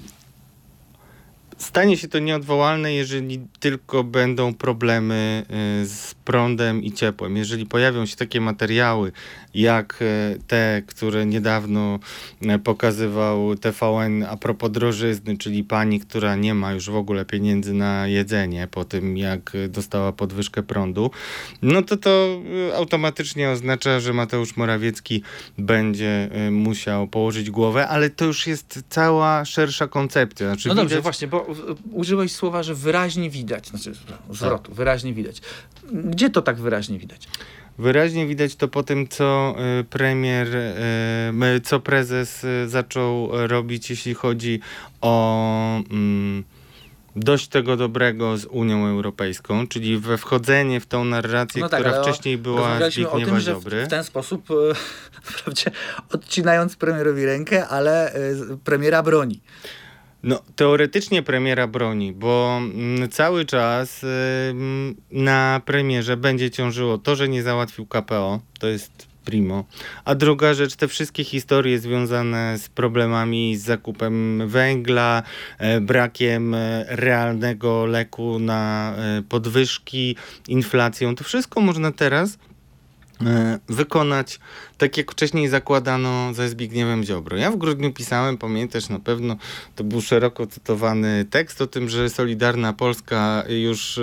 Stanie 1.59 1.97
się 1.97 2.09
to 2.09 2.19
nieodwołalne, 2.19 2.95
jeżeli 2.95 3.41
tylko 3.61 4.05
będą 4.05 4.55
problemy 4.55 5.47
y, 5.83 5.87
z 5.87 6.15
prądem 6.15 6.83
i 6.83 6.93
ciepłem. 6.93 7.37
Jeżeli 7.37 7.67
pojawią 7.67 8.07
się 8.07 8.17
takie 8.17 8.41
materiały, 8.41 9.13
jak 9.57 10.03
y, 10.03 10.41
te, 10.47 10.83
które 10.87 11.27
niedawno 11.27 11.99
y, 12.43 12.59
pokazywał 12.59 13.57
TVN 13.57 14.23
a 14.23 14.37
propos 14.37 14.71
drożyzny, 14.71 15.39
czyli 15.39 15.65
pani, 15.65 16.01
która 16.01 16.37
nie 16.37 16.55
ma 16.55 16.73
już 16.73 16.91
w 16.91 16.97
ogóle 16.97 17.25
pieniędzy 17.25 17.75
na 17.75 18.07
jedzenie 18.07 18.69
po 18.71 18.85
tym, 18.85 19.17
jak 19.17 19.53
dostała 19.69 20.13
podwyżkę 20.13 20.63
prądu, 20.63 21.11
no 21.63 21.83
to 21.83 21.97
to 21.97 22.41
automatycznie 22.77 23.51
oznacza, 23.51 24.01
że 24.01 24.13
Mateusz 24.13 24.57
Morawiecki 24.57 25.23
będzie 25.59 26.29
musiał 26.51 27.09
położyć 27.09 27.51
głowę, 27.51 27.89
ale 27.89 28.11
to 28.11 28.25
już 28.25 28.47
jest 28.47 28.85
cała 28.89 29.45
szersza 29.45 29.89
koncepcja. 29.89 30.47
Znaczy, 30.47 30.69
no 30.69 30.75
dobrze, 30.75 30.89
widać... 30.89 31.03
właśnie, 31.03 31.29
bo 31.29 31.47
użyłeś 31.93 32.33
słowa, 32.33 32.63
że 32.63 32.75
wyraźnie 32.75 33.31
widać, 33.31 33.69
znaczy 33.69 33.93
zwrotu, 34.31 34.69
tak. 34.69 34.75
wyraźnie 34.75 35.15
widać. 35.15 35.41
Gdzie 35.93 36.31
to 36.31 36.43
tak 36.43 36.57
wyraźnie 36.57 36.99
widać? 36.99 37.29
Wyraźnie 37.79 38.27
widać 38.27 38.57
to 38.57 38.69
po 38.69 38.83
tym, 38.83 39.09
co 39.09 39.57
y, 39.81 39.85
premier, 39.85 40.57
y, 40.57 41.61
co 41.61 41.81
prezes 41.81 42.45
y, 42.45 42.69
zaczął 42.69 43.31
robić, 43.47 43.91
jeśli 43.91 44.15
chodzi 44.15 44.61
o 45.01 45.83
mm, 45.91 46.45
dość 47.17 47.49
tego 47.49 47.77
dobrego 47.77 48.37
z 48.37 48.45
Unią 48.45 48.87
Europejską, 48.87 49.67
czyli 49.67 49.99
we 49.99 50.19
wchodzenie 50.19 50.81
w 50.81 50.87
tą 50.87 51.05
narrację, 51.05 51.63
no 51.63 51.69
tak, 51.69 51.81
która 51.81 52.03
wcześniej 52.03 52.39
była 52.39 52.91
Zbigniewa 52.91 53.25
tym, 53.25 53.41
Ziobry. 53.41 53.85
w 53.85 53.89
ten 53.89 54.05
sposób, 54.05 54.49
wprawdzie 55.23 55.71
odcinając 56.13 56.77
premierowi 56.77 57.25
rękę, 57.25 57.69
ale 57.69 58.15
premiera 58.65 59.03
broni. 59.03 59.41
No, 60.23 60.43
teoretycznie 60.57 61.23
premiera 61.23 61.67
broni, 61.67 62.13
bo 62.13 62.59
mm, 62.59 63.09
cały 63.09 63.45
czas 63.45 64.05
na 65.11 65.61
premierze 65.65 66.17
będzie 66.17 66.51
ciążyło 66.51 66.99
to, 66.99 67.17
że 67.17 67.29
nie 67.29 67.43
załatwił 67.43 67.87
KPO, 67.87 68.41
to 68.59 68.67
jest 68.67 69.17
primo. 69.27 69.65
A 70.05 70.15
druga 70.15 70.55
rzecz, 70.55 70.77
te 70.77 70.89
wszystkie 70.89 71.25
historie 71.25 71.79
związane 71.79 72.59
z 72.59 72.69
problemami 72.69 73.57
z 73.57 73.63
zakupem 73.63 74.43
węgla, 74.49 75.23
e, 75.59 75.81
brakiem 75.81 76.55
e, 76.55 76.85
realnego 76.89 77.87
leku 77.87 78.39
na 78.39 78.93
e, 78.97 79.23
podwyżki, 79.23 80.17
inflacją, 80.49 81.15
to 81.15 81.25
wszystko 81.25 81.61
można 81.61 81.93
teraz 81.93 82.39
wykonać 83.69 84.41
tak 84.79 84.97
jak 84.97 85.13
wcześniej 85.13 85.49
zakładano 85.49 86.35
ze 86.35 86.49
Zbigniewem 86.49 87.05
Ziobro. 87.05 87.37
Ja 87.37 87.51
w 87.51 87.57
grudniu 87.57 87.93
pisałem, 87.93 88.39
pamiętasz 88.39 88.89
na 88.89 88.99
pewno, 88.99 89.37
to 89.77 89.85
był 89.85 90.01
szeroko 90.01 90.47
cytowany 90.47 91.25
tekst 91.31 91.63
o 91.63 91.67
tym, 91.67 91.89
że 91.89 92.11
Solidarna 92.11 92.73
Polska 92.73 93.45
już 93.49 93.99
y, 93.99 94.03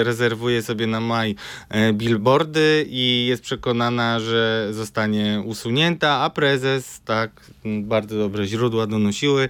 y, 0.00 0.04
rezerwuje 0.04 0.62
sobie 0.62 0.86
na 0.86 1.00
maj 1.00 1.34
e, 1.68 1.92
billboardy 1.92 2.86
i 2.88 3.26
jest 3.28 3.42
przekonana, 3.42 4.20
że 4.20 4.68
zostanie 4.70 5.42
usunięta, 5.44 6.10
a 6.10 6.30
prezes, 6.30 7.00
tak, 7.04 7.30
bardzo 7.64 8.18
dobre 8.18 8.46
źródła 8.46 8.86
donosiły, 8.86 9.48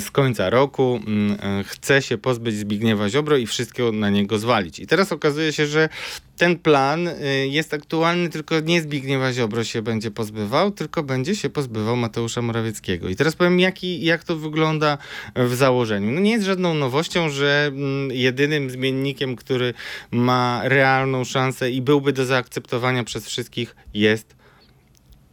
z 0.00 0.10
końca 0.10 0.50
roku 0.50 1.00
e, 1.42 1.64
chce 1.64 2.02
się 2.02 2.18
pozbyć 2.18 2.54
Zbigniewa 2.54 3.08
Ziobro 3.08 3.36
i 3.36 3.46
wszystko 3.46 3.92
na 3.92 4.10
niego 4.10 4.38
zwalić. 4.38 4.78
I 4.78 4.86
teraz 4.86 5.12
okazuje 5.12 5.52
się, 5.52 5.66
że 5.66 5.88
ten 6.36 6.58
plan 6.58 7.08
jest 7.50 7.74
aktualny, 7.74 8.28
tylko 8.28 8.60
nie 8.60 8.82
Zbigniewa 8.82 9.32
Ziobro 9.32 9.64
się 9.64 9.82
będzie 9.88 10.10
pozbywał, 10.10 10.70
tylko 10.70 11.02
będzie 11.02 11.36
się 11.36 11.50
pozbywał 11.50 11.96
Mateusza 11.96 12.42
Morawieckiego. 12.42 13.08
I 13.08 13.16
teraz 13.16 13.36
powiem, 13.36 13.60
jaki, 13.60 14.04
jak 14.04 14.24
to 14.24 14.36
wygląda 14.36 14.98
w 15.36 15.54
założeniu. 15.54 16.12
No 16.12 16.20
nie 16.20 16.30
jest 16.30 16.46
żadną 16.46 16.74
nowością, 16.74 17.28
że 17.28 17.66
mm, 17.66 18.10
jedynym 18.10 18.70
zmiennikiem, 18.70 19.36
który 19.36 19.74
ma 20.10 20.60
realną 20.64 21.24
szansę 21.24 21.70
i 21.70 21.82
byłby 21.82 22.12
do 22.12 22.24
zaakceptowania 22.24 23.04
przez 23.04 23.26
wszystkich 23.26 23.76
jest 23.94 24.36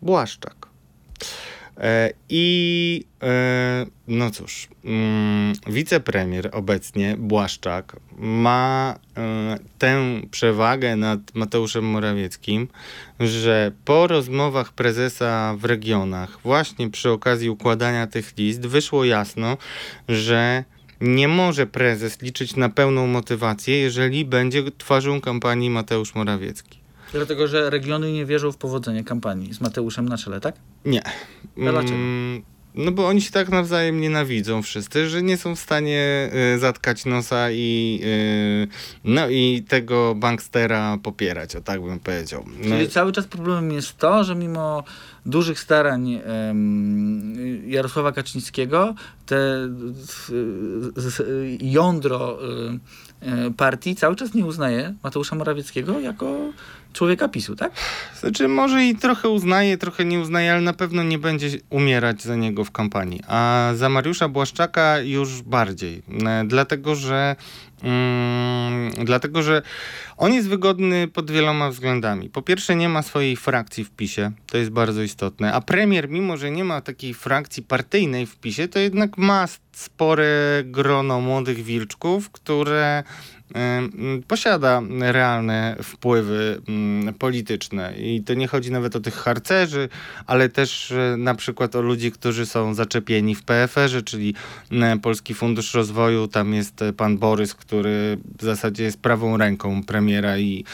Błaszczak. 0.02 0.65
E, 1.78 2.14
I 2.30 3.06
e, 3.24 3.86
no 4.08 4.32
cóż, 4.32 4.68
mm, 4.86 5.54
wicepremier 5.68 6.50
obecnie, 6.52 7.16
Błaszczak, 7.18 7.96
ma 8.18 8.96
e, 9.18 9.58
tę 9.78 10.22
przewagę 10.32 10.96
nad 10.96 11.20
Mateuszem 11.34 11.86
Morawieckim, 11.86 12.68
że 13.20 13.72
po 13.86 14.08
rozmowach 14.08 14.74
prezesa 14.74 15.56
w 15.58 15.66
regionach, 15.66 16.40
właśnie 16.44 16.90
przy 16.90 17.12
okazji 17.12 17.50
układania 17.50 18.08
tych 18.08 18.38
list, 18.38 18.66
wyszło 18.66 19.06
jasno, 19.06 19.58
że 20.10 20.64
nie 21.02 21.28
może 21.28 21.68
prezes 21.68 22.22
liczyć 22.22 22.56
na 22.56 22.70
pełną 22.70 23.08
motywację, 23.08 23.78
jeżeli 23.78 24.26
będzie 24.26 24.64
twarzą 24.78 25.22
kampanii 25.22 25.70
Mateusz 25.70 26.16
Morawiecki. 26.16 26.85
Dlatego, 27.14 27.48
że 27.48 27.70
regiony 27.70 28.12
nie 28.12 28.26
wierzą 28.26 28.52
w 28.52 28.58
powodzenie 28.58 29.04
kampanii 29.04 29.54
z 29.54 29.62
Mateuszem 29.62 30.10
na 30.10 30.18
czele, 30.18 30.42
tak? 30.42 30.56
Nie. 30.86 31.02
dlaczego? 31.58 31.96
Mm, 31.96 32.44
no 32.76 32.92
bo 32.92 33.08
oni 33.08 33.22
się 33.22 33.32
tak 33.32 33.50
nawzajem 33.50 34.02
nienawidzą 34.02 34.62
wszyscy, 34.62 35.10
że 35.10 35.24
nie 35.24 35.38
są 35.38 35.56
w 35.56 35.60
stanie 35.60 36.32
y, 36.56 36.60
zatkać 36.60 37.06
nosa 37.06 37.52
i 37.52 38.00
y, 38.04 38.68
no 39.04 39.30
i 39.30 39.64
tego 39.68 40.16
bankstera 40.16 40.98
popierać, 41.04 41.56
o 41.56 41.62
tak 41.62 41.82
bym 41.82 42.00
powiedział. 42.00 42.46
No. 42.64 42.76
Czyli 42.76 42.90
cały 42.90 43.12
czas 43.12 43.28
problemem 43.28 43.72
jest 43.72 43.98
to, 43.98 44.24
że 44.24 44.36
mimo 44.36 44.84
dużych 45.26 45.60
starań 45.60 46.22
Jarosława 47.68 48.12
Kaczyńskiego 48.12 48.96
te 49.26 49.70
jądro 51.62 52.40
y, 52.50 52.80
partii 53.58 53.96
cały 53.96 54.16
czas 54.16 54.34
nie 54.34 54.46
uznaje 54.46 54.94
Mateusza 55.04 55.36
Morawieckiego 55.36 56.00
jako 56.00 56.54
człowieka 56.96 57.28
PiSu, 57.28 57.56
tak? 57.56 57.72
Znaczy, 58.20 58.48
może 58.48 58.86
i 58.86 58.96
trochę 58.96 59.30
uznaje, 59.30 59.78
trochę 59.78 60.06
nie 60.06 60.20
uznaje, 60.20 60.52
ale 60.52 60.62
na 60.62 60.74
pewno 60.74 61.04
nie 61.04 61.20
będzie 61.20 61.50
umierać 61.70 62.22
za 62.24 62.36
niego 62.36 62.64
w 62.64 62.72
kampanii. 62.72 63.22
A 63.28 63.72
za 63.76 63.90
Mariusza 63.90 64.30
Błaszczaka 64.30 65.00
już 65.00 65.42
bardziej. 65.42 66.02
E, 66.26 66.44
dlatego, 66.48 66.96
że 66.96 67.36
mm, 67.84 68.92
dlatego, 69.06 69.44
że 69.44 69.62
on 70.18 70.34
jest 70.34 70.48
wygodny 70.48 71.08
pod 71.08 71.32
wieloma 71.32 71.70
względami. 71.70 72.30
Po 72.30 72.42
pierwsze, 72.42 72.76
nie 72.76 72.90
ma 72.90 73.02
swojej 73.02 73.36
frakcji 73.36 73.84
w 73.84 73.92
PiSie, 73.92 74.32
to 74.48 74.58
jest 74.58 74.72
bardzo 74.72 75.02
istotne. 75.02 75.54
A 75.54 75.62
premier, 75.62 76.10
mimo 76.10 76.38
że 76.38 76.52
nie 76.52 76.64
ma 76.64 76.82
takiej 76.82 77.14
frakcji 77.14 77.64
partyjnej 77.64 78.26
w 78.26 78.36
PiSie, 78.36 78.68
to 78.68 78.80
jednak 78.80 79.18
ma 79.18 79.48
spore 79.76 80.64
grono 80.66 81.22
młodych 81.22 81.64
wilczków, 81.64 82.30
które 82.30 83.04
posiada 84.28 84.82
realne 85.00 85.76
wpływy 85.84 86.62
polityczne. 87.20 87.94
I 87.98 88.24
to 88.24 88.34
nie 88.34 88.48
chodzi 88.48 88.72
nawet 88.72 88.96
o 88.96 89.00
tych 89.00 89.14
harcerzy, 89.14 89.90
ale 90.28 90.50
też 90.50 90.92
e, 90.92 91.16
na 91.18 91.36
przykład 91.36 91.76
o 91.76 91.82
ludzi, 91.82 92.12
którzy 92.12 92.46
są 92.46 92.74
zaczepieni 92.74 93.36
w 93.36 93.44
PFR-ze, 93.44 94.02
czyli 94.02 94.36
Polski 95.02 95.34
Fundusz 95.34 95.74
Rozwoju. 95.74 96.28
Tam 96.28 96.54
jest 96.54 96.82
e, 96.82 96.94
pan 96.94 97.18
Borys, 97.18 97.56
który 97.56 98.18
w 98.40 98.44
zasadzie 98.44 98.84
jest 98.84 99.02
prawą 99.02 99.38
ręką 99.38 99.84
premiera 99.84 100.38
i 100.38 100.66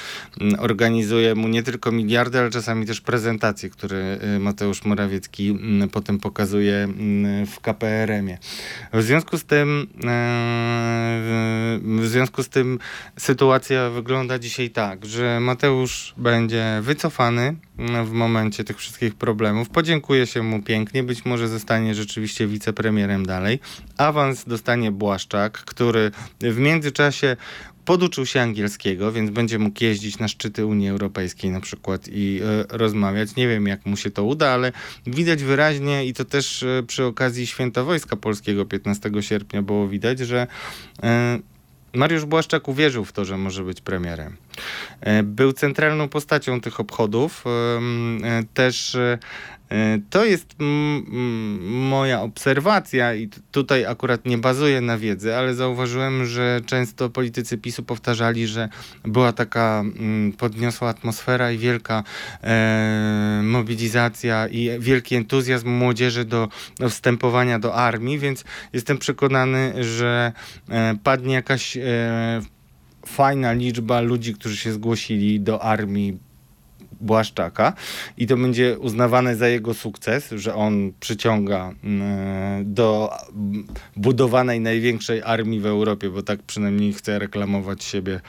organizuje 0.59 1.35
mu 1.35 1.47
nie 1.47 1.63
tylko 1.63 1.91
miliardy, 1.91 2.39
ale 2.39 2.49
czasami 2.49 2.85
też 2.85 3.01
prezentacje, 3.01 3.69
które 3.69 3.97
e, 4.21 4.39
Mateusz 4.39 4.85
Morawiecki 4.85 5.59
potem 5.91 6.19
pokazuje 6.19 6.87
w 7.47 7.59
KPRM-ie. 7.61 8.37
W 8.93 9.03
związku 9.03 9.37
z 9.37 9.45
tym 9.45 9.87
w 11.81 12.01
związku 12.03 12.43
z 12.43 12.49
tym 12.49 12.60
tym 12.61 12.79
sytuacja 13.17 13.89
wygląda 13.89 14.39
dzisiaj 14.39 14.69
tak, 14.69 15.05
że 15.05 15.39
Mateusz 15.39 16.13
będzie 16.17 16.79
wycofany 16.81 17.55
w 18.05 18.11
momencie 18.11 18.63
tych 18.63 18.77
wszystkich 18.77 19.15
problemów. 19.15 19.69
Podziękuję 19.69 20.27
się 20.27 20.43
mu 20.43 20.61
pięknie, 20.61 21.03
być 21.03 21.25
może 21.25 21.47
zostanie 21.47 21.95
rzeczywiście 21.95 22.47
wicepremierem 22.47 23.25
dalej. 23.25 23.59
Awans 23.97 24.45
dostanie 24.45 24.91
Błaszczak, 24.91 25.57
który 25.57 26.11
w 26.41 26.57
międzyczasie 26.57 27.37
poduczył 27.85 28.25
się 28.25 28.41
angielskiego, 28.41 29.11
więc 29.11 29.31
będzie 29.31 29.59
mógł 29.59 29.83
jeździć 29.83 30.19
na 30.19 30.27
szczyty 30.27 30.65
Unii 30.65 30.89
Europejskiej 30.89 31.51
na 31.51 31.61
przykład 31.61 32.07
i 32.07 32.39
e, 32.43 32.77
rozmawiać. 32.77 33.35
Nie 33.35 33.47
wiem, 33.47 33.67
jak 33.67 33.85
mu 33.85 33.97
się 33.97 34.11
to 34.11 34.23
uda, 34.23 34.49
ale 34.49 34.71
widać 35.07 35.43
wyraźnie 35.43 36.05
i 36.05 36.13
to 36.13 36.25
też 36.25 36.63
e, 36.63 36.83
przy 36.87 37.05
okazji 37.05 37.47
Święta 37.47 37.83
Wojska 37.83 38.15
Polskiego 38.15 38.65
15 38.65 39.09
sierpnia 39.21 39.61
było 39.61 39.87
widać, 39.87 40.19
że 40.19 40.47
e, 41.03 41.39
Mariusz 41.93 42.25
Błaszczak 42.25 42.67
uwierzył 42.67 43.05
w 43.05 43.11
to, 43.11 43.25
że 43.25 43.37
może 43.37 43.63
być 43.63 43.81
premierem. 43.81 44.37
E, 45.01 45.23
Był 45.23 45.53
centralną 45.53 46.09
postacią 46.09 46.61
tych 46.61 46.79
obchodów. 46.79 47.43
E, 47.47 48.43
Też 48.53 48.95
e, 48.95 49.17
to 50.09 50.25
jest 50.25 50.55
moja 51.61 52.21
obserwacja 52.21 53.15
i 53.15 53.29
tutaj 53.51 53.85
akurat 53.85 54.25
nie 54.25 54.37
bazuję 54.37 54.81
na 54.81 54.97
wiedzy, 54.97 55.35
ale 55.35 55.53
zauważyłem, 55.53 56.25
że 56.25 56.61
często 56.65 57.09
politycy 57.09 57.57
PiSu 57.57 57.83
powtarzali, 57.83 58.47
że 58.47 58.69
była 59.03 59.33
taka 59.33 59.83
podniosła 60.37 60.89
atmosfera 60.89 61.51
i 61.51 61.57
wielka 61.57 62.03
e, 62.43 63.41
mobilizacja 63.43 64.47
i 64.47 64.79
wielki 64.79 65.15
entuzjazm 65.15 65.69
młodzieży 65.69 66.25
do, 66.25 66.47
do 66.79 66.89
wstępowania 66.89 67.59
do 67.59 67.75
armii, 67.75 68.19
więc 68.19 68.43
jestem 68.73 68.97
przekonany, 68.97 69.73
że 69.83 70.31
e, 70.69 70.95
padnie 71.03 71.33
jakaś 71.33 71.77
e, 71.77 71.81
fajna 73.05 73.53
liczba 73.53 74.01
ludzi, 74.01 74.33
którzy 74.33 74.57
się 74.57 74.73
zgłosili 74.73 75.39
do 75.39 75.63
armii 75.63 76.17
Błaszczaka 77.01 77.73
i 78.17 78.27
to 78.27 78.37
będzie 78.37 78.79
uznawane 78.79 79.35
za 79.35 79.47
jego 79.47 79.73
sukces, 79.73 80.29
że 80.31 80.55
on 80.55 80.91
przyciąga 80.99 81.73
mm, 81.83 82.73
do 82.73 83.09
budowanej 83.95 84.59
największej 84.59 85.21
armii 85.23 85.59
w 85.59 85.65
Europie, 85.65 86.09
bo 86.09 86.23
tak 86.23 86.43
przynajmniej 86.43 86.93
chce 86.93 87.19
reklamować 87.19 87.83
siebie 87.83 88.21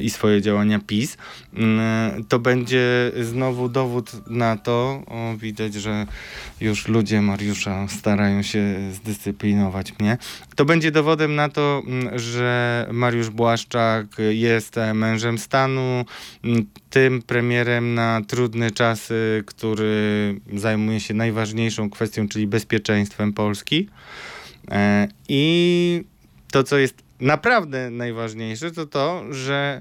i 0.00 0.10
swoje 0.10 0.42
działania 0.42 0.78
PiS, 0.86 1.16
mm, 1.54 2.24
to 2.24 2.38
będzie 2.38 3.12
znowu 3.20 3.68
dowód 3.68 4.30
na 4.30 4.56
to, 4.56 5.02
o, 5.06 5.36
widać, 5.36 5.74
że 5.74 6.06
już 6.60 6.88
ludzie 6.88 7.22
Mariusza 7.22 7.88
starają 7.88 8.42
się 8.42 8.76
zdyscyplinować 8.92 9.98
mnie, 9.98 10.18
to 10.56 10.64
będzie 10.64 10.90
dowodem 10.90 11.34
na 11.34 11.48
to, 11.48 11.82
mm, 11.86 12.18
że 12.18 12.86
Mariusz 12.92 13.30
Błaszczak 13.30 14.06
jest 14.30 14.76
mężem 14.94 15.38
stanu, 15.38 16.04
mm, 16.44 16.66
tym 16.90 17.22
premierem 17.22 17.94
na 17.94 18.20
trudne 18.28 18.70
czasy, 18.70 19.42
który 19.46 20.34
zajmuje 20.54 21.00
się 21.00 21.14
najważniejszą 21.14 21.90
kwestią, 21.90 22.28
czyli 22.28 22.46
bezpieczeństwem 22.46 23.32
Polski. 23.32 23.88
E, 24.70 25.08
I 25.28 26.04
to, 26.50 26.62
co 26.62 26.78
jest 26.78 27.09
naprawdę 27.20 27.90
najważniejsze, 27.90 28.70
to 28.70 28.86
to, 28.86 29.24
że 29.30 29.80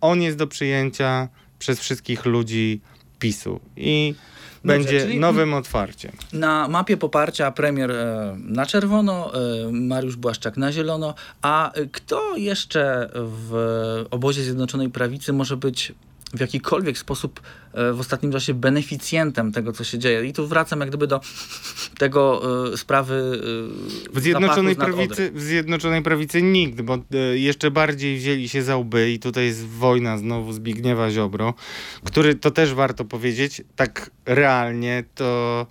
on 0.00 0.22
jest 0.22 0.36
do 0.36 0.46
przyjęcia 0.46 1.28
przez 1.58 1.80
wszystkich 1.80 2.26
ludzi 2.26 2.80
PiSu 3.18 3.60
i 3.76 4.14
będzie 4.64 5.00
czyli- 5.00 5.20
nowym 5.20 5.54
otwarciem. 5.54 6.12
Na 6.32 6.68
mapie 6.68 6.96
poparcia 6.96 7.50
premier 7.52 7.90
e, 7.90 8.36
na 8.38 8.66
czerwono, 8.66 9.32
e, 9.34 9.72
Mariusz 9.72 10.16
Błaszczak 10.16 10.56
na 10.56 10.72
zielono, 10.72 11.14
a 11.42 11.72
e, 11.72 11.86
kto 11.86 12.36
jeszcze 12.36 13.10
w 13.14 13.54
obozie 14.10 14.42
Zjednoczonej 14.42 14.90
Prawicy 14.90 15.32
może 15.32 15.56
być 15.56 15.92
w 16.34 16.40
jakikolwiek 16.40 16.98
sposób 16.98 17.40
e, 17.72 17.92
w 17.92 18.00
ostatnim 18.00 18.32
czasie 18.32 18.54
beneficjentem 18.54 19.52
tego, 19.52 19.72
co 19.72 19.84
się 19.84 19.98
dzieje? 19.98 20.24
I 20.24 20.32
tu 20.32 20.46
wracam 20.46 20.80
jak 20.80 20.88
gdyby 20.88 21.06
do 21.06 21.20
tego 21.98 22.42
e, 22.72 22.76
sprawy 22.76 23.40
e, 24.12 24.14
W 24.14 24.20
Zjednoczonej, 24.20 24.76
prawicy, 24.76 25.30
w 25.34 25.40
Zjednoczonej 25.40 26.02
Prawicy 26.02 26.42
nikt, 26.42 26.80
bo 26.80 26.94
e, 26.94 27.18
jeszcze 27.38 27.70
bardziej 27.70 28.18
wzięli 28.18 28.48
się 28.48 28.62
za 28.62 28.76
łby 28.76 29.10
i 29.10 29.18
tutaj 29.18 29.44
jest 29.44 29.66
wojna 29.66 30.18
znowu 30.18 30.52
Zbigniewa 30.52 31.10
Ziobro, 31.10 31.54
który, 32.04 32.34
to 32.34 32.50
też 32.50 32.74
warto 32.74 33.04
powiedzieć, 33.04 33.62
tak 33.76 34.10
realnie 34.26 35.04
to 35.14 35.66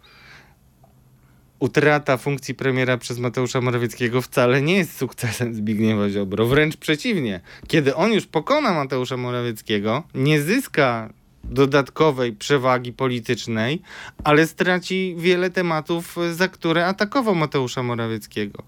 utrata 1.60 2.18
funkcji 2.18 2.56
premiera 2.56 2.98
przez 2.98 3.20
Mateusza 3.20 3.62
Morawieckiego 3.62 4.22
wcale 4.22 4.62
nie 4.62 4.78
jest 4.78 4.98
sukcesem 4.98 5.54
Zbigniewa 5.54 6.10
Ziobro. 6.10 6.46
Wręcz 6.46 6.78
przeciwnie. 6.78 7.42
Kiedy 7.68 7.96
on 7.96 8.14
już 8.14 8.26
pokona 8.26 8.74
Mateusza 8.74 9.18
Morawieckiego, 9.18 10.04
nie 10.16 10.42
zyska 10.42 11.10
dodatkowej 11.44 12.34
przewagi 12.34 12.94
politycznej, 12.94 13.82
ale 14.24 14.48
straci 14.48 15.16
wiele 15.18 15.50
tematów, 15.50 16.16
za 16.34 16.48
które 16.48 16.86
atakował 16.88 17.36
Mateusza 17.36 17.84
Morawieckiego. 17.84 18.64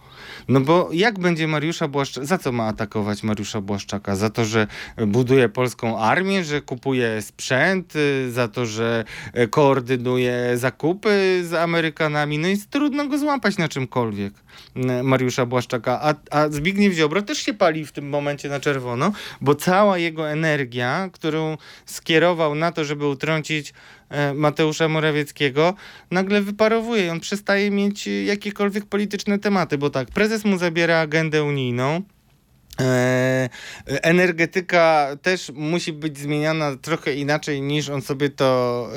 No 0.47 0.59
bo 0.61 0.89
jak 0.93 1.19
będzie 1.19 1.47
Mariusza 1.47 1.87
Błaszczaka, 1.87 2.27
za 2.27 2.37
co 2.37 2.51
ma 2.51 2.67
atakować 2.67 3.23
Mariusza 3.23 3.61
Błaszczaka? 3.61 4.15
Za 4.15 4.29
to, 4.29 4.45
że 4.45 4.67
buduje 5.07 5.49
polską 5.49 5.99
armię, 5.99 6.43
że 6.43 6.61
kupuje 6.61 7.21
sprzęt, 7.21 7.93
za 8.29 8.47
to, 8.47 8.65
że 8.65 9.03
koordynuje 9.49 10.57
zakupy 10.57 11.41
z 11.43 11.53
Amerykanami. 11.53 12.37
No 12.37 12.47
jest 12.47 12.69
trudno 12.69 13.07
go 13.07 13.17
złapać 13.17 13.57
na 13.57 13.67
czymkolwiek. 13.67 14.33
n- 14.75 15.03
Mariusza 15.03 15.45
Błaszczaka, 15.45 15.99
a, 16.01 16.13
a 16.31 16.49
Zbigniew 16.49 16.93
Ziobro 16.93 17.21
też 17.21 17.37
się 17.37 17.53
pali 17.53 17.85
w 17.85 17.91
tym 17.91 18.09
momencie 18.09 18.49
na 18.49 18.59
czerwono, 18.59 19.11
bo 19.41 19.55
cała 19.55 19.97
jego 19.97 20.29
energia, 20.29 21.09
którą 21.13 21.57
skierował 21.85 22.55
na 22.61 22.71
to, 22.71 22.85
żeby 22.85 23.07
utrącić 23.07 23.73
e, 24.09 24.33
Mateusza 24.33 24.87
Morawieckiego, 24.87 25.73
nagle 26.11 26.41
wyparowuje 26.41 27.05
i 27.05 27.09
on 27.09 27.19
przestaje 27.19 27.71
mieć 27.71 28.07
e, 28.07 28.23
jakiekolwiek 28.23 28.85
polityczne 28.85 29.39
tematy, 29.39 29.77
bo 29.77 29.89
tak, 29.89 30.07
prezes 30.11 30.45
mu 30.45 30.57
zabiera 30.57 30.99
agendę 30.99 31.43
unijną, 31.43 32.01
energetyka 33.85 35.07
też 35.21 35.51
musi 35.55 35.93
być 35.93 36.17
zmieniana 36.17 36.75
trochę 36.81 37.15
inaczej 37.15 37.61
niż 37.61 37.89
on 37.89 38.01
sobie 38.01 38.29
to 38.29 38.89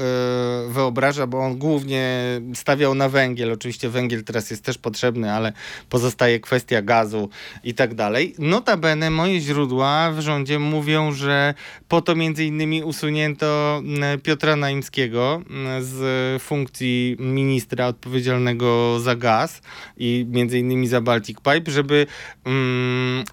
e, 0.69 0.73
wyobraża, 0.73 1.27
bo 1.27 1.39
on 1.39 1.59
głównie 1.59 2.21
stawiał 2.55 2.95
na 2.95 3.09
węgiel. 3.09 3.53
Oczywiście 3.53 3.89
węgiel 3.89 4.25
teraz 4.25 4.51
jest 4.51 4.65
też 4.65 4.79
potrzebny, 4.79 5.33
ale 5.33 5.53
pozostaje 5.89 6.41
kwestia 6.41 6.83
gazu 6.83 7.29
i 7.65 7.75
tak 7.75 7.95
dalej. 7.95 8.35
Notabene 8.39 9.11
moje 9.11 9.41
źródła 9.41 10.13
w 10.13 10.21
rządzie 10.21 10.59
mówią, 10.59 11.13
że 11.13 11.55
po 11.89 12.03
to 12.03 12.15
między 12.15 12.45
innymi 12.45 12.83
usunięto 12.83 13.83
Piotra 14.23 14.57
Naimskiego 14.57 15.43
z 15.81 16.43
funkcji 16.43 17.17
ministra 17.19 17.87
odpowiedzialnego 17.87 19.01
za 19.01 19.17
gaz 19.17 19.63
i 19.97 20.27
między 20.29 20.59
innymi 20.59 20.87
za 20.87 21.01
Baltic 21.01 21.39
Pipe, 21.39 21.71
żeby 21.71 22.07
mm, 22.45 23.25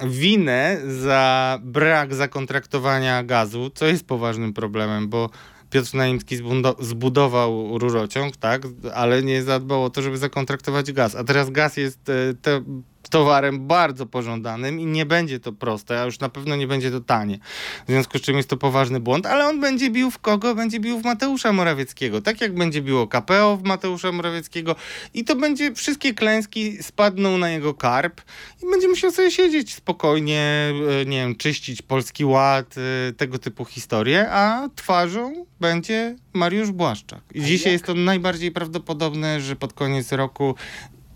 winę 0.41 0.77
za 0.87 1.59
brak 1.63 2.15
zakontraktowania 2.15 3.23
gazu, 3.23 3.71
co 3.73 3.85
jest 3.85 4.07
poważnym 4.07 4.53
problemem, 4.53 5.09
bo 5.09 5.29
Piotr 5.69 5.95
Naimski 5.95 6.37
zbudował 6.79 7.77
rurociąg, 7.77 8.37
tak, 8.37 8.61
ale 8.93 9.23
nie 9.23 9.43
zadbał 9.43 9.83
o 9.83 9.89
to, 9.89 10.01
żeby 10.01 10.17
zakontraktować 10.17 10.91
gaz. 10.91 11.15
A 11.15 11.23
teraz 11.23 11.49
gaz 11.49 11.77
jest 11.77 12.09
e, 12.09 12.13
te, 12.41 12.61
towarem 13.09 13.67
bardzo 13.67 14.05
pożądanym 14.05 14.79
i 14.79 14.85
nie 14.85 15.05
będzie 15.05 15.39
to 15.39 15.53
proste, 15.53 16.01
a 16.01 16.05
już 16.05 16.19
na 16.19 16.29
pewno 16.29 16.55
nie 16.55 16.67
będzie 16.67 16.91
to 16.91 17.01
tanie. 17.01 17.39
W 17.87 17.91
związku 17.91 18.17
z 18.17 18.21
czym 18.21 18.37
jest 18.37 18.49
to 18.49 18.57
poważny 18.57 18.99
błąd, 18.99 19.25
ale 19.25 19.47
on 19.47 19.59
będzie 19.59 19.89
bił 19.89 20.11
w 20.11 20.19
kogo? 20.19 20.55
Będzie 20.55 20.79
bił 20.79 20.99
w 20.99 21.03
Mateusza 21.03 21.53
Morawieckiego. 21.53 22.21
Tak 22.21 22.41
jak 22.41 22.55
będzie 22.55 22.81
biło 22.81 23.07
KPO 23.07 23.57
w 23.57 23.63
Mateusza 23.63 24.11
Morawieckiego 24.11 24.75
i 25.13 25.23
to 25.23 25.35
będzie, 25.35 25.75
wszystkie 25.75 26.13
klęski 26.13 26.83
spadną 26.83 27.37
na 27.37 27.49
jego 27.49 27.73
karp 27.73 28.21
i 28.63 28.71
będzie 28.71 28.87
musiał 28.87 29.11
sobie 29.11 29.31
siedzieć 29.31 29.73
spokojnie, 29.73 30.73
e, 31.01 31.05
nie 31.05 31.17
wiem, 31.17 31.35
czyścić 31.35 31.81
Polski 31.81 32.25
Ład, 32.25 32.75
e, 32.77 33.13
tego 33.13 33.39
typu 33.39 33.65
historie, 33.65 34.31
a 34.31 34.69
twarzą 34.75 35.45
będzie 35.59 36.15
Mariusz 36.33 36.71
Błaszczak. 36.71 37.21
I 37.33 37.41
dzisiaj 37.41 37.73
jest 37.73 37.85
to 37.85 37.93
najbardziej 37.93 38.51
prawdopodobne, 38.51 39.41
że 39.41 39.55
pod 39.55 39.73
koniec 39.73 40.11
roku 40.11 40.55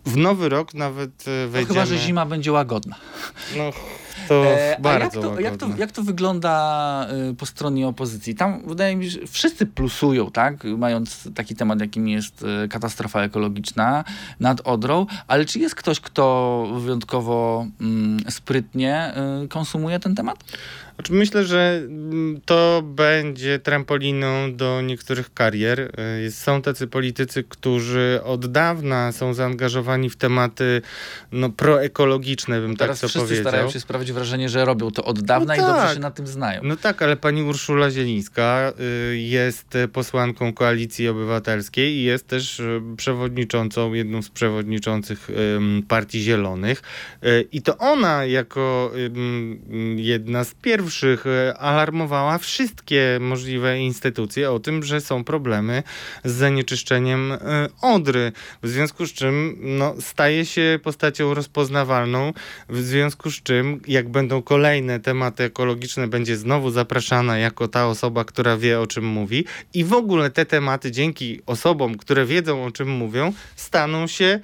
w 0.06 0.18
nowy 0.18 0.50
rok 0.50 0.74
nawet 0.74 1.28
e, 1.28 1.46
No, 1.46 1.52
wejdziemy. 1.52 1.74
chyba, 1.74 1.86
że 1.86 1.98
zima 1.98 2.26
będzie 2.26 2.52
łagodna. 2.52 2.96
No, 3.58 3.72
to 4.28 4.46
E, 4.46 4.78
bardzo 4.80 5.04
jak 5.04 5.14
to, 5.14 5.40
jak, 5.40 5.58
to, 5.58 5.68
jak 5.78 5.92
to 5.92 6.04
wygląda 6.04 7.08
y, 7.32 7.36
po 7.36 7.46
stronie 7.46 7.88
opozycji? 7.88 8.36
Tam 8.36 8.62
wydaje 8.68 8.96
mi 8.96 9.06
się, 9.06 9.12
że 9.12 9.28
wszyscy 9.28 9.66
plusują, 9.66 10.32
tak? 10.32 10.64
Mając 10.78 11.30
taki 11.36 11.56
temat, 11.56 11.80
jakim 11.80 12.08
jest 12.08 12.44
y, 12.66 12.68
katastrofa 12.68 13.22
ekologiczna 13.22 14.04
nad 14.40 14.62
Odrą, 14.62 15.06
ale 15.28 15.46
czy 15.46 15.60
jest 15.60 15.76
ktoś, 15.76 16.00
kto 16.00 16.68
wyjątkowo 16.80 17.66
mm, 17.82 18.20
sprytnie 18.30 19.14
y, 19.44 19.48
konsumuje 19.48 20.00
ten 20.00 20.16
temat? 20.16 20.44
Myślę, 21.10 21.46
że 21.46 21.82
mm, 21.86 22.42
to 22.46 22.82
będzie 22.86 23.60
trampoliną 23.60 24.56
do 24.56 24.82
niektórych 24.82 25.34
karier. 25.34 25.92
Y, 26.28 26.32
Są 26.32 26.62
tacy 26.62 26.88
politycy, 26.88 27.44
którzy 27.44 28.20
od 28.24 28.46
dawna 28.52 29.12
są 29.12 29.34
zaangażowani 29.34 30.10
w 30.10 30.16
tematy 30.16 30.82
no, 31.32 31.50
proekologiczne, 31.50 32.62
bym 32.62 32.76
Teraz 32.78 32.98
tak 32.98 33.02
to 33.02 33.08
wszyscy 33.08 33.28
powiedział. 33.28 33.44
starają 33.52 33.72
się 33.72 33.80
sprawić 33.80 34.12
wrażenie, 34.12 34.50
że 34.50 34.66
robią 34.66 34.92
to 34.92 35.04
od 35.06 35.22
dawna 35.22 35.56
No 35.56 35.64
i 35.64 35.66
dobrze 35.68 35.82
tak. 35.82 35.94
się 35.94 36.00
na 36.00 36.12
tym 36.12 36.28
znają. 36.28 36.62
No 36.64 36.76
tak, 36.76 37.02
ale 37.02 37.18
pani 37.18 37.44
Urszula 37.44 37.92
Zielińska 37.92 38.74
y, 39.12 39.18
jest 39.18 39.78
posłanką 39.94 40.54
Koalicji 40.54 41.08
Obywatelskiej 41.08 41.94
i 41.96 42.04
jest 42.04 42.28
też 42.28 42.60
y, 42.60 42.82
przewodniczącą, 42.98 43.94
jedną 43.94 44.22
z 44.22 44.30
przewodniczących 44.30 45.28
Partii 45.88 46.22
Zielonych. 46.22 46.82
I 47.52 47.62
to 47.62 47.78
ona 47.78 48.26
jako 48.26 48.92
jedna 49.96 50.44
z 50.44 50.54
pierwszych 50.54 50.95
y, 51.04 51.58
alarmowała 51.58 52.38
wszystkie 52.38 53.18
możliwe 53.22 53.80
instytucje 53.80 54.52
o 54.52 54.60
tym, 54.60 54.84
że 54.84 55.02
są 55.02 55.24
problemy 55.24 55.84
z 56.24 56.32
zanieczyszczeniem 56.32 57.32
y, 57.32 57.38
Odry. 57.82 58.32
W 58.64 58.68
związku 58.68 59.06
z 59.06 59.14
czym 59.14 59.58
no, 59.62 59.96
staje 60.00 60.46
się 60.46 60.80
postacią 60.84 61.34
rozpoznawalną, 61.34 62.34
w 62.70 62.82
związku 62.82 63.32
z 63.32 63.44
czym 63.44 63.82
jak 63.88 64.10
będą 64.10 64.42
kolejne 64.42 65.00
tematy 65.00 65.44
ekologiczne, 65.44 66.08
będzie 66.08 66.38
znowu 66.38 66.72
zapraszana 66.72 67.38
jako 67.38 67.68
ta 67.68 67.88
osoba, 67.88 68.26
która 68.26 68.58
wie 68.58 68.80
o 68.80 68.88
czym 68.88 69.06
mówi 69.06 69.46
i 69.74 69.84
w 69.84 69.94
ogóle 69.94 70.30
te 70.30 70.46
tematy 70.46 70.92
dzięki 70.92 71.42
osobom, 71.46 71.98
które 71.98 72.26
wiedzą 72.26 72.66
o 72.66 72.72
czym 72.72 72.90
mówią, 72.90 73.34
staną 73.56 74.08
się 74.08 74.40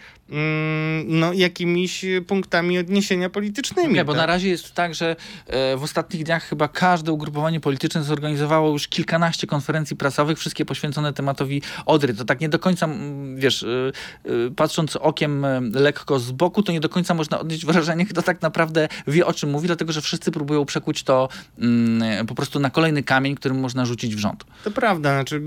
no, 1.05 1.34
jakimiś 1.34 2.05
punktami 2.27 2.79
odniesienia 2.79 3.29
politycznymi. 3.29 3.93
Nie, 3.93 4.05
bo 4.05 4.11
tak? 4.11 4.19
na 4.21 4.25
razie 4.25 4.49
jest 4.49 4.73
tak, 4.73 4.95
że 4.95 5.15
e, 5.47 5.77
w 5.77 5.84
ostatnich 5.84 6.23
dniach 6.23 6.43
chyba 6.43 6.67
każde 6.67 7.11
ugrupowanie 7.11 7.59
polityczne 7.59 8.03
zorganizowało 8.03 8.69
już 8.69 8.88
kilkanaście 8.88 9.47
konferencji 9.47 9.95
prasowych, 9.95 10.39
wszystkie 10.39 10.65
poświęcone 10.65 11.13
tematowi 11.13 11.61
Odry. 11.86 12.13
To 12.13 12.25
tak 12.25 12.41
nie 12.41 12.49
do 12.49 12.59
końca, 12.59 12.86
mm, 12.86 13.38
wiesz, 13.38 13.63
e, 13.63 13.67
e, 14.25 14.32
patrząc 14.55 14.95
okiem 14.95 15.45
lekko 15.73 16.19
z 16.19 16.32
boku, 16.32 16.63
to 16.63 16.71
nie 16.71 16.79
do 16.79 16.89
końca 16.89 17.13
można 17.13 17.39
odnieść 17.39 17.65
wrażenie, 17.65 18.05
kto 18.05 18.21
tak 18.21 18.41
naprawdę 18.41 18.88
wie 19.07 19.25
o 19.25 19.34
czym 19.34 19.49
mówi, 19.49 19.67
dlatego 19.67 19.93
że 19.93 20.01
wszyscy 20.01 20.32
próbują 20.32 20.65
przekuć 20.65 21.03
to 21.03 21.29
mm, 21.59 22.27
po 22.27 22.36
prostu 22.36 22.59
na 22.59 22.69
kolejny 22.69 23.03
kamień, 23.03 23.36
którym 23.36 23.59
można 23.59 23.86
rzucić 23.86 24.15
w 24.15 24.19
rząd. 24.19 24.45
To 24.63 24.71
prawda, 24.71 25.13
znaczy 25.13 25.41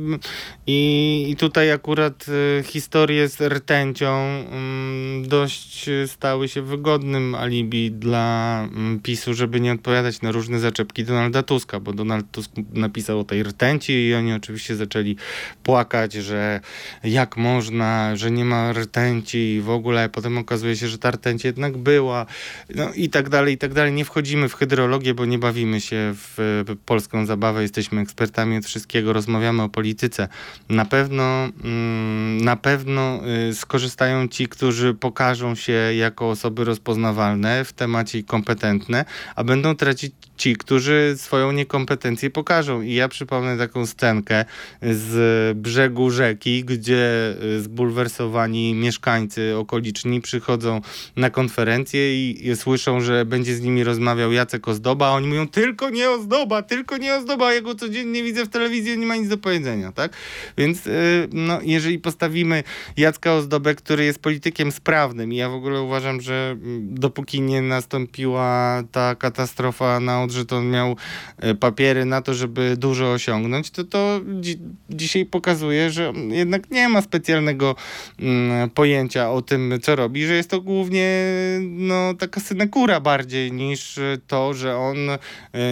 i, 0.67 1.27
i 1.31 1.37
tutaj 1.37 1.73
akurat 1.73 2.27
historie 2.65 3.29
z 3.29 3.41
rtęcią 3.41 4.15
mm, 4.17 4.74
dość 5.23 5.89
y, 5.89 6.09
stały 6.09 6.49
się 6.49 6.63
wygodnym 6.63 7.35
alibi 7.35 7.91
dla 7.91 8.61
mm, 8.63 9.01
PiSu, 9.01 9.35
żeby 9.35 9.61
nie 9.61 9.73
odpowiadać 9.73 10.23
na 10.23 10.33
różne 10.33 10.59
zaczepki 10.59 11.05
Donalda 11.05 11.43
Tuska, 11.43 11.81
bo 11.81 11.93
Donald 11.93 12.27
Tusk 12.31 12.51
napisał 12.73 13.21
o 13.21 13.25
tej 13.25 13.43
rtęci 13.43 13.93
i 13.93 14.15
oni 14.15 14.33
oczywiście 14.33 14.77
zaczęli 14.77 15.17
płakać, 15.63 16.13
że 16.13 16.61
jak 17.05 17.37
można, 17.37 18.17
że 18.17 18.31
nie 18.31 18.45
ma 18.45 18.73
rtęci 18.73 19.39
i 19.39 19.61
w 19.61 19.71
ogóle, 19.71 20.09
potem 20.09 20.39
okazuje 20.39 20.77
się, 20.77 20.89
że 20.89 20.99
ta 20.99 21.11
rtęć 21.11 21.45
jednak 21.45 21.77
była, 21.77 22.27
no 22.75 22.93
i 22.93 23.09
tak 23.09 23.29
dalej, 23.29 23.55
i 23.55 23.59
tak 23.59 23.75
dalej. 23.75 23.93
Nie 23.93 24.05
wchodzimy 24.05 24.49
w 24.49 24.55
hydrologię, 24.55 25.15
bo 25.15 25.25
nie 25.25 25.39
bawimy 25.39 25.81
się 25.81 26.15
w 26.15 26.65
polską 26.87 27.27
zabawę, 27.27 27.63
jesteśmy 27.63 28.01
ekspertami 28.01 28.57
od 28.57 28.65
wszystkiego, 28.65 29.13
rozmawiamy 29.13 29.63
o 29.63 29.69
polityce. 29.69 30.29
Na 30.69 30.85
pewno, 30.85 31.49
mm, 31.65 32.41
na 32.45 32.57
pewno 32.57 33.21
y, 33.51 33.55
skorzystają 33.55 34.29
ci, 34.29 34.49
którzy 34.49 34.64
pokażą 35.01 35.55
się 35.55 35.73
jako 35.73 36.31
osoby 36.31 36.65
rozpoznawalne 36.65 37.65
w 37.65 37.73
temacie 37.73 38.19
i 38.19 38.25
kompetentne, 38.25 39.05
a 39.37 39.45
będą 39.45 39.77
tracić 39.77 40.13
ci, 40.37 40.57
którzy 40.57 41.15
swoją 41.17 41.53
niekompetencję 41.53 42.31
pokażą. 42.31 42.83
I 42.83 42.95
ja 42.95 43.09
przypomnę 43.09 43.59
taką 43.59 43.87
scenkę 43.87 44.45
z 44.83 45.59
brzegu 45.59 46.11
rzeki, 46.11 46.65
gdzie 46.65 47.35
y, 47.43 47.63
zbulwersowani 47.63 48.75
mieszkańcy 48.75 49.57
okoliczni 49.57 50.21
przychodzą 50.21 50.81
na 51.17 51.31
konferencję 51.31 52.31
i, 52.31 52.49
i 52.49 52.57
słyszą, 52.57 53.01
że 53.01 53.25
będzie 53.25 53.55
z 53.55 53.61
nimi 53.61 53.85
rozmawiał 53.85 54.33
Jacek 54.33 54.69
Ozdoba, 54.69 55.07
a 55.07 55.11
oni 55.11 55.27
mówią 55.27 55.49
tylko 55.49 55.91
nie 55.91 56.11
Ozdoba, 56.11 56.63
tylko 56.63 56.97
nie 56.97 57.15
Ozdoba, 57.15 57.55
ja 57.55 57.61
go 57.61 57.75
codziennie 57.75 58.23
widzę 58.23 58.45
w 58.45 58.49
telewizji, 58.49 58.99
nie 58.99 59.07
ma 59.07 59.17
nic 59.17 59.29
do 59.29 59.39
powiedzenia, 59.39 59.93
tak? 59.93 60.13
Więc 60.59 60.87
y, 60.87 61.29
no, 61.33 61.59
jeżeli 61.63 61.99
postawimy 61.99 62.63
Jacka 62.97 63.35
Ozdobę, 63.35 63.75
który 63.75 64.05
jest 64.05 64.19
politykiem 64.19 64.44
sprawnym. 64.71 65.33
I 65.33 65.37
ja 65.37 65.49
w 65.49 65.55
ogóle 65.55 65.83
uważam, 65.83 66.21
że 66.21 66.51
mm, 66.51 66.95
dopóki 66.95 67.41
nie 67.41 67.63
nastąpiła 67.63 68.83
ta 68.93 69.15
katastrofa 69.15 70.01
na 70.01 70.23
Odrze, 70.23 70.45
to 70.45 70.57
on 70.57 70.71
miał 70.71 70.97
y, 71.45 71.55
papiery 71.55 72.05
na 72.05 72.23
to, 72.23 72.35
żeby 72.35 72.77
dużo 72.77 73.13
osiągnąć, 73.13 73.71
to 73.71 73.85
to 73.85 74.21
dzi 74.41 74.59
dzisiaj 74.91 75.27
pokazuje, 75.27 75.91
że 75.91 76.13
jednak 76.29 76.71
nie 76.71 76.89
ma 76.89 77.03
specjalnego 77.03 77.77
mm, 78.19 78.71
pojęcia 78.71 79.31
o 79.31 79.43
tym, 79.43 79.79
co 79.83 79.97
robi, 79.97 80.27
że 80.27 80.35
jest 80.35 80.51
to 80.51 80.61
głównie 80.61 81.29
no, 81.61 82.15
taka 82.15 82.41
synekura 82.41 83.01
bardziej 83.01 83.53
niż 83.53 84.01
to, 84.27 84.55
że 84.55 84.77
on 84.77 84.97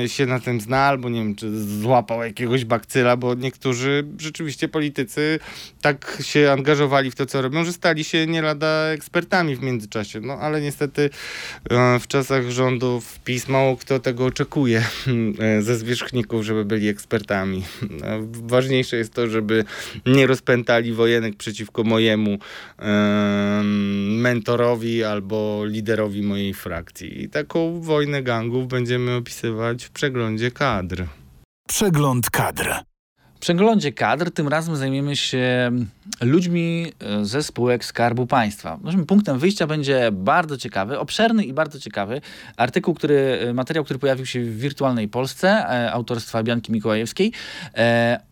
y, 0.05 0.09
się 0.09 0.27
na 0.27 0.41
tym 0.41 0.61
zna, 0.61 0.79
albo 0.79 1.09
nie 1.09 1.21
wiem, 1.21 1.35
czy 1.35 1.65
złapał 1.81 2.23
jakiegoś 2.23 2.65
bakcyla, 2.65 3.17
bo 3.17 3.35
niektórzy 3.35 4.05
rzeczywiście 4.19 4.69
politycy 4.69 5.39
tak 5.81 6.19
się 6.21 6.53
angażowali 6.53 7.11
w 7.11 7.15
to, 7.15 7.27
co 7.27 7.43
robią, 7.43 7.65
że 7.65 7.73
stali 7.73 8.05
się 8.05 8.27
nie 8.27 8.43
lada 8.43 8.62
ekspertami 8.69 9.57
w 9.57 9.63
międzyczasie. 9.63 10.21
No 10.21 10.33
ale 10.33 10.61
niestety 10.61 11.11
e, 11.71 11.99
w 12.01 12.07
czasach 12.07 12.51
rządów 12.51 13.19
PiS 13.21 13.49
mało 13.49 13.77
kto 13.77 13.99
tego 14.01 14.25
oczekuje 14.25 14.79
e, 15.39 15.63
ze 15.63 15.77
zwierzchników, 15.77 16.45
żeby 16.45 16.65
byli 16.65 16.89
ekspertami. 16.89 17.65
E, 18.03 18.29
Ważniejsze 18.33 18.97
jest 18.97 19.15
to, 19.15 19.29
żeby 19.29 19.65
nie 20.07 20.27
rozpętali 20.27 20.93
wojenek 20.93 21.37
przeciwko 21.37 21.85
mojemu 21.85 22.39
em, 22.79 24.21
mentorowi 24.21 25.05
albo 25.05 25.65
liderowi 25.65 26.23
mojej 26.23 26.55
frakcji. 26.55 27.23
I 27.23 27.29
taką 27.29 27.81
wojnę 27.81 28.23
gangów 28.23 28.69
będziemy 28.69 29.15
opisywać 29.15 29.85
w 29.85 29.91
przeglądzie 29.91 30.51
kadr. 30.51 31.05
Przegląd 31.69 32.31
kadr. 32.31 32.75
W 33.35 33.39
przeglądzie 33.39 33.93
kadr 33.93 34.31
tym 34.31 34.49
razem 34.49 34.77
zajmiemy 34.77 35.17
się 35.17 35.71
ludźmi 36.21 36.93
e, 37.01 37.25
ze 37.25 37.43
spółek 37.43 37.85
Skarbu 37.85 38.27
Państwa. 38.27 38.79
Naszym 38.83 39.07
punktem 39.07 39.39
wyjścia 39.39 39.67
będzie 39.67 40.11
bardzo 40.13 40.57
ciekawy, 40.57 40.99
obszerny 40.99 41.45
i 41.45 41.53
bardzo 41.53 41.81
ciekawy 41.81 42.21
artykuł, 42.57 42.95
który, 42.95 43.39
e, 43.49 43.55
materiał, 43.55 43.85
który 43.85 43.99
pojawił 43.99 44.27
się 44.27 44.41
w 44.41 44.59
Wirtualnej 44.59 45.09
Polsce 45.09 45.49
e, 45.49 45.93
autorstwa 45.93 46.43
Bianki 46.43 46.73
Mikołajewskiej 46.73 47.33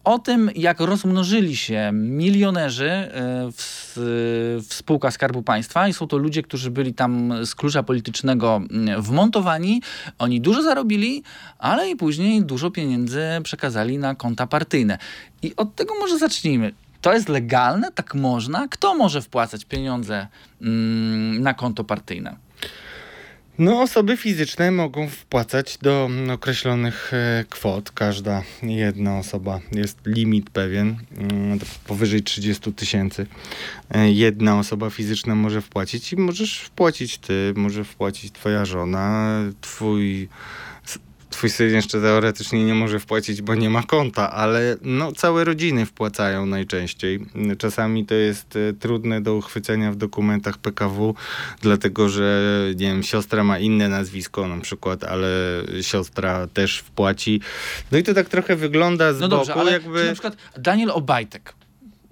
o 0.04 0.18
tym, 0.18 0.50
jak 0.54 0.80
rozmnożyli 0.80 1.56
się 1.56 1.90
milionerzy 1.92 2.90
w, 3.52 3.92
w 4.68 4.74
spółkach 4.74 5.12
Skarbu 5.12 5.42
Państwa 5.42 5.88
i 5.88 5.92
są 5.92 6.06
to 6.06 6.16
ludzie, 6.16 6.42
którzy 6.42 6.70
byli 6.70 6.94
tam 6.94 7.32
z 7.46 7.54
klucza 7.54 7.82
politycznego 7.82 8.56
mm, 8.56 9.02
wmontowani. 9.02 9.82
Oni 10.18 10.40
dużo 10.40 10.62
zarobili, 10.62 11.22
ale 11.58 11.90
i 11.90 11.96
później 11.96 12.42
dużo 12.42 12.70
pieniędzy 12.70 13.22
przekazali 13.42 13.98
na 13.98 14.14
konta 14.14 14.46
partyjne. 14.46 14.98
I 15.42 15.56
od 15.56 15.74
tego 15.74 15.94
może 15.94 16.18
zacznijmy. 16.18 16.72
To 17.00 17.14
jest 17.14 17.28
legalne? 17.28 17.92
Tak 17.92 18.14
można? 18.14 18.68
Kto 18.68 18.94
może 18.94 19.22
wpłacać 19.22 19.64
pieniądze 19.64 20.26
mm, 20.62 21.42
na 21.42 21.54
konto 21.54 21.84
partyjne? 21.84 22.36
No, 23.58 23.82
osoby 23.82 24.16
fizyczne 24.16 24.70
mogą 24.70 25.08
wpłacać 25.08 25.78
do 25.82 26.10
określonych 26.32 27.10
e, 27.14 27.44
kwot. 27.50 27.90
Każda 27.90 28.42
jedna 28.62 29.18
osoba 29.18 29.60
jest 29.72 29.98
limit 30.06 30.50
pewien, 30.50 30.96
mm, 31.16 31.58
powyżej 31.86 32.22
30 32.22 32.72
tysięcy. 32.72 33.26
E, 33.90 34.12
Jedna 34.12 34.58
osoba 34.58 34.90
fizyczna 34.90 35.34
może 35.34 35.60
wpłacić 35.60 36.12
i 36.12 36.16
możesz 36.16 36.60
wpłacić 36.60 37.18
ty, 37.18 37.52
może 37.56 37.84
wpłacić 37.84 38.32
twoja 38.32 38.64
żona, 38.64 39.38
twój. 39.60 40.28
Twój 41.40 41.50
syn 41.50 41.74
jeszcze 41.74 42.00
teoretycznie 42.00 42.64
nie 42.64 42.74
może 42.74 43.00
wpłacić, 43.00 43.42
bo 43.42 43.54
nie 43.54 43.70
ma 43.70 43.82
konta, 43.82 44.32
ale 44.32 44.76
no, 44.82 45.12
całe 45.12 45.44
rodziny 45.44 45.86
wpłacają 45.86 46.46
najczęściej. 46.46 47.20
Czasami 47.58 48.06
to 48.06 48.14
jest 48.14 48.56
e, 48.56 48.72
trudne 48.72 49.20
do 49.20 49.34
uchwycenia 49.34 49.92
w 49.92 49.96
dokumentach 49.96 50.58
PKW, 50.58 51.14
dlatego 51.60 52.08
że 52.08 52.42
nie 52.68 52.86
wiem, 52.86 53.02
siostra 53.02 53.44
ma 53.44 53.58
inne 53.58 53.88
nazwisko 53.88 54.48
na 54.48 54.60
przykład, 54.60 55.04
ale 55.04 55.28
siostra 55.82 56.46
też 56.46 56.78
wpłaci. 56.78 57.40
No 57.92 57.98
i 57.98 58.02
to 58.02 58.14
tak 58.14 58.28
trochę 58.28 58.56
wygląda 58.56 59.12
z 59.12 59.20
No 59.20 59.28
dobrze, 59.28 59.52
boku, 59.52 59.60
ale 59.60 59.72
jakby 59.72 60.06
na 60.06 60.12
przykład 60.12 60.36
Daniel 60.58 60.90
Obajtek 60.90 61.54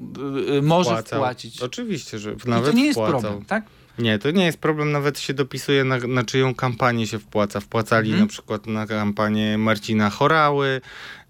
y, 0.00 0.54
y, 0.54 0.62
może 0.62 0.90
wpłacał. 0.90 1.18
wpłacić. 1.18 1.62
Oczywiście, 1.62 2.18
że 2.18 2.32
I 2.32 2.48
nawet 2.48 2.70
to 2.70 2.76
nie 2.76 2.86
jest 2.86 2.98
wpłacał. 2.98 3.20
problem, 3.20 3.44
tak? 3.44 3.64
Nie, 3.98 4.18
to 4.18 4.30
nie 4.30 4.44
jest 4.44 4.58
problem, 4.58 4.92
nawet 4.92 5.20
się 5.20 5.34
dopisuje 5.34 5.84
na, 5.84 5.98
na 5.98 6.24
czyją 6.24 6.54
kampanię 6.54 7.06
się 7.06 7.18
wpłaca. 7.18 7.60
Wpłacali 7.60 8.08
Mhm. 8.10 8.24
na 8.24 8.28
przykład 8.28 8.66
na 8.66 8.86
kampanię 8.86 9.58
Marcina 9.58 10.10
Chorały, 10.10 10.80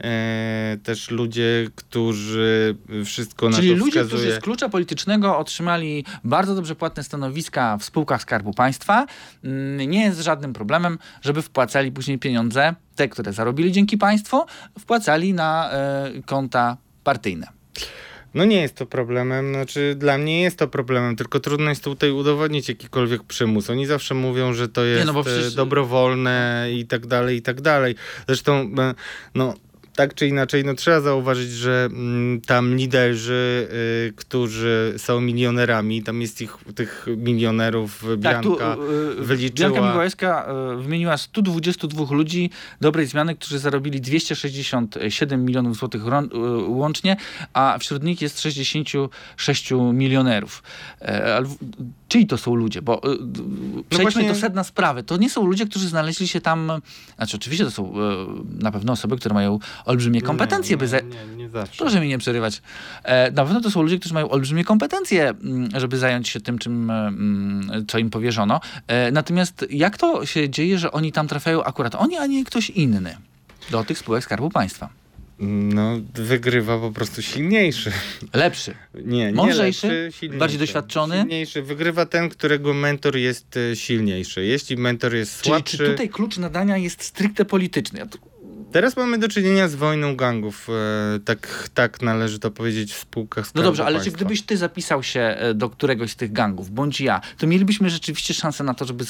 e, 0.05 0.77
też 0.83 1.11
ludzie, 1.11 1.71
którzy 1.75 2.77
wszystko 3.05 3.51
Czyli 3.51 3.71
na 3.71 3.75
to 3.75 3.85
ludzie, 3.85 3.91
wskazuje. 4.05 4.23
którzy 4.23 4.41
z 4.41 4.45
klucza 4.45 4.69
politycznego 4.69 5.39
otrzymali 5.39 6.05
bardzo 6.25 6.55
dobrze 6.55 6.75
płatne 6.75 7.03
stanowiska 7.05 7.77
w 7.77 7.85
spółkach 7.85 8.23
Skarbu 8.23 8.55
Państwa, 8.55 9.07
mm, 9.45 9.91
nie 9.91 10.03
jest 10.05 10.21
żadnym 10.21 10.53
problemem, 10.53 10.99
żeby 11.23 11.43
wpłacali 11.43 11.93
później 11.93 12.19
pieniądze, 12.19 12.75
te, 12.97 13.09
które 13.09 13.33
zarobili 13.33 13.73
dzięki 13.73 13.99
państwu, 13.99 14.47
wpłacali 14.79 15.35
na 15.35 15.71
e, 15.73 16.11
konta 16.27 16.77
partyjne. 17.05 17.47
No 18.35 18.45
nie 18.45 18.61
jest 18.62 18.74
to 18.74 18.87
problemem, 18.87 19.55
znaczy 19.55 19.95
dla 19.99 20.18
mnie 20.18 20.43
jest 20.43 20.59
to 20.59 20.68
problemem, 20.68 21.16
tylko 21.16 21.41
trudno 21.41 21.70
jest 21.70 21.85
tutaj 21.85 22.11
udowodnić 22.11 22.68
jakikolwiek 22.68 23.22
przymus. 23.24 23.70
Oni 23.70 23.87
zawsze 23.87 24.14
mówią, 24.14 24.53
że 24.53 24.68
to 24.68 24.85
jest 24.85 25.07
no 25.07 25.12
bo 25.12 25.24
przecież- 25.24 25.53
e, 25.53 25.57
dobrowolne 25.57 26.66
i 26.72 26.87
tak 26.87 27.07
dalej, 27.07 27.37
i 27.37 27.43
tak 27.43 27.61
dalej. 27.61 27.95
Zresztą, 28.26 28.70
e, 28.79 28.95
no 29.35 29.55
tak 29.99 30.14
czy 30.14 30.28
inaczej, 30.28 30.64
no 30.64 30.74
trzeba 30.74 31.01
zauważyć, 31.01 31.51
że 31.51 31.88
mm, 31.92 32.40
tam 32.40 32.76
liderzy, 32.76 33.68
y, 34.09 34.12
którzy 34.16 34.94
są 34.96 35.20
milionerami, 35.20 36.03
tam 36.03 36.20
jest 36.22 36.40
ich, 36.40 36.57
tych 36.74 37.07
milionerów 37.16 38.05
Tak, 38.22 38.42
tu 38.42 38.49
Bianka 38.51 38.76
e, 39.20 39.22
wyliczyła... 39.24 39.70
Bianka 39.70 39.86
Mikołajska 39.86 40.46
wymieniła 40.82 41.16
122 41.16 42.14
ludzi 42.14 42.51
dobrej 42.80 43.07
zmiany, 43.07 43.34
którzy 43.36 43.59
zarobili 43.59 44.01
267 44.01 45.44
milionów 45.44 45.76
złotych 45.76 46.03
łącznie, 46.66 47.16
a 47.53 47.78
wśród 47.78 48.03
nich 48.03 48.22
jest 48.22 48.40
66 48.40 49.70
milionerów. 49.92 50.62
E, 51.03 51.42
Czyj 52.09 52.26
to 52.26 52.38
są 52.38 52.55
ludzie? 52.55 52.82
Bo 52.82 53.03
e, 53.03 53.16
d- 53.20 53.42
przejdźmy 53.88 54.12
właśnie- 54.12 54.28
do 54.28 54.34
sedna 54.34 54.64
sprawy. 54.64 55.03
To 55.03 55.16
nie 55.16 55.30
są 55.30 55.46
ludzie, 55.46 55.66
którzy 55.66 55.88
znaleźli 55.88 56.28
się 56.28 56.40
tam, 56.40 56.72
znaczy 57.16 57.36
oczywiście 57.36 57.64
to 57.64 57.70
są 57.70 57.92
e, 57.92 58.26
na 58.62 58.72
pewno 58.72 58.92
osoby, 58.92 59.16
które 59.16 59.34
mają 59.34 59.59
olbrzymie 59.89 60.22
kompetencje, 60.22 60.70
nie, 60.70 60.76
by 60.76 60.86
nie, 60.86 61.26
nie, 61.26 61.36
nie 61.36 61.49
zawsze. 61.49 61.78
Proszę 61.78 62.01
mi 62.01 62.09
nie 62.09 62.18
przerywać. 62.18 62.62
E, 63.05 63.30
na 63.30 63.45
pewno 63.45 63.61
to 63.61 63.70
są 63.70 63.82
ludzie, 63.82 63.99
którzy 63.99 64.14
mają 64.14 64.28
olbrzymie 64.30 64.64
kompetencje, 64.64 65.28
mm, 65.28 65.68
żeby 65.76 65.99
zająć 65.99 66.28
się 66.28 66.41
tym, 66.41 66.59
czym, 66.59 66.91
mm, 66.91 67.86
co 67.89 67.99
im 67.99 68.11
powierzono. 68.11 68.61
E, 68.86 69.11
natomiast 69.11 69.66
jak 69.70 69.97
to 69.97 70.26
się 70.26 70.51
dzieje, 70.51 70.78
że 70.78 70.93
oni 70.93 71.12
tam 71.12 71.28
trafiają 71.28 71.64
akurat 71.64 71.95
oni, 71.95 72.16
a 72.16 72.26
nie 72.26 72.45
ktoś 72.45 72.70
inny 72.70 73.16
do 73.70 73.84
tych 73.84 73.99
spółek 73.99 74.24
Skarbu 74.24 74.51
Państwa? 74.51 74.89
No, 75.41 76.01
wygrywa 76.14 76.78
po 76.78 76.93
prostu 76.93 77.22
silniejszy. 77.22 77.93
Lepszy. 78.34 78.74
Nie, 78.95 79.26
nie 79.26 79.32
Mądrzejszy? 79.32 79.86
lepszy, 79.86 80.18
silniejszy. 80.18 80.39
Bardziej 80.39 80.59
doświadczony? 80.59 81.16
Silniejszy. 81.18 81.62
Wygrywa 81.62 82.07
ten, 82.07 82.28
którego 82.28 82.74
mentor 82.74 83.16
jest 83.16 83.57
e, 83.57 83.76
silniejszy. 83.76 84.45
Jeśli 84.45 84.76
mentor 84.76 85.14
jest 85.14 85.43
Czyli 85.43 85.55
słabszy... 85.55 85.78
czy 85.78 85.86
tutaj 85.86 86.09
klucz 86.09 86.39
nadania 86.39 86.76
jest 86.76 87.03
stricte 87.03 87.45
polityczny? 87.45 87.99
Ja 87.99 88.07
tu- 88.07 88.18
Teraz 88.73 88.97
mamy 88.97 89.19
do 89.19 89.29
czynienia 89.29 89.69
z 89.69 89.75
wojną 89.75 90.16
gangów. 90.16 90.69
E, 91.16 91.19
tak, 91.21 91.69
tak 91.75 92.03
należy 92.03 92.39
to 92.39 92.51
powiedzieć 92.51 92.93
w 92.95 92.99
spółkach 92.99 93.45
No 93.45 93.49
Skarbu 93.51 93.62
dobrze, 93.69 93.85
ale 93.85 94.01
czy 94.01 94.11
gdybyś 94.11 94.43
ty 94.43 94.57
zapisał 94.57 95.03
się 95.03 95.21
e, 95.21 95.55
do 95.55 95.71
któregoś 95.71 96.11
z 96.11 96.16
tych 96.16 96.33
gangów, 96.33 96.71
bądź 96.71 97.01
ja, 97.01 97.21
to 97.39 97.47
mielibyśmy 97.47 97.91
rzeczywiście 97.91 98.35
szansę 98.35 98.64
na 98.64 98.75
to, 98.75 98.85
żeby 98.85 99.05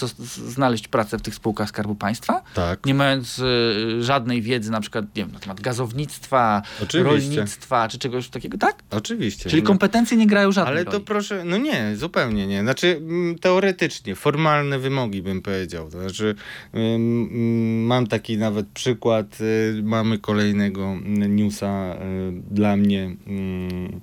znaleźć 0.48 0.88
pracę 0.88 1.18
w 1.18 1.22
tych 1.22 1.34
spółkach 1.34 1.68
Skarbu 1.68 1.94
Państwa? 1.94 2.42
Tak. 2.54 2.86
nie 2.86 2.94
mając 2.94 3.38
y, 3.38 4.02
żadnej 4.02 4.42
wiedzy 4.42 4.70
na 4.70 4.80
przykład 4.80 5.04
nie 5.16 5.22
wiem, 5.24 5.32
na 5.32 5.38
temat 5.40 5.60
gazownictwa, 5.60 6.62
Oczywiście. 6.82 7.10
rolnictwa 7.36 7.88
czy 7.88 7.98
czegoś 7.98 8.28
takiego, 8.28 8.58
tak? 8.58 8.74
Oczywiście. 8.90 9.50
Czyli 9.50 9.62
No. 9.62 9.66
kompetencje 9.68 10.16
nie 10.16 10.26
grają 10.26 10.52
żadnej 10.52 10.74
Ale 10.76 10.84
to 10.84 10.90
roli. 10.92 11.04
proszę, 11.04 11.44
no 11.44 11.56
nie, 11.56 11.96
zupełnie 11.96 12.46
nie. 12.46 12.60
Znaczy 12.62 12.96
mm, 13.00 13.38
teoretycznie, 13.38 14.14
formalne 14.14 14.78
wymogi 14.78 15.22
bym 15.22 15.42
powiedział. 15.42 15.90
To 15.90 16.00
znaczy 16.00 16.34
ym, 16.74 16.80
ym, 16.80 17.86
mam 17.86 18.06
taki 18.06 18.38
nawet 18.38 18.66
przykład, 18.68 19.40
y, 19.40 19.47
mamy 19.82 20.18
kolejnego 20.18 20.84
mm, 20.86 21.36
newsa 21.36 21.94
y, 21.94 22.54
dla 22.54 22.76
mnie 22.76 23.04
ym, 23.04 24.00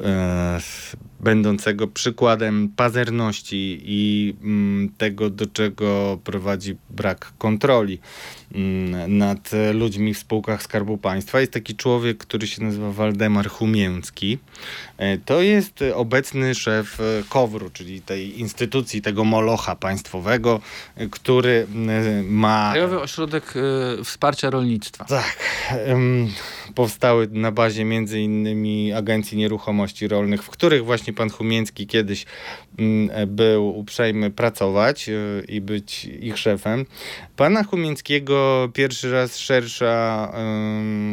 e, 0.00 0.58
będącego 1.24 1.86
przykładem 1.86 2.68
pazerności 2.76 3.80
i 3.84 4.34
mm, 4.42 4.88
tego, 4.98 5.30
do 5.30 5.46
czego 5.46 6.18
prowadzi 6.24 6.76
brak 6.90 7.32
kontroli 7.38 7.98
mm, 8.54 9.18
nad 9.18 9.54
e, 9.54 9.72
ludźmi 9.72 10.14
w 10.14 10.18
spółkach 10.18 10.62
Skarbu 10.62 10.98
Państwa. 10.98 11.40
Jest 11.40 11.52
taki 11.52 11.76
człowiek, 11.76 12.18
który 12.18 12.46
się 12.46 12.62
nazywa 12.64 12.92
Waldemar 12.92 13.48
Humięcki. 13.48 14.38
E, 14.98 15.18
To 15.18 15.42
jest 15.42 15.82
e, 15.82 15.96
obecny 15.96 16.54
szef 16.54 17.00
e, 17.00 17.22
KOWR-u, 17.28 17.70
czyli 17.70 18.00
tej 18.00 18.40
instytucji, 18.40 19.02
tego 19.02 19.24
molocha 19.24 19.76
państwowego, 19.76 20.60
e, 20.96 21.06
który 21.06 21.66
e, 21.88 22.22
ma... 22.22 22.70
Krajowy 22.72 23.00
Ośrodek 23.00 23.54
y, 23.56 24.04
Wsparcia 24.04 24.50
Rolnictwa. 24.50 25.04
Tak, 25.04 25.38
powstały 26.74 27.28
na 27.32 27.52
bazie 27.52 27.84
między 27.84 28.20
innymi 28.20 28.92
Agencji 28.92 29.38
Nieruchomości 29.38 30.08
Rolnych, 30.08 30.42
w 30.42 30.50
których 30.50 30.84
właśnie 30.84 31.12
pan 31.14 31.30
Humięcki 31.30 31.86
kiedyś 31.86 32.26
mm, 32.78 33.10
był 33.36 33.78
uprzejmy 33.78 34.30
pracować 34.30 35.08
e, 35.08 35.12
i 35.48 35.60
być 35.60 36.04
ich 36.04 36.38
szefem. 36.38 36.86
Pana 37.36 37.64
Humięckiego 37.64 38.68
pierwszy 38.74 39.12
raz 39.12 39.38
szersza 39.38 40.32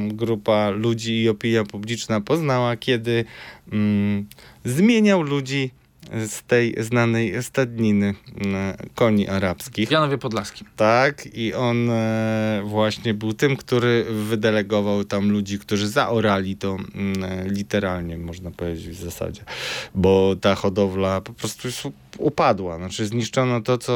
grupa 0.07 0.69
ludzi 0.69 1.21
i 1.21 1.29
opinia 1.29 1.63
publiczna 1.63 2.21
poznała, 2.21 2.77
kiedy 2.77 3.25
mm, 3.71 4.25
zmieniał 4.65 5.21
ludzi 5.21 5.71
z 6.11 6.43
tej 6.43 6.75
znanej 6.77 7.43
stadniny 7.43 8.13
mm, 8.45 8.77
koni 8.95 9.27
arabskich. 9.27 9.89
W 9.89 9.91
Janowie 9.91 10.17
Podlaskim. 10.17 10.67
Tak, 10.75 11.25
i 11.33 11.53
on 11.53 11.89
e, 11.89 12.61
właśnie 12.65 13.13
był 13.13 13.33
tym, 13.33 13.57
który 13.57 14.05
wydelegował 14.09 15.03
tam 15.03 15.31
ludzi, 15.31 15.59
którzy 15.59 15.87
zaorali 15.87 16.57
to 16.57 16.77
mm, 16.95 17.47
literalnie, 17.47 18.17
można 18.17 18.51
powiedzieć 18.51 18.89
w 18.89 19.03
zasadzie, 19.03 19.41
bo 19.95 20.35
ta 20.41 20.55
hodowla 20.55 21.21
po 21.21 21.33
prostu 21.33 21.67
już 21.67 21.83
upadła. 22.17 22.77
Znaczy 22.77 23.05
zniszczono 23.05 23.61
to, 23.61 23.77
co 23.77 23.93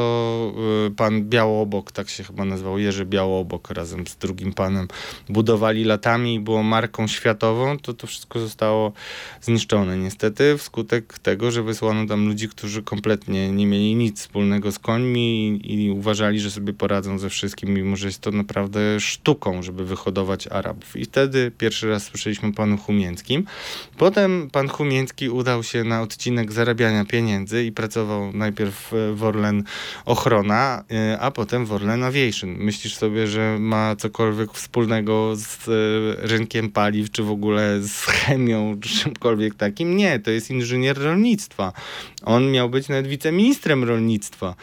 e, 0.86 0.90
pan 0.90 1.22
Białobok, 1.22 1.92
tak 1.92 2.08
się 2.08 2.24
chyba 2.24 2.44
nazywał, 2.44 2.78
Jerzy 2.78 3.04
Białobok 3.04 3.70
razem 3.70 4.06
z 4.06 4.16
drugim 4.16 4.52
panem 4.52 4.88
budowali 5.28 5.84
latami 5.84 6.34
i 6.34 6.40
było 6.40 6.62
marką 6.62 7.06
światową, 7.06 7.78
to 7.78 7.94
to 7.94 8.06
wszystko 8.06 8.40
zostało 8.40 8.92
zniszczone 9.40 9.96
niestety 9.98 10.58
wskutek 10.58 11.18
tego, 11.18 11.50
że 11.50 11.62
wysłano 11.62 12.05
tam 12.08 12.28
ludzi, 12.28 12.48
którzy 12.48 12.82
kompletnie 12.82 13.52
nie 13.52 13.66
mieli 13.66 13.94
nic 13.94 14.20
wspólnego 14.20 14.72
z 14.72 14.78
końmi 14.78 15.48
i, 15.48 15.84
i 15.84 15.90
uważali, 15.90 16.40
że 16.40 16.50
sobie 16.50 16.72
poradzą 16.72 17.18
ze 17.18 17.30
wszystkim, 17.30 17.74
mimo 17.74 17.96
że 17.96 18.06
jest 18.06 18.20
to 18.20 18.30
naprawdę 18.30 19.00
sztuką, 19.00 19.62
żeby 19.62 19.84
wyhodować 19.84 20.46
Arabów. 20.46 20.96
I 20.96 21.04
wtedy 21.04 21.52
pierwszy 21.58 21.88
raz 21.88 22.04
słyszeliśmy 22.04 22.48
o 22.48 22.52
panu 22.52 22.78
Humięckim. 22.78 23.44
Potem 23.98 24.48
pan 24.52 24.68
Humięcki 24.68 25.28
udał 25.28 25.62
się 25.62 25.84
na 25.84 26.02
odcinek 26.02 26.52
zarabiania 26.52 27.04
pieniędzy 27.04 27.64
i 27.64 27.72
pracował 27.72 28.32
najpierw 28.32 28.92
w 29.14 29.24
Orlen 29.24 29.64
Ochrona, 30.04 30.84
y, 31.14 31.20
a 31.20 31.30
potem 31.30 31.66
w 31.66 31.72
Orlen 31.72 32.02
Aviation. 32.02 32.50
Myślisz 32.50 32.96
sobie, 32.96 33.26
że 33.26 33.56
ma 33.60 33.96
cokolwiek 33.96 34.52
wspólnego 34.52 35.32
z 35.36 35.68
y, 35.68 36.26
rynkiem 36.28 36.70
paliw, 36.70 37.10
czy 37.10 37.22
w 37.22 37.30
ogóle 37.30 37.80
z 37.82 38.04
chemią, 38.04 38.76
czy 38.80 38.88
czymkolwiek 38.88 39.54
takim? 39.54 39.96
Nie, 39.96 40.18
to 40.18 40.30
jest 40.30 40.50
inżynier 40.50 40.98
rolnictwa. 40.98 41.72
On 42.24 42.50
miał 42.50 42.70
być 42.70 42.88
nawet 42.88 43.06
wiceministrem 43.06 43.84
rolnictwa 43.84 44.54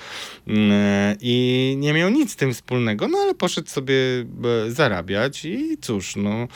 Mm, 0.47 1.17
i 1.21 1.75
nie 1.79 1.93
miał 1.93 2.09
nic 2.09 2.31
z 2.31 2.35
tym 2.35 2.53
wspólnego, 2.53 3.07
no 3.07 3.17
ale 3.17 3.35
poszedł 3.35 3.69
sobie 3.69 3.95
e, 3.95 4.71
zarabiać 4.71 5.45
i 5.45 5.77
cóż, 5.81 6.15
no 6.15 6.47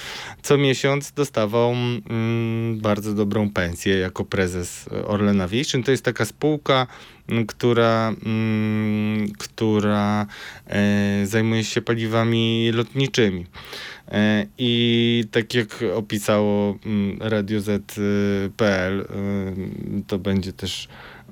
co 0.42 0.58
miesiąc 0.58 1.12
dostawał 1.12 1.72
mm, 1.72 2.80
bardzo 2.80 3.14
dobrą 3.14 3.50
pensję 3.50 3.98
jako 3.98 4.26
prezes 4.26 4.90
Orlen 5.06 5.42
Aviation. 5.42 5.84
To 5.84 5.92
jest 5.92 6.06
taka 6.06 6.26
spółka, 6.26 6.88
która, 7.48 8.14
mm, 8.26 9.32
która 9.38 10.26
e, 10.68 11.26
zajmuje 11.26 11.64
się 11.64 11.82
paliwami 11.82 12.72
lotniczymi. 12.74 13.46
E, 14.12 14.46
I 14.58 15.24
tak 15.32 15.54
jak 15.54 15.84
opisało 15.96 16.78
mm, 16.86 17.18
Radio 17.22 17.62
Z.pl, 17.62 19.00
y, 19.02 19.06
to 20.08 20.20
będzie 20.20 20.54
też 20.54 20.88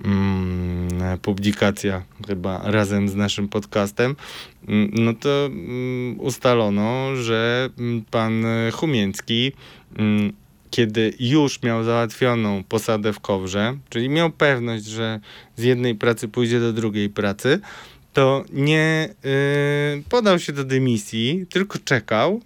mm, 0.05 1.19
publikacja 1.21 2.03
chyba 2.27 2.61
razem 2.63 3.09
z 3.09 3.15
naszym 3.15 3.47
podcastem, 3.47 4.15
no 4.91 5.13
to 5.13 5.49
ustalono, 6.17 7.15
że 7.15 7.69
pan 8.11 8.45
mm, 9.97 10.33
kiedy 10.75 11.13
już 11.19 11.61
miał 11.63 11.83
załatwioną 11.83 12.63
posadę 12.63 13.13
w 13.13 13.19
Kowrze, 13.19 13.77
czyli 13.89 14.09
miał 14.09 14.29
pewność, 14.29 14.85
że 14.85 15.19
z 15.55 15.63
jednej 15.63 15.95
pracy 15.95 16.27
pójdzie 16.27 16.59
do 16.59 16.73
drugiej 16.73 17.09
pracy, 17.09 17.59
to 18.13 18.43
nie 18.53 19.09
y, 19.25 20.03
podał 20.09 20.39
się 20.39 20.53
do 20.53 20.63
dymisji, 20.63 21.45
tylko 21.49 21.79
czekał, 21.85 22.41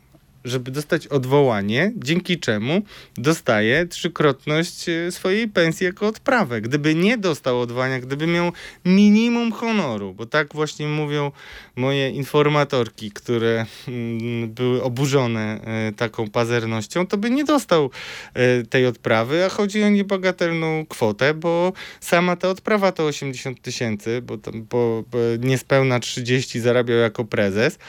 żeby 0.46 0.72
dostać 0.72 1.08
odwołanie, 1.08 1.92
dzięki 1.96 2.40
czemu 2.40 2.82
dostaje 3.18 3.86
trzykrotność 3.86 4.90
e, 4.90 5.12
swojej 5.12 5.48
pensji 5.48 5.86
jako 5.86 6.08
odprawę. 6.08 6.62
Gdyby 6.62 6.96
nie 6.96 7.18
dostał 7.18 7.62
odwołania, 7.62 8.00
gdyby 8.00 8.28
miał 8.28 8.52
minimum 8.86 9.52
honoru, 9.52 10.14
bo 10.14 10.26
tak 10.26 10.54
właśnie 10.54 10.88
mówią 10.88 11.32
moje 11.76 12.10
informatorki, 12.10 13.12
które 13.12 13.66
mm, 13.88 14.50
były 14.50 14.84
oburzone 14.84 15.62
e, 15.62 15.92
taką 15.92 16.30
pazernością, 16.30 17.08
to 17.08 17.18
by 17.18 17.30
nie 17.30 17.44
dostał 17.44 17.92
e, 18.34 18.64
tej 18.64 18.86
odprawy, 18.86 19.46
a 19.46 19.50
chodzi 19.50 19.84
o 19.84 19.90
niebagatelną 19.90 20.86
kwotę, 20.86 21.34
bo 21.34 21.74
sama 22.00 22.36
ta 22.36 22.50
odprawa 22.50 22.92
to 22.92 23.06
80 23.06 23.62
tysięcy, 23.62 24.22
bo, 24.22 24.38
tam, 24.38 24.64
bo, 24.70 25.04
bo 25.12 25.18
niespełna 25.40 26.00
30 26.00 26.60
zarabiał 26.60 26.98
jako 26.98 27.26
prezes, 27.26 27.80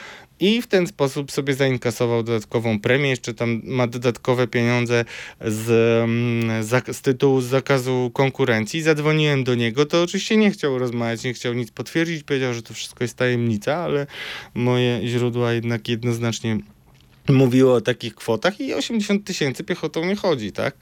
i 0.41 0.61
w 0.61 0.67
ten 0.67 0.87
sposób 0.87 1.31
sobie 1.31 1.53
zainkasował 1.53 2.23
dodatkową 2.23 2.79
premię. 2.79 3.09
Jeszcze 3.09 3.33
tam 3.33 3.61
ma 3.63 3.87
dodatkowe 3.87 4.47
pieniądze 4.47 5.05
z, 5.41 5.69
mm, 6.03 6.63
z 6.93 7.01
tytułu 7.01 7.41
zakazu 7.41 8.11
konkurencji. 8.13 8.81
Zadzwoniłem 8.81 9.43
do 9.43 9.55
niego, 9.55 9.85
to 9.85 10.01
oczywiście 10.01 10.37
nie 10.37 10.51
chciał 10.51 10.79
rozmawiać, 10.79 11.23
nie 11.23 11.33
chciał 11.33 11.53
nic 11.53 11.71
potwierdzić, 11.71 12.23
powiedział, 12.23 12.53
że 12.53 12.61
to 12.61 12.73
wszystko 12.73 13.03
jest 13.03 13.17
tajemnica, 13.17 13.75
ale 13.75 14.07
moje 14.53 15.07
źródła 15.07 15.53
jednak 15.53 15.89
jednoznacznie 15.89 16.57
mówiło 17.29 17.73
o 17.73 17.81
takich 17.81 18.15
kwotach 18.15 18.59
i 18.59 18.73
80 18.73 19.25
tysięcy 19.25 19.63
piechotą 19.63 20.05
nie 20.05 20.15
chodzi, 20.15 20.51
tak? 20.51 20.75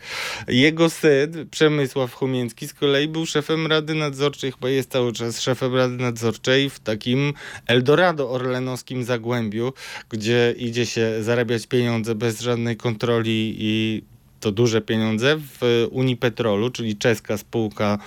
Jego 0.47 0.89
syn, 0.89 1.47
Przemysław 1.51 2.13
Chomieński, 2.13 2.67
z 2.67 2.73
kolei 2.73 3.07
był 3.07 3.25
szefem 3.25 3.67
Rady 3.67 3.93
Nadzorczej, 3.93 4.51
chyba 4.51 4.69
jest 4.69 4.91
cały 4.91 5.13
czas 5.13 5.41
szefem 5.41 5.75
Rady 5.75 5.97
Nadzorczej 5.97 6.69
w 6.69 6.79
takim 6.79 7.33
Eldorado 7.67 8.31
orlenowskim 8.31 9.03
Zagłębiu, 9.03 9.73
gdzie 10.09 10.55
idzie 10.57 10.85
się 10.85 11.23
zarabiać 11.23 11.67
pieniądze 11.67 12.15
bez 12.15 12.41
żadnej 12.41 12.77
kontroli 12.77 13.55
i 13.59 14.03
to 14.39 14.51
duże 14.51 14.81
pieniądze 14.81 15.37
w 15.37 15.87
Unipetrolu, 15.91 16.69
czyli 16.69 16.97
czeska 16.97 17.37
spółka, 17.37 17.97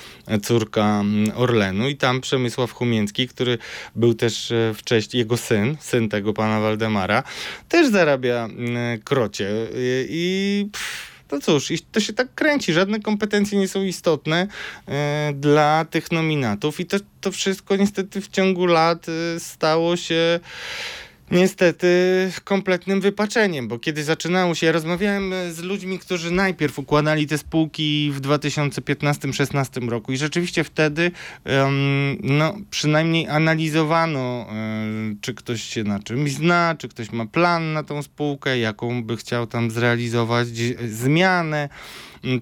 córka 0.42 1.00
mm, 1.00 1.32
Orlenu 1.34 1.88
i 1.88 1.96
tam 1.96 2.20
Przemysław 2.20 2.72
Chumięcki, 2.72 3.28
który 3.28 3.58
był 3.96 4.14
też 4.14 4.52
e, 4.52 4.74
wcześniej, 4.74 5.18
jego 5.18 5.36
syn, 5.36 5.76
syn 5.80 6.08
tego 6.08 6.32
pana 6.32 6.60
Waldemara, 6.60 7.22
też 7.68 7.88
zarabia 7.88 8.44
mm, 8.44 9.00
krocie 9.00 9.50
i... 10.08 10.66
Pff, 10.72 11.12
no 11.32 11.40
cóż, 11.40 11.72
to 11.92 12.00
się 12.00 12.12
tak 12.12 12.34
kręci. 12.34 12.72
Żadne 12.72 13.00
kompetencje 13.00 13.58
nie 13.58 13.68
są 13.68 13.82
istotne 13.82 14.46
e, 14.88 15.32
dla 15.34 15.84
tych 15.84 16.12
nominatów 16.12 16.80
i 16.80 16.86
to, 16.86 16.96
to 17.20 17.32
wszystko 17.32 17.76
niestety 17.76 18.20
w 18.20 18.28
ciągu 18.28 18.66
lat 18.66 19.06
e, 19.08 19.40
stało 19.40 19.96
się 19.96 20.40
niestety 21.32 21.86
kompletnym 22.44 23.00
wypaczeniem, 23.00 23.68
bo 23.68 23.78
kiedy 23.78 24.04
zaczynało 24.04 24.54
się, 24.54 24.66
ja 24.66 24.72
rozmawiałem 24.72 25.34
z 25.50 25.60
ludźmi, 25.60 25.98
którzy 25.98 26.30
najpierw 26.30 26.78
układali 26.78 27.26
te 27.26 27.38
spółki 27.38 28.10
w 28.14 28.20
2015-16 28.20 29.88
roku 29.88 30.12
i 30.12 30.16
rzeczywiście 30.16 30.64
wtedy 30.64 31.10
um, 31.44 32.16
no, 32.22 32.54
przynajmniej 32.70 33.28
analizowano, 33.28 34.46
um, 34.48 35.18
czy 35.20 35.34
ktoś 35.34 35.62
się 35.62 35.84
na 35.84 35.98
czymś 35.98 36.32
zna, 36.32 36.74
czy 36.78 36.88
ktoś 36.88 37.12
ma 37.12 37.26
plan 37.26 37.72
na 37.72 37.82
tą 37.82 38.02
spółkę, 38.02 38.58
jaką 38.58 39.04
by 39.04 39.16
chciał 39.16 39.46
tam 39.46 39.70
zrealizować 39.70 40.48
zmianę 40.88 41.68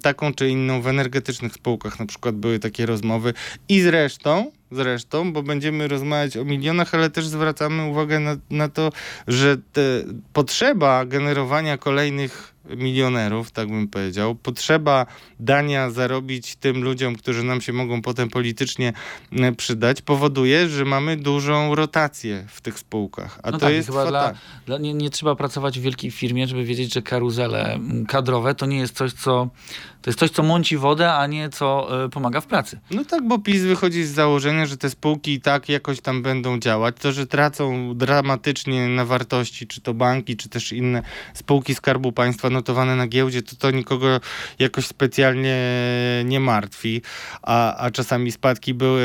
taką 0.02 0.34
czy 0.34 0.48
inną 0.48 0.82
w 0.82 0.86
energetycznych 0.86 1.52
spółkach. 1.52 1.98
Na 1.98 2.06
przykład 2.06 2.34
były 2.34 2.58
takie 2.58 2.86
rozmowy 2.86 3.34
i 3.68 3.80
zresztą 3.80 4.50
zresztą, 4.70 5.32
bo 5.32 5.42
będziemy 5.42 5.88
rozmawiać 5.88 6.36
o 6.36 6.44
milionach, 6.44 6.94
ale 6.94 7.10
też 7.10 7.26
zwracamy 7.26 7.84
uwagę 7.84 8.20
na, 8.20 8.36
na 8.50 8.68
to, 8.68 8.92
że 9.28 9.56
potrzeba 10.32 11.04
generowania 11.04 11.78
kolejnych 11.78 12.49
milionerów, 12.76 13.50
tak 13.50 13.68
bym 13.68 13.88
powiedział. 13.88 14.34
Potrzeba 14.34 15.06
dania 15.40 15.90
zarobić 15.90 16.56
tym 16.56 16.82
ludziom, 16.82 17.16
którzy 17.16 17.42
nam 17.42 17.60
się 17.60 17.72
mogą 17.72 18.02
potem 18.02 18.28
politycznie 18.28 18.92
e, 19.32 19.52
przydać, 19.52 20.02
powoduje, 20.02 20.68
że 20.68 20.84
mamy 20.84 21.16
dużą 21.16 21.74
rotację 21.74 22.44
w 22.48 22.60
tych 22.60 22.78
spółkach. 22.78 23.40
A 23.42 23.50
no 23.50 23.58
to 23.58 23.66
tak, 23.66 23.74
jest 23.74 23.88
chyba 23.88 24.06
dla, 24.06 24.32
dla, 24.66 24.78
nie, 24.78 24.94
nie 24.94 25.10
trzeba 25.10 25.34
pracować 25.34 25.78
w 25.78 25.82
wielkiej 25.82 26.10
firmie, 26.10 26.46
żeby 26.46 26.64
wiedzieć, 26.64 26.94
że 26.94 27.02
karuzele 27.02 27.78
kadrowe 28.08 28.54
to 28.54 28.66
nie 28.66 28.78
jest 28.78 28.96
coś, 28.96 29.12
co 29.12 29.48
to 30.02 30.10
jest 30.10 30.18
coś, 30.18 30.30
co 30.30 30.42
mąci 30.42 30.76
wodę, 30.76 31.12
a 31.12 31.26
nie 31.26 31.48
co 31.48 31.88
y, 32.04 32.08
pomaga 32.08 32.40
w 32.40 32.46
pracy. 32.46 32.80
No 32.90 33.04
tak, 33.04 33.28
bo 33.28 33.38
PiS 33.38 33.62
wychodzi 33.62 34.04
z 34.04 34.10
założenia, 34.10 34.66
że 34.66 34.76
te 34.76 34.90
spółki 34.90 35.32
i 35.32 35.40
tak 35.40 35.68
jakoś 35.68 36.00
tam 36.00 36.22
będą 36.22 36.58
działać. 36.58 36.96
To, 37.00 37.12
że 37.12 37.26
tracą 37.26 37.94
dramatycznie 37.96 38.88
na 38.88 39.04
wartości, 39.04 39.66
czy 39.66 39.80
to 39.80 39.94
banki, 39.94 40.36
czy 40.36 40.48
też 40.48 40.72
inne 40.72 41.02
spółki 41.34 41.74
Skarbu 41.74 42.12
Państwa 42.12 42.50
notowane 42.60 42.96
na 42.96 43.06
giełdzie, 43.06 43.42
to 43.42 43.56
to 43.56 43.70
nikogo 43.70 44.20
jakoś 44.58 44.86
specjalnie 44.86 45.56
nie 46.24 46.40
martwi. 46.40 47.02
A, 47.42 47.76
a 47.76 47.90
czasami 47.90 48.32
spadki 48.32 48.74
były 48.74 49.02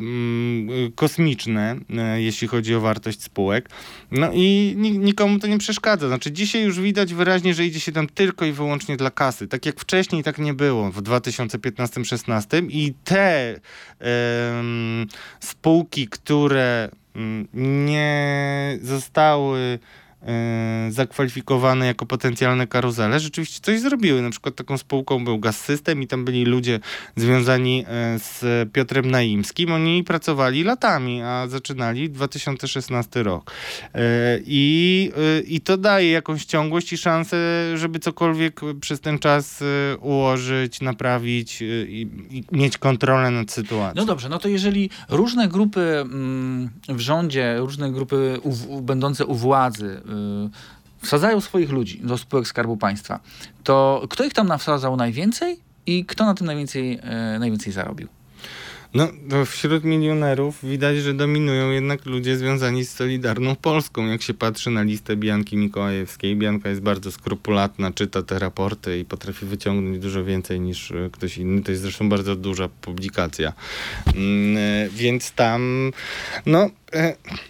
mm, 0.00 0.92
kosmiczne, 0.92 1.76
y, 2.16 2.22
jeśli 2.22 2.48
chodzi 2.48 2.74
o 2.74 2.80
wartość 2.80 3.22
spółek. 3.22 3.68
No 4.10 4.30
i 4.32 4.74
nikomu 4.78 5.38
to 5.38 5.46
nie 5.46 5.58
przeszkadza. 5.58 6.08
Znaczy 6.08 6.32
dzisiaj 6.32 6.62
już 6.62 6.80
widać 6.80 7.14
wyraźnie, 7.14 7.54
że 7.54 7.66
idzie 7.66 7.80
się 7.80 7.92
tam 7.92 8.06
tylko 8.06 8.44
i 8.44 8.52
wyłącznie 8.52 8.96
dla 8.96 9.10
kasy. 9.10 9.48
Tak 9.48 9.66
jak 9.66 9.80
wcześniej, 9.80 10.22
tak 10.22 10.38
nie 10.38 10.54
było 10.54 10.90
w 10.90 11.02
2015-16 11.02 12.66
i 12.68 12.94
te 13.04 13.60
um, 14.00 15.06
spółki, 15.40 16.08
które 16.08 16.88
um, 17.14 17.48
nie 17.54 18.78
zostały 18.82 19.78
E, 19.78 20.01
zakwalifikowane 20.90 21.86
jako 21.86 22.06
potencjalne 22.06 22.66
karuzele, 22.66 23.20
rzeczywiście 23.20 23.60
coś 23.62 23.80
zrobiły. 23.80 24.22
Na 24.22 24.30
przykład 24.30 24.54
taką 24.54 24.78
spółką 24.78 25.24
był 25.24 25.38
Gaz 25.38 25.60
System 25.60 26.02
i 26.02 26.06
tam 26.06 26.24
byli 26.24 26.44
ludzie 26.44 26.80
związani 27.16 27.84
e, 27.88 28.18
z 28.18 28.72
Piotrem 28.72 29.10
Naimskim. 29.10 29.72
Oni 29.72 30.04
pracowali 30.04 30.64
latami, 30.64 31.22
a 31.22 31.46
zaczynali 31.48 32.10
2016 32.10 33.22
rok. 33.22 33.50
E, 33.94 34.00
I, 34.46 35.12
I 35.46 35.60
to 35.60 35.76
daje 35.76 36.10
jakąś 36.10 36.44
ciągłość 36.44 36.92
i 36.92 36.98
szansę, 36.98 37.36
żeby 37.74 37.98
cokolwiek 37.98 38.60
przez 38.80 39.00
ten 39.00 39.18
czas 39.18 39.64
ułożyć, 40.00 40.80
naprawić 40.80 41.62
i, 41.62 42.08
i 42.30 42.44
mieć 42.52 42.78
kontrolę 42.78 43.30
nad 43.30 43.50
sytuacją. 43.50 44.02
No 44.02 44.06
dobrze, 44.06 44.28
no 44.28 44.38
to 44.38 44.48
jeżeli 44.48 44.90
różne 45.08 45.48
grupy 45.48 45.80
mm, 45.80 46.70
w 46.88 47.00
rządzie, 47.00 47.56
różne 47.58 47.92
grupy 47.92 48.38
u, 48.68 48.80
będące 48.80 49.26
u 49.26 49.34
władzy 49.34 50.00
wsadzają 51.02 51.40
swoich 51.40 51.70
ludzi 51.70 52.00
do 52.04 52.18
spółek 52.18 52.46
Skarbu 52.46 52.76
Państwa, 52.76 53.20
to 53.64 54.06
kto 54.10 54.24
ich 54.24 54.32
tam 54.32 54.48
nawsadzał 54.48 54.96
najwięcej 54.96 55.60
i 55.86 56.04
kto 56.04 56.24
na 56.24 56.34
tym 56.34 56.46
najwięcej, 56.46 56.98
y, 57.34 57.38
najwięcej 57.38 57.72
zarobił? 57.72 58.08
No, 58.94 59.08
wśród 59.46 59.84
milionerów 59.84 60.58
widać, 60.62 60.96
że 60.96 61.14
dominują 61.14 61.70
jednak 61.70 62.06
ludzie 62.06 62.36
związani 62.36 62.84
z 62.84 62.92
Solidarną 62.92 63.56
Polską. 63.56 64.06
Jak 64.06 64.22
się 64.22 64.34
patrzy 64.34 64.70
na 64.70 64.82
listę 64.82 65.16
Bianki 65.16 65.56
Mikołajewskiej, 65.56 66.36
Bianka 66.36 66.68
jest 66.68 66.80
bardzo 66.80 67.12
skrupulatna, 67.12 67.92
czyta 67.92 68.22
te 68.22 68.38
raporty 68.38 68.98
i 68.98 69.04
potrafi 69.04 69.46
wyciągnąć 69.46 69.98
dużo 69.98 70.24
więcej 70.24 70.60
niż 70.60 70.90
e, 70.90 71.10
ktoś 71.12 71.38
inny. 71.38 71.62
To 71.62 71.70
jest 71.70 71.82
zresztą 71.82 72.08
bardzo 72.08 72.36
duża 72.36 72.68
publikacja. 72.68 73.52
Mm, 74.16 74.90
więc 74.90 75.32
tam, 75.32 75.92
no, 76.46 76.70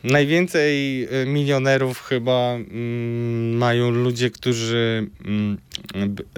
najwięcej 0.04 1.08
milionerów 1.26 2.02
chyba 2.02 2.54
mm, 2.54 3.56
mają 3.56 3.90
ludzie, 3.90 4.30
którzy 4.30 5.06
mm, 5.24 5.58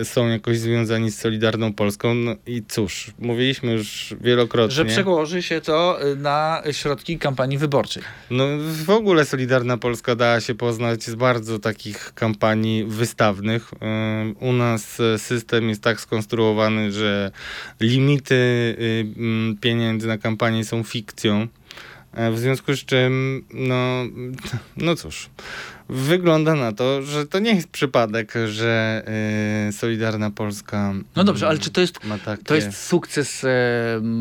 są 0.03 0.29
jakoś 0.29 0.59
związani 0.59 1.11
z 1.11 1.19
Solidarną 1.19 1.73
Polską. 1.73 2.15
No 2.15 2.37
i 2.47 2.63
cóż, 2.69 3.11
mówiliśmy 3.19 3.73
już 3.73 4.15
wielokrotnie. 4.21 4.75
Że 4.75 4.85
przełoży 4.85 5.43
się 5.43 5.61
to 5.61 6.09
y, 6.13 6.17
na 6.17 6.63
środki 6.73 7.19
kampanii 7.19 7.59
wyborczej. 7.59 8.03
No 8.31 8.45
w 8.85 8.91
ogóle 8.91 9.25
Solidarna 9.25 9.79
Polska 9.79 10.17
dała 10.17 10.41
się 10.41 10.55
poznać 10.55 11.05
z 11.05 11.15
bardzo 11.15 11.59
takich 11.59 12.13
kampanii 12.15 12.85
wystawnych. 12.85 13.73
Y, 13.73 13.77
u 14.41 14.53
nas 14.53 14.99
system 15.17 15.69
jest 15.69 15.83
tak 15.83 16.01
skonstruowany, 16.01 16.93
że 16.93 17.31
limity 17.81 18.35
y, 18.35 19.07
mm, 19.17 19.57
pieniędzy 19.57 20.09
na 20.09 20.19
kampanię 20.19 20.65
są 20.65 20.83
fikcją. 20.83 21.49
W 22.33 22.39
związku 22.39 22.77
z 22.77 22.85
czym, 22.85 23.45
no, 23.55 24.05
no 24.77 24.97
cóż, 24.97 25.31
wygląda 25.89 26.55
na 26.55 26.73
to, 26.73 27.03
że 27.03 27.27
to 27.27 27.39
nie 27.39 27.55
jest 27.55 27.69
przypadek, 27.69 28.33
że 28.47 29.03
y, 29.69 29.73
Solidarna 29.73 30.31
Polska. 30.31 30.95
No 31.17 31.25
dobrze, 31.25 31.49
ale 31.49 31.59
czy 31.59 31.71
to 31.71 31.81
jest, 31.81 31.99
takie... 32.25 32.43
to 32.43 32.55
jest 32.55 32.87
sukces, 32.87 33.45
e, 33.45 33.49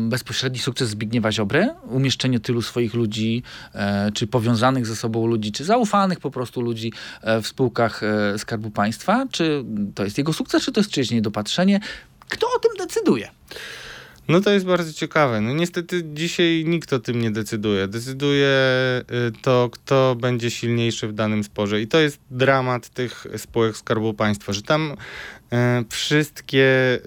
bezpośredni 0.08 0.58
sukces 0.58 0.88
Zbigniewa 0.88 1.32
Ziobry? 1.32 1.68
Umieszczenie 1.82 2.40
tylu 2.40 2.62
swoich 2.62 2.94
ludzi, 2.94 3.42
e, 3.74 4.10
czy 4.14 4.26
powiązanych 4.26 4.86
ze 4.86 4.96
sobą 4.96 5.26
ludzi, 5.26 5.52
czy 5.52 5.64
zaufanych 5.64 6.20
po 6.20 6.30
prostu 6.30 6.60
ludzi 6.60 6.92
e, 7.22 7.42
w 7.42 7.46
spółkach 7.46 8.02
e, 8.02 8.38
Skarbu 8.38 8.70
Państwa? 8.70 9.26
Czy 9.30 9.64
to 9.94 10.04
jest 10.04 10.18
jego 10.18 10.32
sukces, 10.32 10.64
czy 10.64 10.72
to 10.72 10.80
jest 10.80 10.90
czyjeś 10.90 11.10
niedopatrzenie? 11.10 11.80
Kto 12.28 12.46
o 12.56 12.58
tym 12.58 12.70
decyduje? 12.78 13.30
No 14.28 14.40
to 14.40 14.50
jest 14.50 14.66
bardzo 14.66 14.92
ciekawe. 14.92 15.40
No 15.40 15.52
niestety 15.52 16.02
dzisiaj 16.14 16.64
nikt 16.66 16.92
o 16.92 16.98
tym 16.98 17.22
nie 17.22 17.30
decyduje. 17.30 17.88
Decyduje 17.88 18.48
y, 19.28 19.32
to, 19.42 19.68
kto 19.72 20.16
będzie 20.20 20.50
silniejszy 20.50 21.08
w 21.08 21.12
danym 21.12 21.44
sporze. 21.44 21.80
I 21.80 21.86
to 21.86 22.00
jest 22.00 22.20
dramat 22.30 22.88
tych 22.88 23.26
spółek 23.36 23.76
Skarbu 23.76 24.14
Państwa, 24.14 24.52
że 24.52 24.62
tam 24.62 24.96
wszystkie 25.90 26.98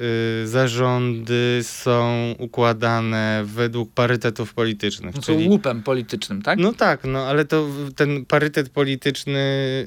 y, 0.44 0.48
zarządy 0.48 1.60
są 1.62 2.34
układane 2.40 3.44
według 3.46 3.94
parytetów 3.94 4.54
politycznych. 4.54 5.16
No, 5.16 5.22
czyli 5.22 5.50
łupem 5.50 5.84
politycznym, 5.84 6.42
tak? 6.42 6.60
No 6.60 6.74
tak, 6.74 7.04
no 7.04 7.20
ale 7.20 7.46
to 7.46 7.68
ten 7.96 8.26
parytet 8.26 8.70
polityczny 8.70 9.40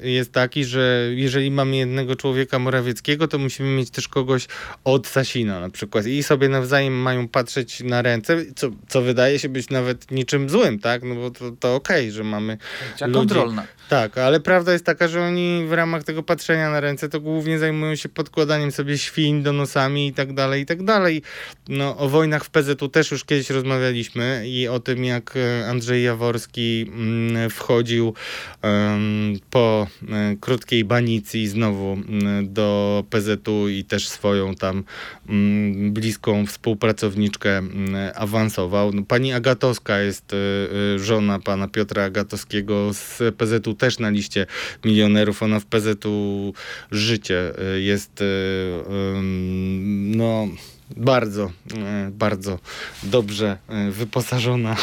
jest 0.03 0.31
taki, 0.31 0.65
że 0.65 1.09
jeżeli 1.15 1.51
mamy 1.51 1.75
jednego 1.75 2.15
człowieka 2.15 2.59
Morawieckiego, 2.59 3.27
to 3.27 3.37
musimy 3.37 3.69
mieć 3.69 3.89
też 3.89 4.07
kogoś 4.07 4.47
od 4.83 5.07
Sasina 5.07 5.59
na 5.59 5.69
przykład 5.69 6.05
i 6.05 6.23
sobie 6.23 6.49
nawzajem 6.49 6.93
mają 6.93 7.27
patrzeć 7.27 7.83
na 7.83 8.01
ręce, 8.01 8.37
co, 8.55 8.69
co 8.87 9.01
wydaje 9.01 9.39
się 9.39 9.49
być 9.49 9.69
nawet 9.69 10.11
niczym 10.11 10.49
złym, 10.49 10.79
tak? 10.79 11.03
No 11.03 11.15
bo 11.15 11.31
to, 11.31 11.51
to 11.51 11.75
okej, 11.75 12.01
okay, 12.01 12.11
że 12.11 12.23
mamy 12.23 12.57
ludzi... 13.01 13.13
kontrolna. 13.13 13.67
Tak, 13.91 14.17
ale 14.17 14.39
prawda 14.39 14.73
jest 14.73 14.85
taka, 14.85 15.07
że 15.07 15.23
oni 15.23 15.65
w 15.67 15.73
ramach 15.73 16.03
tego 16.03 16.23
patrzenia 16.23 16.69
na 16.69 16.79
ręce 16.79 17.09
to 17.09 17.19
głównie 17.19 17.59
zajmują 17.59 17.95
się 17.95 18.09
podkładaniem 18.09 18.71
sobie 18.71 18.97
świń 18.97 19.43
do 19.43 19.53
nosami 19.53 20.07
i 20.07 20.13
tak 20.13 20.33
dalej, 20.33 20.61
i 20.61 20.65
tak 20.65 20.83
dalej. 20.83 21.21
No, 21.69 21.97
o 21.97 22.09
wojnach 22.09 22.43
w 22.43 22.49
PZU 22.49 22.89
też 22.89 23.11
już 23.11 23.25
kiedyś 23.25 23.49
rozmawialiśmy 23.49 24.43
i 24.45 24.67
o 24.67 24.79
tym, 24.79 25.03
jak 25.03 25.33
e, 25.37 25.67
Andrzej 25.69 26.03
Jaworski 26.03 26.91
mm, 26.93 27.49
wchodził 27.49 28.13
po 29.49 29.87
um, 30.09 30.37
krótkiej 30.37 30.85
banicji 30.85 31.47
znowu 31.47 31.91
um, 31.91 32.53
do 32.53 33.03
PZU 33.09 33.69
i 33.69 33.83
też 33.83 34.09
swoją 34.09 34.55
tam 34.55 34.83
mm, 35.29 35.93
bliską 35.93 36.45
współpracowniczkę 36.45 37.61
awansował. 38.15 38.91
No, 38.93 39.03
pani 39.03 39.33
Agatowska 39.33 39.99
jest 39.99 40.33
e, 40.33 40.99
żona 40.99 41.39
pana 41.39 41.67
Piotra 41.67 42.03
Agatowskiego 42.03 42.93
z 42.93 43.35
PZU 43.35 43.80
też 43.81 43.99
na 43.99 44.09
liście 44.09 44.45
milionerów. 44.85 45.43
Ona 45.43 45.59
w 45.59 45.65
PZU 45.65 46.53
życie 46.91 47.53
y, 47.75 47.81
jest 47.81 48.21
y, 48.21 48.25
no 50.15 50.47
bardzo, 50.97 51.51
y, 52.07 52.11
bardzo 52.11 52.59
dobrze 53.03 53.57
wyposażona 53.91 54.75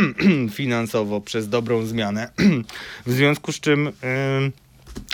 finansowo 0.58 1.20
przez 1.20 1.48
dobrą 1.48 1.86
zmianę. 1.86 2.30
w 3.06 3.12
związku 3.12 3.52
z 3.52 3.60
czym 3.60 3.92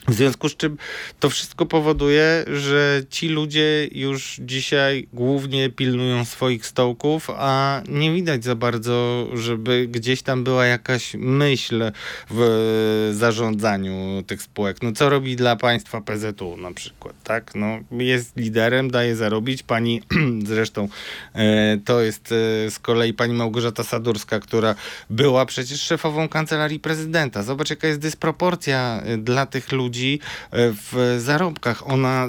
w 0.09 0.15
związku 0.15 0.49
z 0.49 0.57
czym 0.57 0.77
to 1.21 1.31
wszystko 1.31 1.67
powoduje, 1.67 2.45
że 2.53 3.03
ci 3.11 3.29
ludzie 3.29 3.89
już 3.93 4.41
dzisiaj 4.41 5.09
głównie 5.13 5.71
pilnują 5.71 6.25
swoich 6.25 6.67
stołków, 6.67 7.31
a 7.31 7.83
nie 7.89 8.13
widać 8.13 8.45
za 8.45 8.55
bardzo, 8.55 9.27
żeby 9.35 9.89
gdzieś 9.89 10.23
tam 10.23 10.45
była 10.45 10.67
jakaś 10.67 11.15
myśl 11.19 11.93
w 12.31 13.11
zarządzaniu 13.13 14.23
tych 14.27 14.43
spółek. 14.43 14.83
No 14.83 14.93
co 14.93 15.09
robi 15.09 15.37
dla 15.37 15.57
państwa 15.57 16.01
PZU 16.01 16.57
na 16.57 16.73
przykład, 16.73 17.15
tak? 17.25 17.55
No 17.55 17.79
jest 17.91 18.37
liderem, 18.37 18.91
daje 18.91 19.17
zarobić. 19.17 19.63
Pani 19.63 20.03
zresztą 20.47 20.89
e, 21.35 21.79
to 21.85 22.01
jest 22.01 22.33
e, 22.33 22.71
z 22.71 22.79
kolei 22.79 23.15
pani 23.15 23.35
Małgorzata 23.35 23.85
Sadurska, 23.85 24.41
która 24.41 24.75
była 25.11 25.47
przecież 25.47 25.81
szefową 25.81 26.29
kancelarii 26.29 26.81
prezydenta. 26.81 27.43
Zobacz 27.43 27.71
jaka 27.71 27.89
jest 27.89 28.01
dysproporcja 28.01 29.03
e, 29.05 29.19
dla 29.19 29.47
tych 29.47 29.66
ludzi 29.73 30.21
e, 30.51 30.73
w 30.73 31.17
zarobkach. 31.19 31.91
Ona 31.91 32.25
e, 32.25 32.29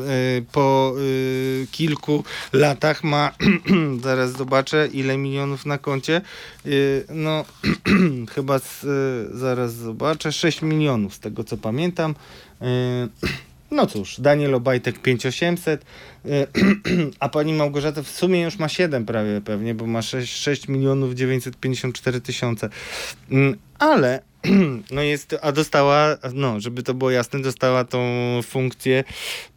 po 0.51 0.93
e, 0.95 1.67
kilku 1.67 2.23
latach 2.53 3.03
ma, 3.03 3.31
zaraz 4.03 4.31
zobaczę 4.31 4.87
ile 4.93 5.17
milionów 5.17 5.65
na 5.65 5.77
koncie, 5.77 6.21
no 7.09 7.45
chyba 8.33 8.59
z, 8.59 8.85
zaraz 9.37 9.73
zobaczę, 9.73 10.31
6 10.31 10.61
milionów 10.61 11.13
z 11.13 11.19
tego 11.19 11.43
co 11.43 11.57
pamiętam. 11.57 12.15
No 13.71 13.87
cóż, 13.87 14.21
Daniel 14.21 14.55
Obajtek 14.55 14.99
5800, 14.99 15.85
a 17.19 17.29
pani 17.29 17.53
Małgorzata 17.53 18.03
w 18.03 18.09
sumie 18.09 18.41
już 18.41 18.59
ma 18.59 18.69
7 18.69 19.05
prawie 19.05 19.41
pewnie, 19.41 19.75
bo 19.75 19.85
ma 19.87 20.01
6, 20.01 20.35
6 20.35 20.67
milionów 20.67 21.13
954 21.13 22.21
tysiące. 22.21 22.69
Mm, 23.31 23.57
ale 23.79 24.21
no 24.91 25.01
jest, 25.01 25.35
a 25.41 25.51
dostała, 25.51 26.17
no, 26.33 26.59
żeby 26.59 26.83
to 26.83 26.93
było 26.93 27.11
jasne, 27.11 27.41
dostała 27.41 27.83
tą 27.83 27.99
funkcję 28.43 29.03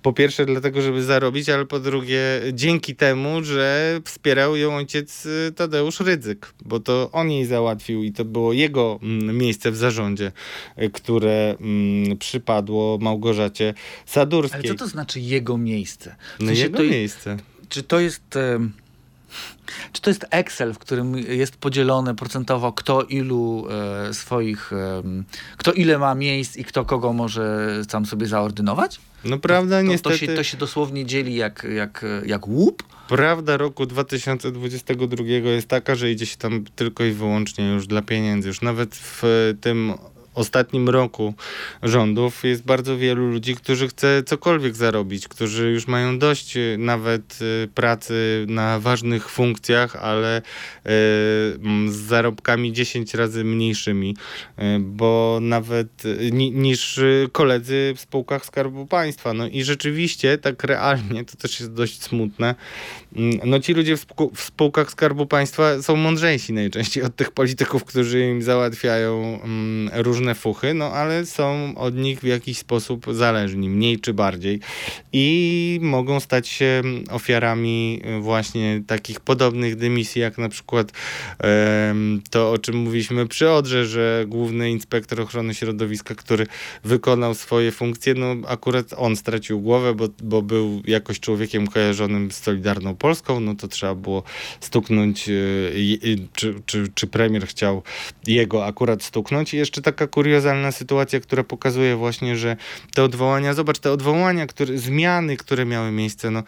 po 0.02 0.12
pierwsze 0.12 0.46
dlatego, 0.46 0.82
żeby 0.82 1.02
zarobić, 1.02 1.48
ale 1.48 1.66
po 1.66 1.80
drugie 1.80 2.20
dzięki 2.52 2.96
temu, 2.96 3.44
że 3.44 4.00
wspierał 4.04 4.56
ją 4.56 4.76
ojciec 4.76 5.26
y, 5.26 5.52
Tadeusz 5.56 6.00
Rydzyk, 6.00 6.52
bo 6.64 6.80
to 6.80 7.10
on 7.12 7.30
jej 7.30 7.44
załatwił 7.46 8.02
i 8.02 8.12
to 8.12 8.24
było 8.24 8.52
jego 8.52 8.98
mm, 9.02 9.38
miejsce 9.38 9.70
w 9.70 9.76
zarządzie, 9.76 10.32
y, 10.82 10.90
które 10.90 11.56
mm, 11.60 12.18
przypadło 12.18 12.98
Małgorzacie 13.00 13.74
Sadurskiej. 14.06 14.60
Ale 14.60 14.68
co 14.68 14.74
to 14.74 14.86
znaczy 14.86 15.20
jego 15.20 15.58
miejsce? 15.58 16.16
W 16.38 16.40
no 16.40 16.46
sensie 16.46 16.62
no 16.62 16.66
jego 16.66 16.78
to, 16.78 16.84
miejsce. 16.84 17.36
Czy 17.68 17.82
to 17.82 18.00
jest... 18.00 18.38
Czy 19.92 20.02
to 20.02 20.10
jest 20.10 20.26
Excel, 20.30 20.74
w 20.74 20.78
którym 20.78 21.18
jest 21.18 21.56
podzielone 21.56 22.14
procentowo, 22.14 22.72
kto 22.72 23.02
ilu 23.02 23.66
e, 23.70 24.14
swoich, 24.14 24.72
e, 24.72 25.02
kto 25.56 25.72
ile 25.72 25.98
ma 25.98 26.14
miejsc 26.14 26.56
i 26.56 26.64
kto 26.64 26.84
kogo 26.84 27.12
może 27.12 27.70
sam 27.88 28.06
sobie 28.06 28.26
zaordynować? 28.26 29.00
No 29.24 29.38
prawda, 29.38 29.80
to, 29.80 29.86
to, 29.86 29.92
niestety. 29.92 30.18
To 30.18 30.26
się, 30.26 30.34
to 30.34 30.42
się 30.42 30.56
dosłownie 30.56 31.06
dzieli 31.06 31.34
jak, 31.34 31.66
jak, 31.74 32.04
jak 32.26 32.48
łup? 32.48 32.82
Prawda 33.08 33.56
roku 33.56 33.86
2022 33.86 35.24
jest 35.24 35.68
taka, 35.68 35.94
że 35.94 36.10
idzie 36.10 36.26
się 36.26 36.36
tam 36.36 36.64
tylko 36.76 37.04
i 37.04 37.12
wyłącznie 37.12 37.68
już 37.68 37.86
dla 37.86 38.02
pieniędzy. 38.02 38.48
Już 38.48 38.60
nawet 38.60 38.94
w 38.94 39.22
tym 39.60 39.94
ostatnim 40.34 40.88
roku 40.88 41.34
rządów 41.82 42.44
jest 42.44 42.64
bardzo 42.64 42.96
wielu 42.96 43.30
ludzi, 43.30 43.54
którzy 43.54 43.88
chce 43.88 44.22
cokolwiek 44.22 44.76
zarobić, 44.76 45.28
którzy 45.28 45.70
już 45.70 45.86
mają 45.86 46.18
dość 46.18 46.56
y, 46.56 46.76
nawet 46.78 47.38
y, 47.42 47.68
pracy 47.74 48.46
na 48.48 48.80
ważnych 48.80 49.28
funkcjach, 49.28 49.96
ale 49.96 50.38
y, 50.38 50.42
z 51.88 51.94
zarobkami 51.94 52.72
10 52.72 53.14
razy 53.14 53.44
mniejszymi, 53.44 54.16
bo 54.80 55.38
nawet 55.42 56.02
niż 56.32 57.00
koledzy 57.32 57.92
w 57.96 58.00
spółkach 58.00 58.44
Skarbu 58.46 58.86
Państwa. 58.86 59.32
No 59.32 59.46
i 59.46 59.64
rzeczywiście 59.64 60.38
tak 60.38 60.64
realnie 60.64 61.24
to 61.24 61.36
też 61.36 61.60
jest 61.60 61.72
dość 61.72 62.02
smutne. 62.02 62.54
Mm, 63.16 63.40
no 63.44 63.60
ci 63.60 63.74
ludzie 63.74 63.96
w, 63.96 64.06
w 64.34 64.40
spółkach 64.40 64.90
Skarbu 64.90 65.26
Państwa 65.26 65.82
są 65.82 65.96
mądrzejsi 65.96 66.52
najczęściej 66.52 67.02
od 67.02 67.16
tych 67.16 67.30
polityków, 67.30 67.84
którzy 67.84 68.20
im 68.20 68.42
załatwiają 68.42 69.40
mm, 69.42 69.90
różne 69.94 70.19
różne 70.20 70.34
fuchy, 70.34 70.74
no 70.74 70.92
ale 70.92 71.26
są 71.26 71.74
od 71.76 71.96
nich 71.96 72.20
w 72.20 72.24
jakiś 72.24 72.58
sposób 72.58 73.06
zależni, 73.10 73.68
mniej 73.68 73.98
czy 73.98 74.14
bardziej. 74.14 74.60
I 75.12 75.78
mogą 75.82 76.20
stać 76.20 76.48
się 76.48 76.82
ofiarami 77.10 78.02
właśnie 78.20 78.82
takich 78.86 79.20
podobnych 79.20 79.76
dymisji, 79.76 80.22
jak 80.22 80.38
na 80.38 80.48
przykład 80.48 80.92
to, 82.30 82.50
o 82.50 82.58
czym 82.58 82.76
mówiliśmy 82.76 83.26
przy 83.26 83.50
Odrze, 83.50 83.86
że 83.86 84.24
główny 84.28 84.70
inspektor 84.70 85.20
ochrony 85.20 85.54
środowiska, 85.54 86.14
który 86.14 86.46
wykonał 86.84 87.34
swoje 87.34 87.72
funkcje, 87.72 88.14
no 88.14 88.36
akurat 88.48 88.86
on 88.96 89.16
stracił 89.16 89.60
głowę, 89.60 89.94
bo, 89.94 90.08
bo 90.22 90.42
był 90.42 90.82
jakoś 90.86 91.20
człowiekiem 91.20 91.66
kojarzonym 91.66 92.30
z 92.30 92.36
Solidarną 92.36 92.96
Polską, 92.96 93.40
no 93.40 93.54
to 93.54 93.68
trzeba 93.68 93.94
było 93.94 94.22
stuknąć, 94.60 95.28
yy, 95.28 96.18
czy, 96.32 96.54
czy, 96.66 96.88
czy 96.94 97.06
premier 97.06 97.46
chciał 97.46 97.82
jego 98.26 98.66
akurat 98.66 99.02
stuknąć. 99.02 99.54
I 99.54 99.56
jeszcze 99.56 99.82
taka 99.82 100.06
kuriozalna 100.10 100.72
sytuacja, 100.72 101.20
która 101.20 101.44
pokazuje 101.44 101.96
właśnie, 101.96 102.36
że 102.36 102.56
te 102.94 103.04
odwołania, 103.04 103.54
zobacz, 103.54 103.78
te 103.78 103.92
odwołania, 103.92 104.46
które, 104.46 104.78
zmiany, 104.78 105.36
które 105.36 105.64
miały 105.64 105.90
miejsce, 105.90 106.30
no, 106.30 106.42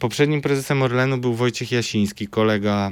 poprzednim 0.00 0.40
prezesem 0.40 0.82
Orlenu 0.82 1.18
był 1.18 1.34
Wojciech 1.34 1.72
Jasiński, 1.72 2.26
kolega 2.28 2.90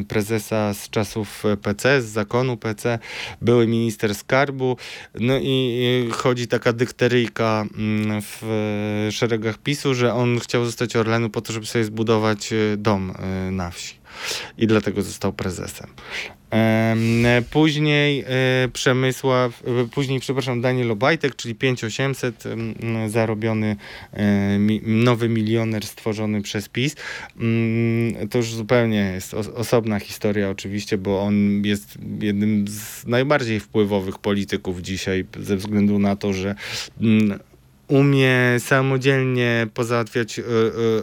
y, 0.00 0.04
prezesa 0.04 0.74
z 0.74 0.90
czasów 0.90 1.42
PC, 1.62 2.02
z 2.02 2.06
zakonu 2.06 2.56
PC, 2.56 2.98
były 3.42 3.66
minister 3.66 4.14
skarbu, 4.14 4.76
no 5.20 5.34
i 5.42 6.08
chodzi 6.12 6.46
taka 6.46 6.72
dykteryjka 6.72 7.64
y, 7.64 7.68
w 8.20 9.08
szeregach 9.10 9.58
PiSu, 9.58 9.94
że 9.94 10.14
on 10.14 10.40
chciał 10.40 10.64
zostać 10.64 10.96
Orlenu 10.96 11.30
po 11.30 11.40
to, 11.40 11.52
żeby 11.52 11.66
sobie 11.66 11.84
zbudować 11.84 12.52
y, 12.52 12.76
dom 12.78 13.10
y, 13.48 13.50
na 13.50 13.70
wsi 13.70 14.03
i 14.58 14.66
dlatego 14.66 15.02
został 15.02 15.32
prezesem. 15.32 15.86
Później 17.50 18.24
e, 18.26 18.68
Przemysław, 18.72 19.62
e, 19.66 19.88
później, 19.88 20.20
przepraszam, 20.20 20.60
Daniel 20.60 20.90
Obajtek, 20.90 21.36
czyli 21.36 21.54
5800, 21.54 22.44
zarobiony 23.08 23.76
e, 24.12 24.58
nowy 24.82 25.28
milioner 25.28 25.86
stworzony 25.86 26.42
przez 26.42 26.68
PiS. 26.68 26.96
Mm, 27.40 28.28
to 28.28 28.38
już 28.38 28.54
zupełnie 28.54 29.12
jest 29.14 29.34
osobna 29.34 29.98
historia 29.98 30.50
oczywiście, 30.50 30.98
bo 30.98 31.22
on 31.22 31.62
jest 31.64 31.98
jednym 32.20 32.68
z 32.68 33.06
najbardziej 33.06 33.60
wpływowych 33.60 34.18
polityków 34.18 34.80
dzisiaj 34.80 35.24
ze 35.40 35.56
względu 35.56 35.98
na 35.98 36.16
to, 36.16 36.32
że 36.32 36.54
mm, 37.00 37.38
umie 37.88 38.36
samodzielnie 38.58 39.66
pozałatwiać 39.74 40.38
e, 40.38 40.42
e, 40.42 40.44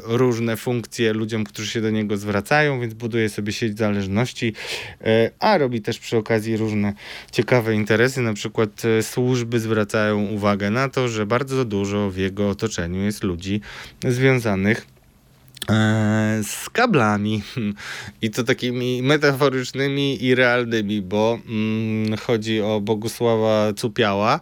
różne 0.03 0.57
funkcje 0.57 1.13
ludziom, 1.13 1.43
którzy 1.43 1.71
się 1.71 1.81
do 1.81 1.89
niego 1.89 2.17
zwracają, 2.17 2.79
więc 2.79 2.93
buduje 2.93 3.29
sobie 3.29 3.53
sieć 3.53 3.77
zależności, 3.77 4.53
e, 5.01 5.31
a 5.39 5.57
robi 5.57 5.81
też 5.81 5.99
przy 5.99 6.17
okazji 6.17 6.57
różne 6.57 6.93
ciekawe 7.31 7.75
interesy. 7.75 8.21
Na 8.21 8.33
przykład 8.33 8.69
służby 9.01 9.59
zwracają 9.59 10.25
uwagę 10.25 10.69
na 10.69 10.89
to, 10.89 11.07
że 11.07 11.25
bardzo 11.25 11.65
dużo 11.65 12.09
w 12.09 12.17
jego 12.17 12.49
otoczeniu 12.49 13.01
jest 13.01 13.23
ludzi 13.23 13.61
związanych 14.07 14.85
z 16.43 16.69
kablami. 16.69 17.43
I 18.21 18.29
to 18.29 18.43
takimi 18.43 19.01
metaforycznymi 19.01 20.23
i 20.23 20.35
realnymi, 20.35 21.01
bo 21.01 21.39
mm, 21.49 22.17
chodzi 22.17 22.61
o 22.61 22.81
Bogusława 22.81 23.73
Cupiała, 23.73 24.39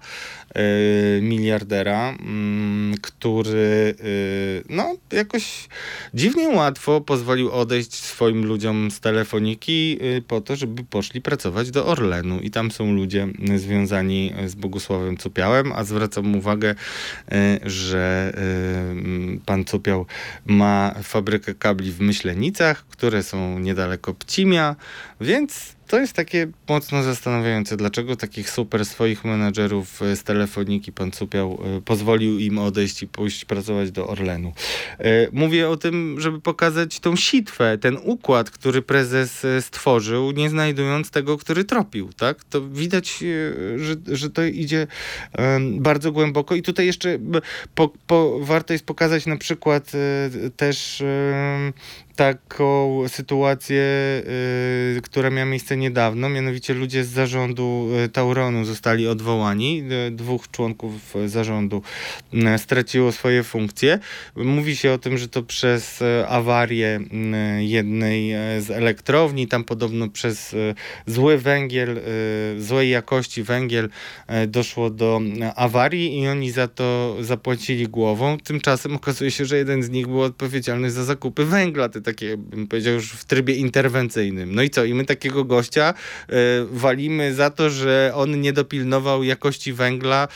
Y, 0.58 1.22
miliardera, 1.22 2.10
mm, 2.10 2.98
który 3.02 3.96
y, 4.04 4.64
no 4.70 4.96
jakoś 5.12 5.68
dziwnie 6.14 6.50
łatwo 6.50 7.02
pozwolił 7.02 7.52
odejść 7.52 7.94
swoim 7.94 8.46
ludziom 8.46 8.92
z 8.92 9.00
telefoniki 9.00 10.00
po 10.28 10.42
to, 10.42 10.56
żeby 10.56 10.84
poszli 10.84 11.22
pracować 11.22 11.72
do 11.72 11.86
Orlenu. 11.86 12.40
I 12.40 12.52
tam 12.52 12.72
są 12.72 12.94
ludzie 12.94 13.28
związani 13.56 14.34
z 14.46 14.56
Bogusławem 14.56 15.18
Cupiałem, 15.18 15.72
a 15.72 15.84
zwracam 15.84 16.36
uwagę, 16.36 16.76
że 17.66 18.34
pan 19.46 19.66
Cupiał 19.66 20.06
ma 20.46 20.96
fabrykę 21.10 21.56
kabli 21.56 21.92
w 21.92 22.02
Myślenicach, 22.02 22.86
które 22.88 23.24
są 23.24 23.60
niedaleko 23.60 24.14
Pcimia, 24.14 24.76
więc 25.22 25.76
to 25.90 26.00
jest 26.00 26.14
takie 26.14 26.48
mocno 26.68 27.04
zastanawiające, 27.04 27.78
dlaczego 27.78 28.16
takich 28.16 28.50
super 28.50 28.86
swoich 28.86 29.26
menadżerów 29.26 30.02
e, 30.02 30.16
z 30.16 30.24
telefoniki 30.24 30.92
pan 30.92 31.12
Cupiał 31.12 31.60
e, 31.78 31.82
pozwolił 31.82 32.40
im 32.40 32.58
odejść 32.58 33.04
i 33.04 33.08
pójść 33.08 33.46
pracować 33.46 33.92
do 33.92 34.08
Orlenu. 34.08 34.54
E, 35.00 35.04
mówię 35.32 35.70
o 35.70 35.78
tym, 35.78 36.16
żeby 36.20 36.42
pokazać 36.42 37.00
tą 37.00 37.16
sitwę, 37.16 37.78
ten 37.78 37.98
układ, 38.04 38.50
który 38.50 38.82
prezes 38.82 39.46
stworzył, 39.62 40.32
nie 40.32 40.50
znajdując 40.50 41.12
tego, 41.12 41.38
który 41.38 41.64
tropił, 41.64 42.14
tak? 42.14 42.44
To 42.44 42.62
widać, 42.62 43.24
że, 43.76 43.96
że 44.18 44.30
to 44.30 44.44
idzie 44.44 44.88
bardzo 45.72 46.12
głęboko 46.12 46.56
i 46.56 46.62
tutaj 46.62 46.86
jeszcze 46.86 47.20
po, 47.76 47.90
po, 48.08 48.40
warto 48.40 48.74
jest 48.74 48.86
pokazać 48.86 49.26
na 49.26 49.38
przykład 49.38 49.92
też 50.58 51.04
taką 52.20 53.04
sytuację, 53.08 53.84
y, 54.98 55.02
która 55.04 55.30
miała 55.30 55.46
miejsce 55.46 55.78
niedawno, 55.78 56.30
mianowicie 56.30 56.74
ludzie 56.74 57.04
z 57.04 57.10
zarządu 57.10 57.90
y, 58.06 58.10
Tauronu 58.10 58.66
zostali 58.66 59.08
odwołani. 59.08 59.84
Y, 60.08 60.12
dwóch 60.12 60.52
członków 60.52 61.14
zarządu 61.26 61.82
straciło 62.58 63.12
swoje 63.12 63.44
funkcje. 63.44 64.00
Mówi 64.36 64.76
się 64.76 64.92
o 64.92 64.98
tym, 64.98 65.18
że 65.18 65.28
to 65.28 65.44
przez 65.44 66.04
awarię 66.28 67.00
jednej 67.60 68.32
z 68.62 68.72
elektrowni, 68.72 69.48
tam 69.48 69.64
podobno 69.64 70.10
przez 70.10 70.56
zły 71.06 71.38
węgiel, 71.38 72.00
złej 72.58 72.90
jakości 72.90 73.44
węgiel 73.44 73.90
doszło 74.48 74.90
do 74.90 75.22
awarii 75.56 76.20
i 76.20 76.28
oni 76.28 76.52
za 76.52 76.68
to 76.68 77.18
zapłacili 77.22 77.88
głową. 77.88 78.38
Tymczasem 78.38 78.96
okazuje 78.96 79.32
się, 79.32 79.46
że 79.46 79.58
jeden 79.58 79.84
z 79.84 79.90
nich 79.90 80.08
był 80.08 80.22
odpowiedzialny 80.22 80.92
za 80.92 81.04
zakupy 81.04 81.46
węgla. 81.46 81.90
Te 81.90 82.02
takie, 82.10 82.38
bym 82.38 82.68
powiedział, 82.68 82.94
już 82.94 83.12
w 83.12 83.26
trybie 83.26 83.54
interwencyjnym. 83.56 84.56
No 84.56 84.62
i 84.62 84.70
co? 84.70 84.86
I 84.86 84.94
my 84.94 85.06
takiego 85.06 85.44
gościa 85.44 85.94
y, 85.94 86.34
walimy 86.72 87.34
za 87.34 87.50
to, 87.50 87.70
że 87.70 88.12
on 88.16 88.42
nie 88.42 88.54
dopilnował 88.54 89.24
jakości 89.24 89.74
węgla, 89.74 90.28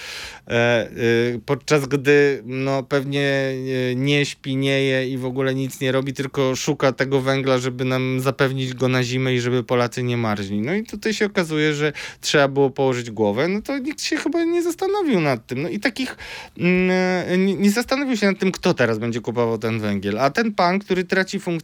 e, 0.48 0.88
y, 0.92 1.42
podczas 1.46 1.86
gdy 1.86 2.42
no, 2.46 2.84
pewnie 2.84 3.54
nie 3.96 4.26
śpi, 4.26 4.56
nie 4.56 4.84
je 4.84 5.10
i 5.10 5.18
w 5.18 5.26
ogóle 5.26 5.56
nic 5.56 5.82
nie 5.82 5.92
robi, 5.92 6.14
tylko 6.14 6.56
szuka 6.56 6.92
tego 6.92 7.22
węgla, 7.22 7.58
żeby 7.58 7.86
nam 7.86 8.20
zapewnić 8.20 8.74
go 8.74 8.88
na 8.88 9.04
zimę 9.04 9.34
i 9.34 9.40
żeby 9.40 9.64
Polacy 9.64 10.04
nie 10.04 10.18
marzli. 10.18 10.62
No 10.62 10.76
i 10.76 10.84
tutaj 10.84 11.14
się 11.14 11.26
okazuje, 11.26 11.74
że 11.74 11.94
trzeba 12.22 12.48
było 12.48 12.70
położyć 12.70 13.12
głowę, 13.12 13.48
no 13.48 13.62
to 13.62 13.78
nikt 13.78 14.02
się 14.02 14.18
chyba 14.18 14.44
nie 14.44 14.64
zastanowił 14.64 15.22
nad 15.22 15.48
tym. 15.48 15.62
No 15.62 15.70
i 15.70 15.80
takich 15.80 16.18
mm, 16.58 17.46
nie, 17.46 17.54
nie 17.54 17.72
zastanowił 17.72 18.18
się 18.18 18.28
nad 18.28 18.40
tym, 18.40 18.52
kto 18.52 18.74
teraz 18.74 19.00
będzie 19.00 19.22
kupował 19.22 19.58
ten 19.58 19.80
węgiel. 19.80 20.20
A 20.20 20.30
ten 20.30 20.54
pan, 20.54 20.80
który 20.80 21.04
traci 21.04 21.40
funkcję, 21.40 21.63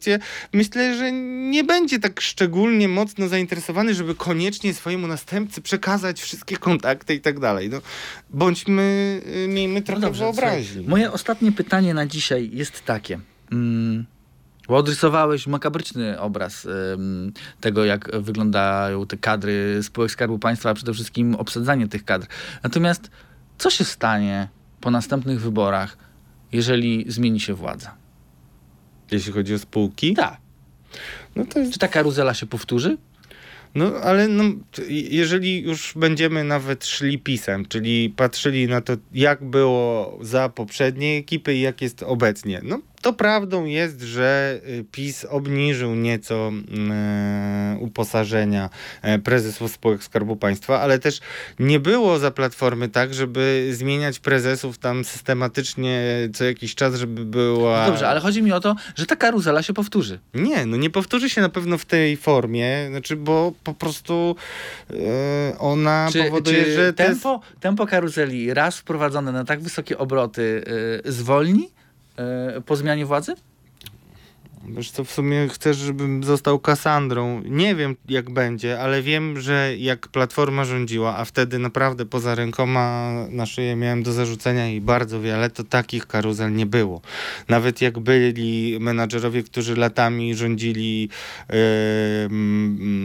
myślę, 0.53 0.97
że 0.97 1.11
nie 1.51 1.63
będzie 1.63 1.99
tak 1.99 2.21
szczególnie 2.21 2.87
mocno 2.87 3.27
zainteresowany, 3.27 3.93
żeby 3.93 4.15
koniecznie 4.15 4.73
swojemu 4.73 5.07
następcy 5.07 5.61
przekazać 5.61 6.21
wszystkie 6.21 6.57
kontakty 6.57 7.13
i 7.13 7.21
tak 7.21 7.39
dalej. 7.39 7.69
No, 7.69 7.81
bądźmy, 8.29 9.21
y, 9.45 9.47
miejmy 9.47 9.81
trochę 9.81 10.01
no 10.01 10.07
dobrze, 10.07 10.23
wyobraźni. 10.23 10.87
Moje 10.87 11.11
ostatnie 11.11 11.51
pytanie 11.51 11.93
na 11.93 12.05
dzisiaj 12.05 12.49
jest 12.53 12.85
takie. 12.85 13.19
Mm. 13.51 14.05
Bo 14.67 14.77
odrysowałeś 14.77 15.47
makabryczny 15.47 16.19
obraz 16.19 16.65
um, 16.65 17.33
tego, 17.61 17.85
jak 17.85 18.21
wyglądają 18.21 19.05
te 19.05 19.17
kadry 19.17 19.83
spółek 19.83 20.11
Skarbu 20.11 20.39
Państwa, 20.39 20.69
a 20.69 20.73
przede 20.73 20.93
wszystkim 20.93 21.35
obsadzanie 21.35 21.87
tych 21.87 22.05
kadr. 22.05 22.27
Natomiast 22.63 23.11
co 23.57 23.69
się 23.69 23.83
stanie 23.83 24.47
po 24.81 24.91
następnych 24.91 25.41
wyborach, 25.41 25.97
jeżeli 26.51 27.05
zmieni 27.07 27.39
się 27.39 27.53
władza? 27.53 27.98
Jeśli 29.11 29.33
chodzi 29.33 29.53
o 29.53 29.59
spółki? 29.59 30.13
Tak. 30.13 30.37
No 31.35 31.45
to. 31.45 31.59
Czy 31.71 31.79
ta 31.79 31.87
karuzela 31.87 32.33
się 32.33 32.45
powtórzy? 32.45 32.97
No 33.75 33.93
ale 33.95 34.27
no, 34.27 34.43
jeżeli 34.89 35.61
już 35.61 35.93
będziemy 35.95 36.43
nawet 36.43 36.85
szli 36.85 37.19
pisem, 37.19 37.65
czyli 37.65 38.09
patrzyli 38.09 38.67
na 38.67 38.81
to, 38.81 38.93
jak 39.13 39.43
było 39.43 40.17
za 40.21 40.49
poprzedniej 40.49 41.19
ekipy 41.19 41.55
i 41.55 41.61
jak 41.61 41.81
jest 41.81 42.03
obecnie, 42.03 42.61
no 42.63 42.81
to 43.01 43.13
prawdą 43.13 43.65
jest, 43.65 44.01
że 44.01 44.59
y, 44.69 44.85
PiS 44.91 45.25
obniżył 45.29 45.95
nieco 45.95 46.47
mm, 46.47 46.91
e, 46.91 47.77
uposażenia 47.79 48.69
e, 49.01 49.19
prezesów 49.19 49.71
spółek 49.71 50.03
Skarbu 50.03 50.35
Państwa, 50.35 50.81
ale 50.81 50.99
też 50.99 51.19
nie 51.59 51.79
było 51.79 52.19
za 52.19 52.31
Platformy 52.31 52.89
tak, 52.89 53.13
żeby 53.13 53.69
zmieniać 53.71 54.19
prezesów 54.19 54.77
tam 54.77 55.05
systematycznie 55.05 56.01
co 56.33 56.45
jakiś 56.45 56.75
czas, 56.75 56.95
żeby 56.95 57.25
była... 57.25 57.81
No 57.81 57.91
dobrze, 57.91 58.07
ale 58.07 58.19
chodzi 58.19 58.43
mi 58.43 58.51
o 58.51 58.59
to, 58.59 58.75
że 58.95 59.05
ta 59.05 59.15
karuzela 59.15 59.63
się 59.63 59.73
powtórzy. 59.73 60.19
Nie, 60.33 60.65
no 60.65 60.77
nie 60.77 60.89
powtórzy 60.89 61.29
się 61.29 61.41
na 61.41 61.49
pewno 61.49 61.77
w 61.77 61.85
tej 61.85 62.17
formie, 62.17 62.87
znaczy, 62.89 63.15
bo 63.15 63.53
po 63.63 63.73
prostu 63.73 64.35
e, 64.89 65.59
ona 65.59 66.09
czy, 66.11 66.23
powoduje, 66.23 66.63
czy 66.63 66.73
że... 66.73 66.93
Tempo, 66.93 67.41
jest... 67.49 67.59
tempo 67.59 67.87
karuzeli 67.87 68.53
raz 68.53 68.77
wprowadzone 68.77 69.31
na 69.31 69.45
tak 69.45 69.61
wysokie 69.61 69.97
obroty 69.97 70.63
zwolni? 71.05 71.78
E, 72.19 72.61
po 72.61 72.75
zmianie 72.75 73.05
władzy? 73.05 73.35
Wiesz 74.67 74.91
co, 74.91 75.03
w 75.03 75.11
sumie 75.11 75.47
chcesz, 75.47 75.77
żebym 75.77 76.23
został 76.23 76.59
Kasandrą. 76.59 77.41
Nie 77.45 77.75
wiem, 77.75 77.95
jak 78.09 78.29
będzie, 78.29 78.79
ale 78.79 79.01
wiem, 79.01 79.39
że 79.39 79.77
jak 79.77 80.07
Platforma 80.07 80.65
rządziła, 80.65 81.17
a 81.17 81.25
wtedy 81.25 81.59
naprawdę 81.59 82.05
poza 82.05 82.35
rękoma 82.35 83.11
na 83.29 83.45
szyję 83.45 83.75
miałem 83.75 84.03
do 84.03 84.13
zarzucenia 84.13 84.69
i 84.69 84.81
bardzo 84.81 85.21
wiele, 85.21 85.49
to 85.49 85.63
takich 85.63 86.07
karuzel 86.07 86.53
nie 86.53 86.65
było. 86.65 87.01
Nawet 87.47 87.81
jak 87.81 87.99
byli 87.99 88.77
menadżerowie, 88.79 89.43
którzy 89.43 89.75
latami 89.75 90.35
rządzili 90.35 91.09
yy, 91.49 91.57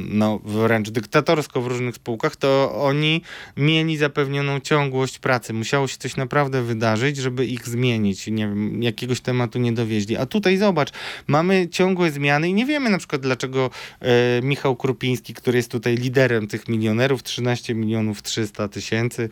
no, 0.08 0.40
wręcz 0.44 0.90
dyktatorsko 0.90 1.60
w 1.60 1.66
różnych 1.66 1.94
spółkach, 1.94 2.36
to 2.36 2.74
oni 2.82 3.22
mieli 3.56 3.96
zapewnioną 3.96 4.60
ciągłość 4.60 5.18
pracy. 5.18 5.52
Musiało 5.52 5.88
się 5.88 5.96
coś 5.96 6.16
naprawdę 6.16 6.62
wydarzyć, 6.62 7.16
żeby 7.16 7.46
ich 7.46 7.68
zmienić. 7.68 8.26
Nie 8.26 8.48
wiem, 8.48 8.82
jakiegoś 8.82 9.20
tematu 9.20 9.58
nie 9.58 9.72
dowieźli. 9.72 10.16
A 10.16 10.26
tutaj 10.26 10.56
zobacz, 10.56 10.92
mamy 11.26 11.43
mamy 11.44 11.68
ciągłe 11.68 12.10
zmiany 12.10 12.48
i 12.48 12.52
nie 12.54 12.66
wiemy 12.66 12.90
na 12.90 12.98
przykład 12.98 13.22
dlaczego 13.22 13.70
e, 14.00 14.42
Michał 14.42 14.76
Krupiński, 14.76 15.34
który 15.34 15.56
jest 15.56 15.70
tutaj 15.70 15.96
liderem 15.96 16.46
tych 16.46 16.68
milionerów, 16.68 17.22
13 17.22 17.74
milionów 17.74 18.22
300 18.22 18.68
tysięcy 18.68 19.28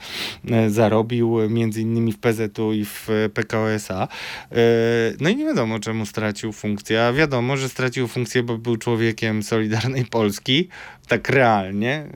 e, 0.51 0.71
zarobił 0.71 1.51
między 1.51 1.81
innymi 1.81 2.13
w 2.13 2.19
PZU 2.19 2.73
i 2.73 2.85
w 2.85 3.09
PKO 3.35 3.71
SA. 3.71 4.09
E, 4.51 4.57
no 5.21 5.29
i 5.29 5.37
nie 5.37 5.45
wiadomo 5.45 5.79
czemu 5.79 6.07
stracił 6.07 6.53
funkcję, 6.53 7.07
a 7.07 7.13
wiadomo, 7.13 7.57
że 7.57 7.69
stracił 7.69 8.09
funkcję, 8.09 8.43
bo 8.43 8.59
był 8.59 8.77
człowiekiem 8.77 9.43
Solidarnej 9.43 10.05
Polski, 10.05 10.69
tak 11.09 11.29
realnie, 11.29 12.07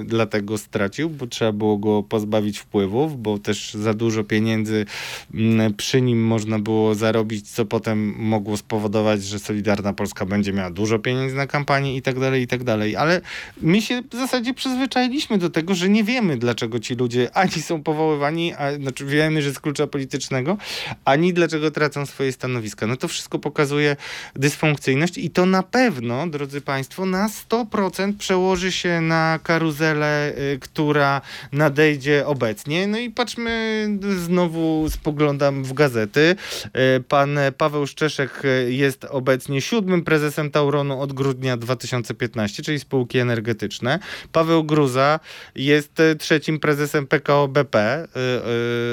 y, 0.00 0.04
dlatego 0.04 0.58
stracił, 0.58 1.10
bo 1.10 1.26
trzeba 1.26 1.52
było 1.52 1.78
go 1.78 2.02
pozbawić 2.02 2.58
wpływów, 2.58 3.22
bo 3.22 3.38
też 3.38 3.74
za 3.74 3.94
dużo 3.94 4.24
pieniędzy 4.24 4.86
y, 5.34 5.74
przy 5.76 6.02
nim 6.02 6.26
można 6.26 6.58
było 6.58 6.94
zarobić, 6.94 7.50
co 7.50 7.64
potem 7.64 8.14
mogło 8.18 8.56
spowodować, 8.56 9.24
że 9.24 9.38
Solidarna 9.38 9.92
Polska 9.92 10.26
będzie 10.26 10.52
miała 10.52 10.70
dużo 10.70 10.98
pieniędzy 10.98 11.36
na 11.36 11.46
kampanię 11.46 11.96
i 11.96 12.02
tak 12.02 12.20
dalej, 12.20 12.42
i 12.42 12.46
tak 12.46 12.64
dalej. 12.64 12.96
Ale 12.96 13.20
my 13.62 13.82
się 13.82 14.02
w 14.10 14.16
zasadzie 14.16 14.54
przyzwyczailiśmy 14.54 15.38
do 15.38 15.50
tego, 15.50 15.74
że 15.74 15.88
nie 15.88 16.04
wiemy, 16.04 16.36
dlaczego 16.36 16.80
ci 16.80 16.94
ludzie 16.94 17.36
ani 17.36 17.52
są 17.52 17.82
powoływani, 17.82 18.54
a, 18.54 18.74
znaczy 18.74 19.06
wiemy, 19.06 19.42
że 19.42 19.54
z 19.54 19.60
klucza 19.60 19.86
politycznego, 19.86 20.56
ani 21.04 21.32
dlaczego 21.32 21.70
tracą 21.70 22.06
swoje 22.06 22.32
stanowiska. 22.32 22.86
No 22.86 22.96
to 22.96 23.08
wszystko 23.08 23.38
pokazuje 23.38 23.96
dysfunkcyjność 24.36 25.18
i 25.18 25.30
to 25.30 25.46
na 25.46 25.62
pewno, 25.62 26.26
drodzy 26.26 26.60
Państwo, 26.60 27.06
na 27.06 27.28
100% 27.28 28.12
przełoży 28.36 28.72
się 28.72 29.00
na 29.00 29.38
karuzelę, 29.42 30.32
y, 30.54 30.58
która 30.58 31.20
nadejdzie 31.52 32.26
obecnie. 32.26 32.86
No 32.86 32.98
i 32.98 33.10
patrzmy, 33.10 33.88
znowu 34.16 34.86
spoglądam 34.90 35.64
w 35.64 35.72
gazety. 35.72 36.36
Y, 36.66 36.70
Pan 37.08 37.38
Paweł 37.58 37.86
Szczeszek 37.86 38.44
y, 38.44 38.72
jest 38.72 39.04
obecnie 39.04 39.60
siódmym 39.60 40.04
prezesem 40.04 40.50
Tauronu 40.50 41.00
od 41.00 41.12
grudnia 41.12 41.56
2015, 41.56 42.62
czyli 42.62 42.80
spółki 42.80 43.18
energetyczne. 43.18 43.98
Paweł 44.32 44.64
Gruza 44.64 45.20
jest 45.54 45.92
trzecim 46.18 46.60
prezesem 46.60 47.06
PKO 47.06 47.48
BP 47.48 48.08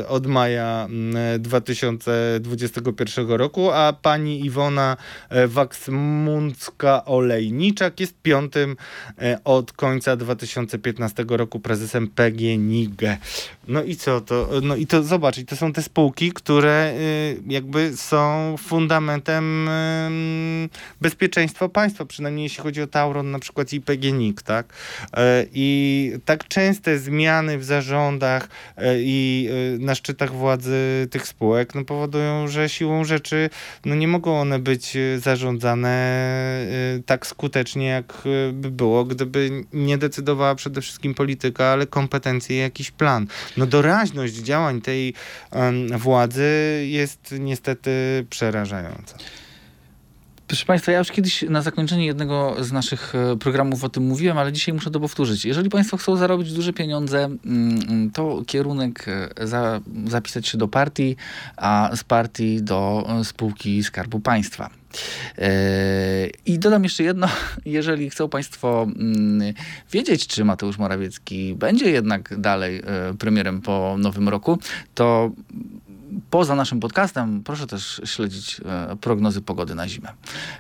od 0.08 0.28
maja 0.28 0.88
mm, 0.90 1.42
2021 1.42 3.28
roku, 3.28 3.72
a 3.72 3.94
pani 4.02 4.46
Iwona 4.46 4.98
Waksmundzka-Olejniczak 5.32 8.00
jest 8.00 8.22
piątym 8.22 8.76
od 9.44 9.74
końca 9.74 10.16
2015 10.16 11.26
roku 11.28 11.60
prezesem 11.60 12.08
PGNiG. 12.08 13.02
No 13.68 13.84
i 13.84 13.96
co 13.96 14.22
to? 14.22 14.50
No 14.62 14.76
i 14.76 14.88
to 14.88 15.04
zobacz, 15.04 15.38
i 15.38 15.46
to 15.46 15.56
są 15.56 15.74
te 15.74 15.82
spółki, 15.82 16.32
które 16.32 16.94
y, 16.98 17.42
jakby 17.48 17.98
są 17.98 18.56
fundamentem 18.58 19.70
ym, 19.70 20.70
bezpieczeństwa 21.02 21.70
państwa, 21.70 22.06
przynajmniej 22.06 22.44
jeśli 22.44 22.64
chodzi 22.64 22.82
o 22.82 22.88
Tauron 22.88 23.32
na 23.32 23.40
przykład 23.40 23.74
i 23.74 23.82
PGNiG, 23.82 24.42
tak? 24.42 24.74
E, 25.14 25.46
I 25.54 26.12
tak 26.26 26.48
częste 26.48 27.00
zmiany 27.00 27.58
w 27.58 27.64
zarządach 27.64 28.48
i 28.98 29.50
na 29.80 29.96
szczytach 29.96 30.32
władzy 30.32 31.08
tych 31.12 31.28
spółek 31.28 31.76
no, 31.76 31.86
powodują, 31.86 32.48
że 32.48 32.70
siłą 32.70 33.04
rzeczy 33.04 33.50
no, 33.86 33.96
nie 33.96 34.08
mogą 34.08 34.42
one 34.42 34.60
być 34.60 34.98
zarządzane 35.18 35.94
tak 37.06 37.28
skutecznie, 37.28 37.86
jak 37.86 38.24
by 38.54 38.72
było, 38.72 39.06
gdyby 39.06 39.23
nie 39.74 39.98
decydowała 39.98 40.56
przede 40.56 40.82
wszystkim 40.82 41.14
polityka, 41.14 41.66
ale 41.66 41.88
kompetencje 41.88 42.56
i 42.56 42.60
jakiś 42.60 42.92
plan. 42.92 43.28
No 43.58 43.66
doraźność 43.66 44.34
działań 44.34 44.82
tej 44.82 45.14
em, 45.52 45.98
władzy 45.98 46.84
jest 46.88 47.36
niestety 47.40 48.26
przerażająca. 48.30 49.18
Proszę 50.48 50.66
Państwa, 50.66 50.92
ja 50.92 51.00
już 51.00 51.12
kiedyś 51.12 51.42
na 51.42 51.62
zakończenie 51.62 52.06
jednego 52.06 52.56
z 52.60 52.72
naszych 52.72 53.16
e, 53.16 53.38
programów 53.38 53.84
o 53.84 53.90
tym 53.90 54.04
mówiłem, 54.04 54.38
ale 54.38 54.52
dzisiaj 54.52 54.74
muszę 54.74 54.92
to 54.92 55.00
powtórzyć. 55.00 55.46
Jeżeli 55.46 55.70
Państwo 55.70 55.98
chcą 55.98 56.16
zarobić 56.16 56.54
duże 56.54 56.74
pieniądze, 56.74 57.24
mm, 57.24 58.12
to 58.12 58.44
kierunek 58.48 59.06
e, 59.08 59.48
za, 59.48 59.82
zapisać 60.08 60.48
się 60.48 60.58
do 60.58 60.68
partii, 60.68 61.16
a 61.58 61.90
z 61.96 62.04
partii 62.04 62.62
do 62.62 63.08
e, 63.20 63.24
spółki 63.24 63.84
Skarbu 63.84 64.20
Państwa. 64.20 64.83
E, 65.38 66.28
I 66.46 66.60
dodam 66.60 66.84
jeszcze 66.84 67.04
jedno, 67.04 67.28
jeżeli 67.66 68.10
chcą 68.10 68.30
Państwo 68.30 68.88
mm, 69.00 69.54
wiedzieć, 69.92 70.28
czy 70.28 70.46
Mateusz 70.46 70.78
Morawiecki 70.78 71.56
będzie 71.56 71.92
jednak 71.92 72.40
dalej 72.40 72.78
e, 72.78 73.14
premierem 73.14 73.62
po 73.62 73.96
nowym 74.00 74.30
roku, 74.30 74.60
to 74.96 75.32
poza 76.30 76.56
naszym 76.56 76.80
podcastem 76.80 77.44
proszę 77.44 77.68
też 77.68 78.02
śledzić 78.06 78.62
e, 78.66 78.96
prognozy 78.96 79.42
pogody 79.42 79.76
na 79.76 79.88
zimę. 79.88 80.14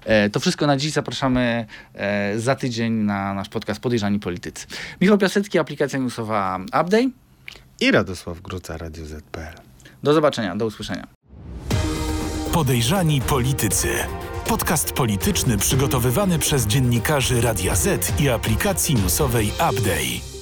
E, 0.05 0.29
to 0.29 0.39
wszystko 0.39 0.67
na 0.67 0.77
dziś. 0.77 0.91
Zapraszamy 0.91 1.65
e, 1.93 2.39
za 2.39 2.55
tydzień 2.55 2.93
na 2.93 3.33
nasz 3.33 3.49
podcast 3.49 3.79
Podejrzani 3.79 4.19
Politycy. 4.19 4.67
Michał 5.01 5.17
Piasecki, 5.17 5.59
aplikacja 5.59 5.99
newsowa 5.99 6.59
Update. 6.65 7.09
I 7.81 7.91
Radosław 7.91 8.41
Gruca, 8.41 8.77
Radio 8.77 9.05
ZPL. 9.05 9.61
Do 10.03 10.13
zobaczenia, 10.13 10.55
do 10.55 10.65
usłyszenia. 10.65 11.07
Podejrzani 12.53 13.21
Politycy. 13.21 13.87
Podcast 14.47 14.93
polityczny 14.93 15.57
przygotowywany 15.57 16.39
przez 16.39 16.67
dziennikarzy 16.67 17.41
Radia 17.41 17.75
Z 17.75 18.21
i 18.21 18.29
aplikacji 18.29 18.95
newsowej 18.95 19.47
Update. 19.47 20.32